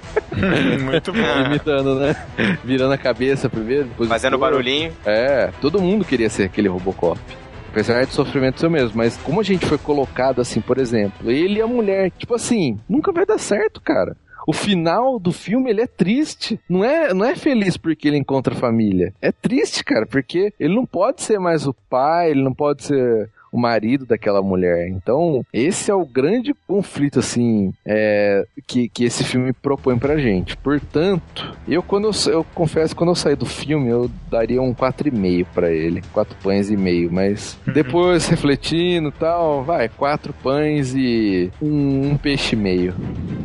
Muito 0.82 1.12
bom. 1.12 1.20
Imitando, 1.46 1.96
né? 1.96 2.16
Virando 2.64 2.94
a 2.94 2.98
cabeça 2.98 3.50
primeiro, 3.50 3.90
depois 3.90 4.08
Fazendo 4.08 4.38
barulhinho. 4.38 4.94
É, 5.06 5.52
todo 5.60 5.82
mundo 5.82 6.06
queria 6.06 6.30
ser 6.30 6.44
aquele 6.44 6.70
Robocop 6.70 7.20
apesar 7.76 8.06
de 8.06 8.14
sofrimento 8.14 8.62
seu 8.62 8.70
mesmo, 8.70 8.96
mas 8.96 9.18
como 9.18 9.42
a 9.42 9.44
gente 9.44 9.66
foi 9.66 9.78
colocado 9.78 10.40
assim, 10.40 10.62
por 10.62 10.78
exemplo, 10.78 11.30
ele 11.30 11.60
e 11.60 11.62
a 11.62 11.68
mulher, 11.68 12.10
tipo 12.10 12.34
assim, 12.34 12.80
nunca 12.88 13.12
vai 13.12 13.26
dar 13.26 13.38
certo, 13.38 13.82
cara. 13.82 14.16
O 14.48 14.54
final 14.54 15.20
do 15.20 15.34
filme 15.34 15.72
ele 15.72 15.82
é 15.82 15.88
triste. 15.88 16.58
Não 16.70 16.86
é, 16.86 17.14
não 17.14 17.26
é 17.26 17.36
feliz 17.36 17.76
porque 17.76 18.08
ele 18.08 18.18
encontra 18.18 18.56
família. 18.56 19.14
É 19.22 19.30
triste, 19.30 19.84
cara, 19.84 20.06
porque 20.06 20.54
ele 20.58 20.74
não 20.74 20.86
pode 20.86 21.22
ser 21.22 21.38
mais 21.38 21.68
o 21.68 21.74
pai, 21.90 22.32
ele 22.32 22.44
não 22.44 22.54
pode 22.54 22.86
ser 22.86 23.30
o 23.56 23.58
marido 23.58 24.06
daquela 24.06 24.42
mulher. 24.42 24.90
Então, 24.90 25.46
esse 25.54 25.90
é 25.90 25.96
o 25.96 26.06
grande 26.06 26.54
conflito, 26.68 27.20
assim, 27.20 27.74
é, 27.86 28.46
que, 28.68 28.90
que 28.90 29.06
esse 29.06 29.24
filme 29.24 29.54
propõe 29.54 29.98
pra 29.98 30.18
gente. 30.18 30.58
Portanto, 30.58 31.56
eu 31.66 31.82
quando 31.82 32.10
eu, 32.10 32.34
eu 32.34 32.46
confesso, 32.54 32.94
quando 32.94 33.12
eu 33.12 33.16
saí 33.16 33.34
do 33.34 33.46
filme, 33.46 33.88
eu 33.90 34.12
daria 34.30 34.62
um 34.62 34.74
4,5 34.74 35.46
para 35.54 35.72
ele. 35.72 36.04
4 36.12 36.36
pães 36.44 36.70
e 36.70 36.76
meio, 36.76 37.10
mas 37.10 37.58
uhum. 37.66 37.72
depois, 37.72 38.28
refletindo 38.28 39.08
e 39.08 39.14
tal, 39.14 39.64
vai, 39.64 39.88
4 39.88 40.34
pães 40.34 40.94
e 40.94 41.50
um, 41.62 42.12
um, 42.12 42.18
peixe 42.18 42.56
e 42.56 42.60
meio. 42.60 42.94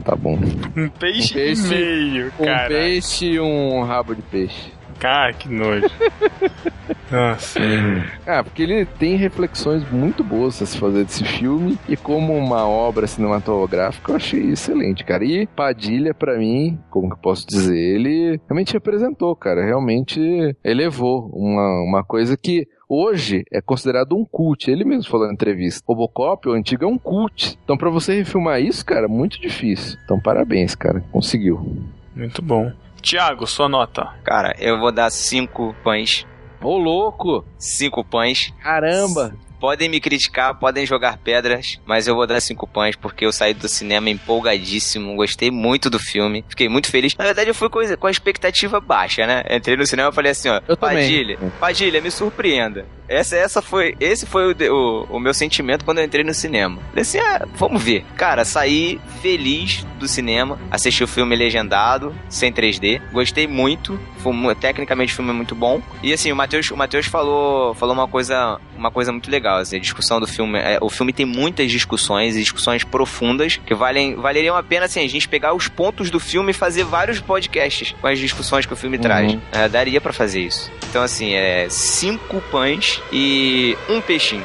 Tá 0.05 0.17
bom. 0.17 0.37
Um 0.77 0.89
peixe, 0.89 1.31
um 1.31 1.35
peixe 1.35 1.67
e 1.67 1.79
meio, 1.79 2.33
cara. 2.33 2.75
Um 2.75 2.77
peixe 2.77 3.27
e 3.27 3.41
um 3.41 3.83
rabo 3.85 4.17
de 4.17 4.23
peixe. 4.23 4.80
Cara, 5.01 5.33
que 5.33 5.49
nojo. 5.49 5.89
Nossa. 7.11 7.59
Ah, 8.27 8.45
porque 8.45 8.63
ele 8.63 8.85
tem 8.85 9.17
reflexões 9.17 9.83
muito 9.91 10.23
boas 10.23 10.61
a 10.61 10.67
se 10.67 10.79
fazer 10.79 11.05
desse 11.05 11.25
filme 11.25 11.79
e 11.89 11.97
como 11.97 12.37
uma 12.37 12.69
obra 12.69 13.07
cinematográfica 13.07 14.13
eu 14.13 14.17
achei 14.17 14.51
excelente, 14.51 15.03
cara. 15.03 15.25
E 15.25 15.47
Padilha, 15.47 16.13
para 16.13 16.39
mim, 16.39 16.79
como 16.91 17.09
que 17.09 17.15
eu 17.15 17.21
posso 17.21 17.47
dizer, 17.47 17.77
ele 17.77 18.39
realmente 18.47 18.75
representou, 18.75 19.35
cara. 19.35 19.65
Realmente 19.65 20.21
elevou 20.63 21.31
uma, 21.33 21.83
uma 21.83 22.05
coisa 22.05 22.37
que 22.37 22.69
hoje 22.89 23.43
é 23.51 23.63
considerado 23.63 24.15
um 24.15 24.25
cult. 24.25 24.71
Ele 24.71 24.85
mesmo 24.85 25.11
falou 25.11 25.27
na 25.27 25.33
entrevista. 25.33 25.83
Robocop, 25.89 26.47
o 26.49 26.53
antigo, 26.53 26.85
é 26.85 26.87
um 26.87 26.99
cult. 26.99 27.59
Então, 27.65 27.77
para 27.77 27.89
você 27.89 28.17
refilmar 28.17 28.61
isso, 28.61 28.85
cara, 28.85 29.09
muito 29.09 29.41
difícil. 29.41 29.99
Então, 30.05 30.21
parabéns, 30.21 30.75
cara. 30.75 31.03
Conseguiu. 31.11 31.79
Muito 32.15 32.43
bom. 32.43 32.71
Tiago, 33.01 33.47
sua 33.47 33.69
nota. 33.69 34.15
Cara, 34.25 34.55
eu 34.59 34.79
vou 34.79 34.93
dar 34.93 35.11
cinco 35.11 35.75
pães. 35.83 36.27
Ô, 36.63 36.77
louco! 36.77 37.45
Cinco 37.59 38.05
pães. 38.05 38.53
Caramba! 38.63 39.35
Podem 39.61 39.89
me 39.89 40.01
criticar, 40.01 40.55
podem 40.55 40.87
jogar 40.87 41.19
pedras, 41.19 41.79
mas 41.85 42.07
eu 42.07 42.15
vou 42.15 42.27
dar 42.27 42.41
cinco 42.41 42.67
pães 42.67 42.97
porque 42.97 43.27
eu 43.27 43.33
saí 43.33 43.53
do 43.53 43.69
cinema 43.69 44.09
empolgadíssimo, 44.09 45.15
gostei 45.15 45.51
muito 45.51 45.91
do 45.91 45.99
filme, 45.99 46.45
fiquei 46.49 46.69
muito 46.69 46.91
feliz. 46.91 47.15
Na 47.17 47.25
verdade, 47.25 47.51
eu 47.51 47.55
fui 47.55 47.69
com, 47.69 48.07
a 48.07 48.11
expectativa 48.11 48.81
baixa, 48.81 49.27
né? 49.27 49.45
Entrei 49.51 49.77
no 49.77 49.87
cinema 49.87 50.09
e 50.09 50.15
falei 50.15 50.33
assim, 50.33 50.49
ó, 50.49 50.61
eu 50.67 50.77
Padilha, 50.77 51.37
também. 51.37 51.53
Padilha, 51.61 52.01
me 52.01 52.11
surpreenda. 52.11 52.87
Essa, 53.07 53.37
essa 53.37 53.61
foi, 53.61 53.97
esse 53.99 54.25
foi 54.25 54.53
o, 54.53 54.73
o, 54.73 55.17
o 55.17 55.21
meu 55.21 55.35
sentimento 55.35 55.85
quando 55.85 55.99
eu 55.99 56.05
entrei 56.05 56.23
no 56.23 56.33
cinema. 56.33 56.81
Falei 56.91 57.03
assim, 57.03 57.19
ah, 57.19 57.45
vamos 57.57 57.83
ver. 57.83 58.05
Cara, 58.17 58.45
saí 58.45 59.01
feliz 59.21 59.85
do 59.99 60.07
cinema, 60.07 60.59
assisti 60.71 61.03
o 61.03 61.09
filme 61.09 61.35
legendado, 61.35 62.15
sem 62.29 62.53
3D, 62.53 63.03
gostei 63.13 63.49
muito, 63.49 63.99
foi, 64.19 64.55
tecnicamente 64.55 65.13
o 65.13 65.17
filme 65.17 65.31
é 65.33 65.35
muito 65.35 65.57
bom. 65.57 65.83
E 66.03 66.13
assim, 66.13 66.31
o 66.31 66.37
Matheus 66.37 66.71
o 66.71 67.11
falou, 67.11 67.75
falou 67.75 67.95
uma 67.95 68.07
coisa, 68.07 68.61
uma 68.77 68.93
coisa 68.93 69.11
muito 69.11 69.29
legal 69.29 69.50
legal. 69.51 69.59
Assim, 69.59 69.77
a 69.77 69.81
discussão 69.81 70.21
do 70.21 70.27
filme. 70.27 70.59
É, 70.59 70.79
o 70.81 70.89
filme 70.89 71.13
tem 71.13 71.27
muitas 71.27 71.71
discussões, 71.71 72.35
discussões 72.35 72.85
profundas, 72.85 73.57
que 73.57 73.75
valem, 73.75 74.15
valeriam 74.15 74.57
a 74.57 74.63
pena 74.63 74.87
assim, 74.87 75.05
a 75.05 75.09
gente 75.09 75.29
pegar 75.29 75.55
os 75.55 75.69
pontos 75.69 76.11
do 76.11 76.21
filme 76.21 76.51
e 76.51 76.55
fazer 76.55 76.85
vários 76.85 77.21
podcasts 77.21 77.95
com 78.01 78.07
as 78.07 78.19
discussões 78.19 78.67
que 78.67 78.73
o 78.73 78.77
filme 78.77 78.97
uhum. 78.97 79.03
traz. 79.03 79.39
É, 79.53 79.69
daria 79.69 80.01
para 80.01 80.13
fazer 80.13 80.41
isso. 80.41 80.71
Então, 80.89 81.03
assim, 81.03 81.35
é 81.35 81.69
cinco 81.69 82.41
pães 82.51 83.03
e 83.13 83.77
um 83.89 84.01
peixinho. 84.01 84.45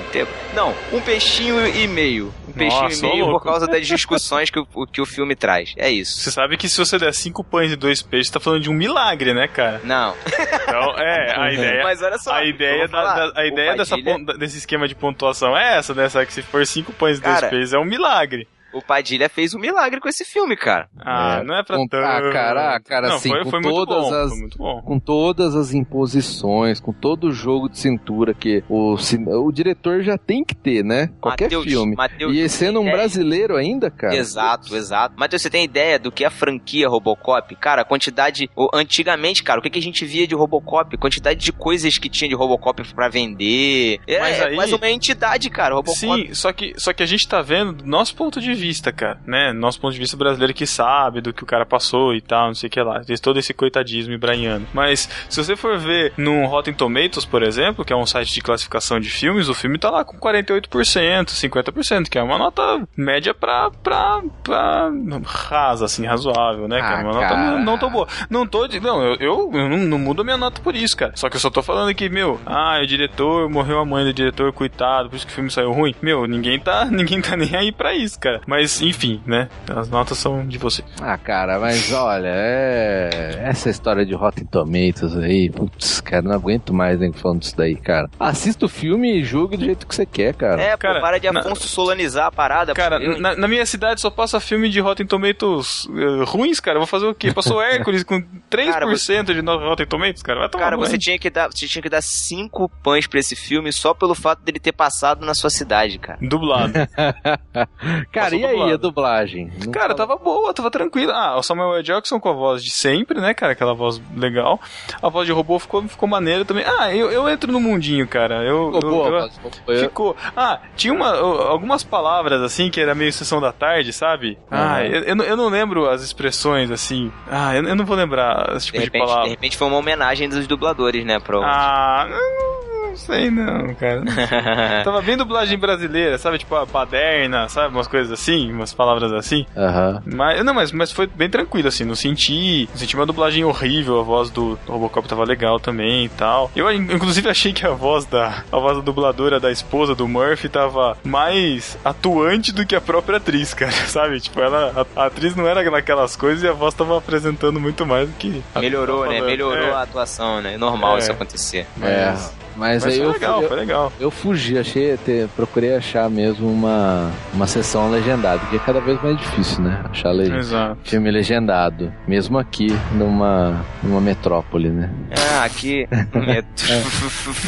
Não, 0.54 0.74
um 0.91 1.02
peixinho 1.02 1.68
e 1.68 1.88
meio. 1.88 2.34
Um 2.48 2.54
peixinho 2.54 2.84
Nossa, 2.84 3.06
e 3.06 3.10
meio 3.10 3.26
por 3.26 3.44
causa 3.44 3.68
das 3.68 3.86
discussões 3.86 4.50
que 4.50 4.60
o, 4.60 4.88
que 4.88 5.02
o 5.02 5.06
filme 5.06 5.36
traz. 5.36 5.74
É 5.76 5.89
isso. 5.89 6.22
Você 6.22 6.32
sabe 6.32 6.56
que 6.56 6.70
se 6.70 6.78
você 6.78 6.98
der 6.98 7.13
cinco 7.13 7.44
pães 7.44 7.72
e 7.72 7.76
dois 7.76 8.02
peixes, 8.02 8.32
tá 8.32 8.39
falando 8.39 8.62
de 8.62 8.70
um 8.70 8.74
milagre, 8.74 9.34
né, 9.34 9.48
cara? 9.48 9.82
Não. 9.84 10.15
Então, 10.26 10.98
é, 10.98 11.36
a 11.38 11.52
ideia. 11.54 11.84
Mas 11.84 12.02
olha 12.02 12.18
só. 12.18 12.34
A 12.34 12.46
ideia, 12.46 12.88
da, 12.88 13.04
da, 13.04 13.41
a 13.41 13.46
ideia 13.46 13.76
dessa, 13.76 13.98
desse 14.38 14.58
esquema 14.60 14.88
de 14.88 14.94
pontuação 14.99 15.58
é 15.58 15.77
essa, 15.77 15.93
né? 15.93 16.10
Sabe 16.10 16.25
que 16.25 16.34
se 16.34 16.41
for 16.41 16.65
cinco 16.65 16.91
pães 16.93 17.19
e 17.19 17.21
dois 17.21 17.41
peixes 17.49 17.73
é 17.73 17.77
um 17.77 17.86
milagre 17.86 18.47
o 18.76 18.82
Padilha 18.82 19.30
fez 19.30 19.56
um 19.56 19.60
milagre 19.60 20.02
com 20.02 20.10
esse 20.10 20.26
filme, 20.26 20.58
cara. 20.58 20.90
Ah, 21.00 21.40
é, 21.40 21.44
não 21.44 21.56
é 21.56 21.64
pra 21.64 21.78
com, 21.78 21.88
tanto. 21.88 22.06
Ah, 22.06 22.32
cara, 22.32 22.76
ah, 22.76 22.80
cara, 22.82 23.08
não, 23.08 23.16
assim, 23.16 23.30
foi, 23.30 23.44
com 23.46 23.50
foi 23.50 23.62
todas 23.62 24.10
bom, 24.58 24.78
as 24.78 24.84
com 24.84 25.00
todas 25.00 25.56
as 25.56 25.74
imposições, 25.74 26.82
com 26.82 26.92
todo 26.92 27.28
o 27.28 27.32
jogo 27.32 27.70
de 27.70 27.80
cintura 27.80 28.34
que 28.34 28.64
o, 28.68 28.96
o 28.96 29.52
diretor 29.52 30.04
já 30.04 30.18
tem 30.18 30.44
que 30.44 30.54
ter, 30.54 30.84
né? 30.84 31.10
Qualquer 31.22 31.46
Mateus, 31.46 31.64
filme. 31.64 31.96
Mateus, 31.96 32.36
e 32.36 32.50
sendo 32.50 32.82
um 32.82 32.86
brasileiro 32.86 33.56
ainda, 33.56 33.90
cara. 33.90 34.16
Exato, 34.16 34.76
exato. 34.76 35.16
Matheus, 35.18 35.42
você 35.42 35.50
tem 35.50 35.63
ideia 35.63 35.98
do 35.98 36.12
que 36.12 36.26
é 36.26 36.28
a 36.28 36.32
franquia 36.32 36.90
Robocop? 36.90 37.56
Cara, 37.56 37.84
a 37.84 37.86
quantidade 37.86 38.50
antigamente, 38.73 39.42
cara, 39.42 39.60
o 39.60 39.63
que, 39.63 39.80
a 39.80 39.82
gente 39.82 40.06
via 40.06 40.28
de 40.28 40.36
Robocop? 40.36 40.98
Quantidade 40.98 41.40
de 41.40 41.54
coisas 41.54 41.98
que 41.98 42.10
tinha 42.10 42.28
de 42.28 42.36
Robocop 42.36 42.84
para 42.94 43.08
vender. 43.08 44.00
É, 44.06 44.19
Mas 44.19 44.42
aí, 44.42 44.54
é 44.54 44.56
mais 44.58 44.73
uma 44.73 44.90
entidade, 44.90 45.50
cara, 45.50 45.76
Robocop. 45.76 45.98
Sim, 45.98 46.34
só 46.34 46.52
que 46.52 46.73
só 46.78 46.92
que 46.92 47.04
a 47.04 47.06
gente 47.06 47.26
tá 47.28 47.42
vendo 47.42 47.73
do 47.73 47.86
nosso 47.86 48.15
ponto 48.15 48.42
de 48.42 48.54
vista 48.54 48.65
vista, 48.66 48.92
cara, 48.92 49.20
né? 49.26 49.54
Nosso 49.54 49.80
ponto 49.80 49.94
de 49.94 50.00
vista 50.00 50.18
brasileiro 50.18 50.54
que 50.54 50.66
sabe 50.66 51.22
do 51.22 51.34
que 51.34 51.44
o 51.44 51.46
cara 51.46 51.66
passou 51.66 52.13
e 52.16 52.22
tal, 52.22 52.48
não 52.48 52.56
sei 52.56 52.68
o 52.68 52.72
que 52.72 52.82
lá. 52.82 53.04
Tem 53.04 53.16
todo 53.18 53.38
esse 53.40 53.54
coitadismo 53.54 54.13
ibraniano. 54.13 54.66
Mas 54.74 55.10
se 55.30 55.44
você 55.44 55.56
for 55.56 55.78
ver 55.78 56.13
no 56.18 56.46
Rotten 56.46 56.74
Tomatoes, 56.74 57.26
por 57.26 57.44
exemplo, 57.44 57.86
que 57.86 57.94
é 57.94 57.96
um 57.96 58.06
site 58.06 58.34
de 58.34 58.42
classificação 58.42 59.00
de 59.00 59.10
filmes, 59.10 59.50
o 59.50 59.54
filme 59.54 59.78
tá 59.78 59.90
lá 59.90 60.04
com 60.04 60.18
48%, 60.18 61.28
50%, 61.28 62.10
que 62.10 62.18
é 62.18 62.24
uma 62.24 62.38
nota 62.38 62.62
média 62.98 63.34
pra, 63.34 63.70
pra, 63.72 64.22
pra 64.44 64.92
rasa, 65.26 65.86
assim, 65.86 66.06
razoável, 66.06 66.68
né? 66.68 66.80
Ah, 66.82 67.00
é 67.00 67.04
uma 67.04 67.13
nota 67.13 67.28
cara. 67.28 67.52
não, 67.52 67.63
não 67.63 67.78
tô 67.78 67.90
boa. 67.90 68.08
Não 68.30 68.48
tô 68.48 68.68
de. 68.68 68.80
Não, 68.80 69.04
eu, 69.04 69.16
eu, 69.20 69.52
eu 69.54 69.70
não, 69.70 69.78
não 69.78 70.00
mudo 70.00 70.22
a 70.22 70.26
minha 70.26 70.38
nota 70.38 70.62
por 70.62 70.76
isso, 70.76 70.96
cara. 70.96 71.13
Só 71.16 71.30
que 71.30 71.36
eu 71.36 71.40
só 71.40 71.50
tô 71.50 71.62
falando 71.62 71.94
que, 71.94 72.10
meu, 72.10 72.40
ah, 72.46 72.80
o 72.82 72.88
diretor, 72.88 73.50
morreu 73.50 73.80
a 73.80 73.86
mãe 73.86 74.04
do 74.04 74.13
diretor, 74.13 74.52
coitado, 74.54 75.10
por 75.10 75.16
isso 75.16 75.26
que 75.26 75.32
o 75.32 75.36
filme 75.36 75.52
saiu 75.52 75.72
ruim. 75.72 75.96
Meu, 76.02 76.26
ninguém 76.26 76.60
tá, 76.60 76.86
ninguém 76.90 77.22
tá 77.22 77.36
nem 77.36 77.56
aí 77.56 77.72
pra 77.72 77.94
isso, 77.94 78.20
cara. 78.20 78.42
Mas, 78.48 78.54
enfim, 78.81 79.21
né? 79.25 79.49
As 79.69 79.89
notas 79.89 80.17
são 80.17 80.45
de 80.47 80.58
você. 80.58 80.83
Ah, 81.01 81.17
cara, 81.17 81.60
mas 81.60 81.91
olha, 81.91 82.27
é... 82.29 83.41
essa 83.43 83.69
história 83.69 84.06
de 84.06 84.13
Rotten 84.13 84.45
Tomatoes 84.45 85.15
aí, 85.17 85.49
putz, 85.49 85.99
cara, 86.01 86.21
não 86.21 86.33
aguento 86.33 86.73
mais 86.73 86.99
nem 86.99 87.12
falando 87.12 87.39
disso 87.41 87.56
daí, 87.58 87.75
cara. 87.75 88.10
Assista 88.19 88.65
o 88.65 88.69
filme 88.69 89.19
e 89.19 89.23
julgue 89.23 89.58
do 89.58 89.65
jeito 89.65 89.85
que 89.87 89.95
você 89.95 90.06
quer, 90.06 90.33
cara. 90.33 90.62
É, 90.62 90.75
Cara, 90.77 90.95
pô, 90.95 91.01
para 91.01 91.17
de 91.19 91.31
na- 91.31 91.39
Afonso 91.39 91.67
solanizar 91.67 92.27
a 92.27 92.31
parada. 92.31 92.73
Cara, 92.73 92.99
na, 93.19 93.35
na 93.35 93.47
minha 93.47 93.65
cidade 93.65 94.01
só 94.01 94.10
passa 94.10 94.39
filme 94.39 94.69
de 94.69 94.79
Rotten 94.79 95.06
Tomatoes 95.06 95.87
eh, 95.89 96.23
ruins, 96.25 96.60
cara. 96.60 96.75
Eu 96.77 96.81
vou 96.81 96.87
fazer 96.87 97.06
o 97.06 97.13
quê? 97.15 97.31
Passou 97.33 97.62
Hércules 97.63 98.03
com 98.03 98.21
3% 98.49 98.71
Cara, 98.71 99.23
de 99.33 99.41
no- 99.41 99.58
Rotten 99.58 99.85
Tomatoes, 99.85 100.21
cara. 100.21 100.39
Vai 100.39 100.49
tomar 100.49 100.63
Cara, 100.63 100.77
banho. 100.77 100.89
você 100.89 100.97
tinha 100.97 101.17
que 101.17 101.29
dar, 101.29 101.47
você 101.51 101.67
tinha 101.67 101.81
que 101.81 101.89
dar 101.89 102.01
cinco 102.01 102.69
pães 102.83 103.08
pra 103.08 103.19
esse 103.19 103.35
filme 103.35 103.71
só 103.71 103.93
pelo 103.93 104.13
fato 104.15 104.41
dele 104.43 104.60
ter 104.60 104.71
passado 104.71 105.25
na 105.25 105.33
sua 105.33 105.49
cidade, 105.49 105.97
cara. 105.99 106.19
Dublado. 106.21 106.73
cara, 108.12 108.35
passou 108.42 108.58
e 108.58 108.62
aí 108.63 108.73
a 108.73 108.77
dublagem? 108.77 109.52
Não 109.63 109.71
Cara, 109.71 109.88
fala- 109.88 109.96
tava 109.96 110.15
boa, 110.17 110.54
tava 110.54 110.71
tranquila. 110.71 111.13
Ah, 111.13 111.38
o 111.38 111.44
Samuel 111.44 111.75
L. 111.75 111.83
Jackson 111.83 112.19
com 112.19 112.29
a 112.29 112.33
voz 112.33 112.63
de 112.63 112.69
sempre, 112.71 113.19
né, 113.19 113.33
cara? 113.33 113.54
Aquela 113.54 113.73
voz 113.73 114.02
legal. 114.15 114.60
A 115.02 115.10
voz 115.10 115.25
de 115.25 115.31
robô 115.33 115.58
ficou, 115.60 115.81
ficou 115.88 116.08
maneira 116.08 116.44
também. 116.46 116.63
Ah, 116.65 116.94
eu, 116.94 117.12
eu 117.12 117.27
entro 117.29 117.52
no 117.52 117.60
mundinho, 117.60 118.08
cara. 118.08 118.44
Eu, 118.44 118.71
Ficou 118.73 118.81
eu- 118.81 118.90
boa, 118.90 119.29
eu- 119.67 119.79
Ficou. 119.79 120.15
Ah, 120.36 120.60
tinha 120.75 120.94
uma, 120.94 121.15
algumas 121.17 121.83
palavras 121.83 122.42
assim 122.42 122.69
que 122.69 122.79
era 122.81 122.94
meio 122.96 123.12
sessão 123.13 123.40
da 123.42 123.52
tarde, 123.52 123.92
sabe? 123.94 124.38
Ah, 124.50 124.75
Aham. 124.79 124.83
eu, 124.86 125.04
eu, 125.04 125.15
não- 125.15 125.25
eu 125.25 125.38
não 125.38 125.50
lembro 125.50 125.90
as 125.90 126.02
expressões 126.04 126.71
assim. 126.71 127.12
Ah, 127.29 127.56
eu, 127.56 127.63
eu 127.63 127.75
não 127.75 127.86
vou 127.86 127.96
lembrar 127.96 128.54
esse 128.56 128.65
De 128.67 128.71
tipo 128.71 128.77
de, 128.79 128.86
repente, 128.86 129.02
de 129.02 129.08
palavra. 129.08 129.29
repente 129.29 129.58
foi 129.58 129.67
uma 129.67 129.77
homenagem 129.77 130.27
dos 130.29 130.48
dubladores, 130.48 131.06
né, 131.06 131.19
pro... 131.19 131.42
Ah, 131.44 132.08
não, 132.10 132.65
não 132.96 132.98
sei 132.98 133.29
não, 133.29 133.75
cara. 133.75 134.04
Tava 134.83 135.02
bem 135.02 135.17
dublagem 135.17 135.58
brasileira, 135.60 136.17
sabe? 136.17 136.37
Tipo 136.37 136.56
a 136.56 136.65
baderna, 136.65 137.50
sabe? 137.50 137.75
Umas 137.75 137.87
coisas 137.87 138.12
assim, 138.12 138.52
umas 138.52 138.73
palavras 138.73 139.12
assim. 139.12 139.46
Aham. 139.56 140.02
Mas, 140.06 140.43
não, 140.46 140.54
mas, 140.54 140.71
mas 140.71 140.91
foi 140.93 141.06
bem 141.08 141.29
tranquilo, 141.29 141.67
assim. 141.67 141.83
Não 141.83 141.96
senti, 141.96 142.67
não 142.71 142.77
senti 142.77 142.96
uma 142.96 143.06
dublagem 143.06 143.43
horrível. 143.43 144.00
A 144.00 144.04
voz 144.04 144.29
do 144.29 144.58
Robocop 144.65 145.08
tava 145.08 145.25
legal 145.25 145.60
também 145.60 146.06
e 146.06 146.10
tal. 146.10 146.50
Eu, 146.56 146.71
inclusive, 146.71 147.29
achei 147.29 147.52
que 147.52 147.65
a 147.65 147.71
voz 147.71 148.06
da 148.06 148.43
a 148.52 148.58
voz 148.60 148.77
da 148.77 148.83
dubladora 148.83 149.39
da 149.39 149.52
esposa 149.52 149.93
do 149.93 150.08
Murphy 150.08 150.48
tava 150.48 150.98
mais 151.04 151.77
atuante 151.83 152.52
do 152.54 152.65
que 152.65 152.75
a 152.75 152.81
própria 152.81 153.17
atriz, 153.17 153.54
cara. 153.54 153.71
Sabe? 153.87 154.19
Tipo, 154.21 154.39
ela, 154.39 154.87
a, 154.96 155.02
a 155.04 155.06
atriz 155.08 155.35
não 155.35 155.46
era 155.48 155.69
naquelas 155.69 156.15
coisas 156.15 156.43
e 156.43 156.48
a 156.48 156.54
voz 156.54 156.73
tava 156.73 156.98
apresentando 156.98 157.60
muito 157.60 157.85
mais 157.85 158.08
do 158.08 158.15
que. 158.15 158.41
a 158.54 158.60
Melhorou, 158.62 159.06
né? 159.06 159.19
Melhorou 159.21 159.58
falando. 159.58 159.75
a 159.75 159.81
atuação, 159.81 160.41
né? 160.41 160.54
É 160.54 160.58
normal 160.58 160.96
É. 160.96 161.00
isso 161.00 161.12
acontecer. 161.12 161.67
É, 161.81 162.13
Mas, 162.56 162.83
mas, 162.83 162.93
aí 162.93 162.99
foi 162.99 163.06
eu, 163.08 163.12
legal, 163.12 163.41
eu, 163.41 163.47
foi 163.49 163.58
legal. 163.58 163.93
eu 163.99 164.12
fugi, 164.12 164.58
achei, 164.58 164.95
te- 164.97 165.27
procurei 165.35 165.75
achar 165.75 166.10
mesmo 166.10 166.49
uma, 166.49 167.12
uma 167.33 167.45
sessão 167.47 167.89
legendada, 167.91 168.39
que 168.49 168.56
é 168.56 168.60
cada 168.60 168.79
vez 168.79 169.01
mais 169.01 169.17
difícil, 169.17 169.62
né? 169.63 169.81
Achar 169.91 170.12
le- 170.12 170.33
Exato. 170.37 170.77
filme 170.83 171.12
legendado, 171.12 171.91
mesmo 172.08 172.37
aqui 172.37 172.67
numa, 172.93 173.62
numa 173.83 173.99
metrópole, 174.01 174.69
né? 174.69 174.89
Ah, 175.37 175.43
aqui... 175.43 175.85
é- 175.91 176.43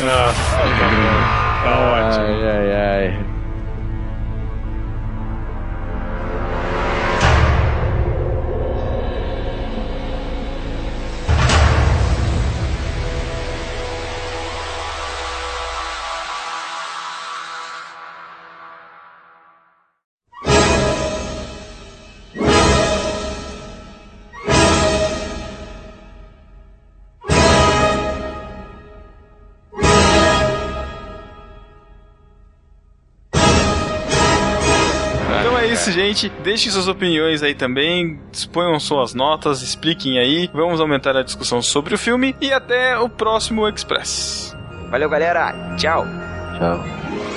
Nossa, 0.03 0.57
tá 1.63 1.79
ótimo. 1.79 2.25
Ai, 2.25 2.49
ai, 2.49 2.75
ai. 3.15 3.36
É 35.67 35.73
isso, 35.73 35.91
gente. 35.91 36.29
Deixem 36.43 36.71
suas 36.71 36.87
opiniões 36.87 37.43
aí 37.43 37.53
também. 37.53 38.19
Exponham 38.31 38.79
suas 38.79 39.13
notas, 39.13 39.61
expliquem 39.61 40.17
aí. 40.17 40.49
Vamos 40.53 40.79
aumentar 40.79 41.15
a 41.15 41.23
discussão 41.23 41.61
sobre 41.61 41.93
o 41.93 41.97
filme. 41.97 42.35
E 42.39 42.51
até 42.51 42.97
o 42.97 43.09
próximo 43.09 43.67
Express. 43.67 44.55
Valeu, 44.89 45.09
galera. 45.09 45.75
Tchau. 45.77 46.05
Tchau. 46.57 47.36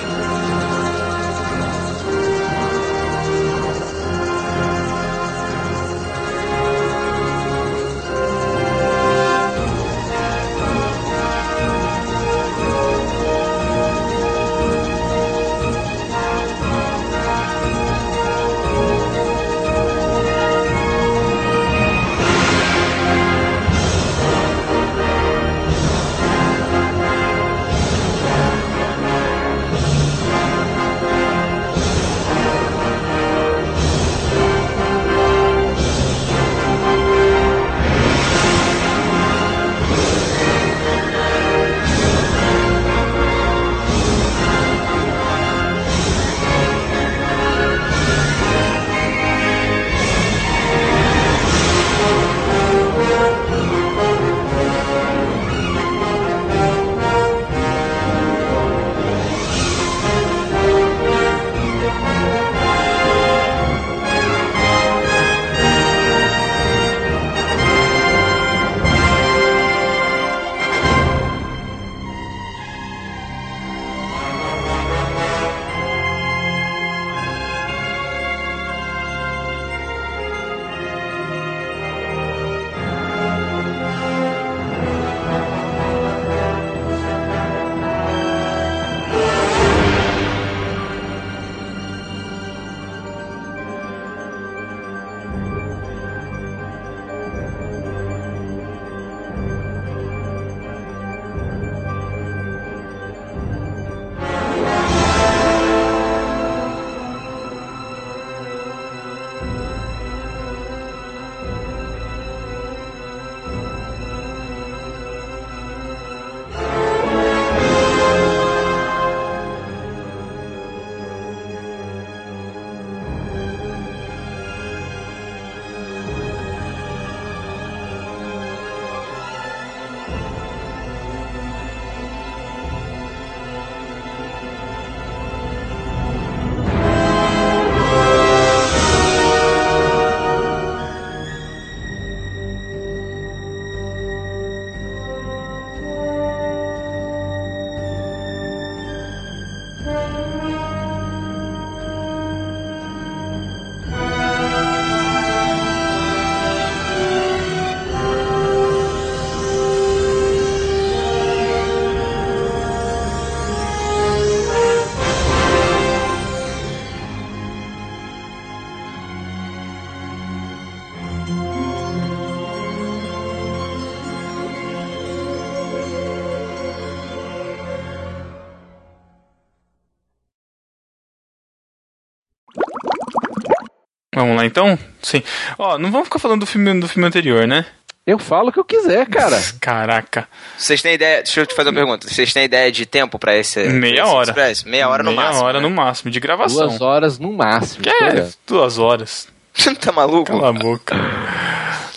Lá 184.41 184.47
então? 184.47 184.79
Sim. 185.03 185.23
Ó, 185.59 185.79
não 185.79 185.91
vamos 185.91 186.09
ficar 186.09 186.19
falando 186.19 186.41
do 186.41 186.47
filme, 186.47 186.81
do 186.81 186.89
filme 186.89 187.07
anterior, 187.07 187.47
né? 187.47 187.65
Eu 188.07 188.19
falo 188.19 188.49
o 188.49 188.53
que 188.53 188.59
eu 188.59 188.65
quiser, 188.65 189.07
cara. 189.07 189.41
Caraca. 189.61 190.27
Vocês 190.57 190.83
têm 190.83 190.95
ideia. 190.95 191.23
Deixa 191.23 191.41
eu 191.41 191.47
te 191.47 191.55
fazer 191.55 191.69
uma 191.69 191.75
pergunta. 191.75 192.09
Vocês 192.09 192.33
têm 192.33 192.45
ideia 192.45 192.73
de 192.73 192.87
tempo 192.87 193.19
pra 193.19 193.37
esse. 193.37 193.69
Meia 193.69 194.03
esse 194.03 194.03
hora. 194.03 194.31
Express? 194.31 194.65
Meia 194.65 194.89
hora 194.89 195.03
no 195.03 195.11
Meia 195.13 195.23
máximo. 195.23 195.45
hora 195.45 195.61
né? 195.61 195.69
no 195.69 195.75
máximo, 195.75 196.11
de 196.11 196.19
gravação. 196.19 196.69
Duas 196.69 196.81
horas 196.81 197.19
no 197.19 197.33
máximo. 197.33 197.83
Que 197.85 197.91
é, 197.91 198.11
olhando. 198.11 198.35
duas 198.47 198.79
horas. 198.79 199.29
tá 199.81 199.93
maluco? 199.93 200.33
Cala 200.33 200.49
a 200.49 200.53
boca. 200.53 200.97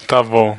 Tá 0.06 0.22
bom. 0.22 0.58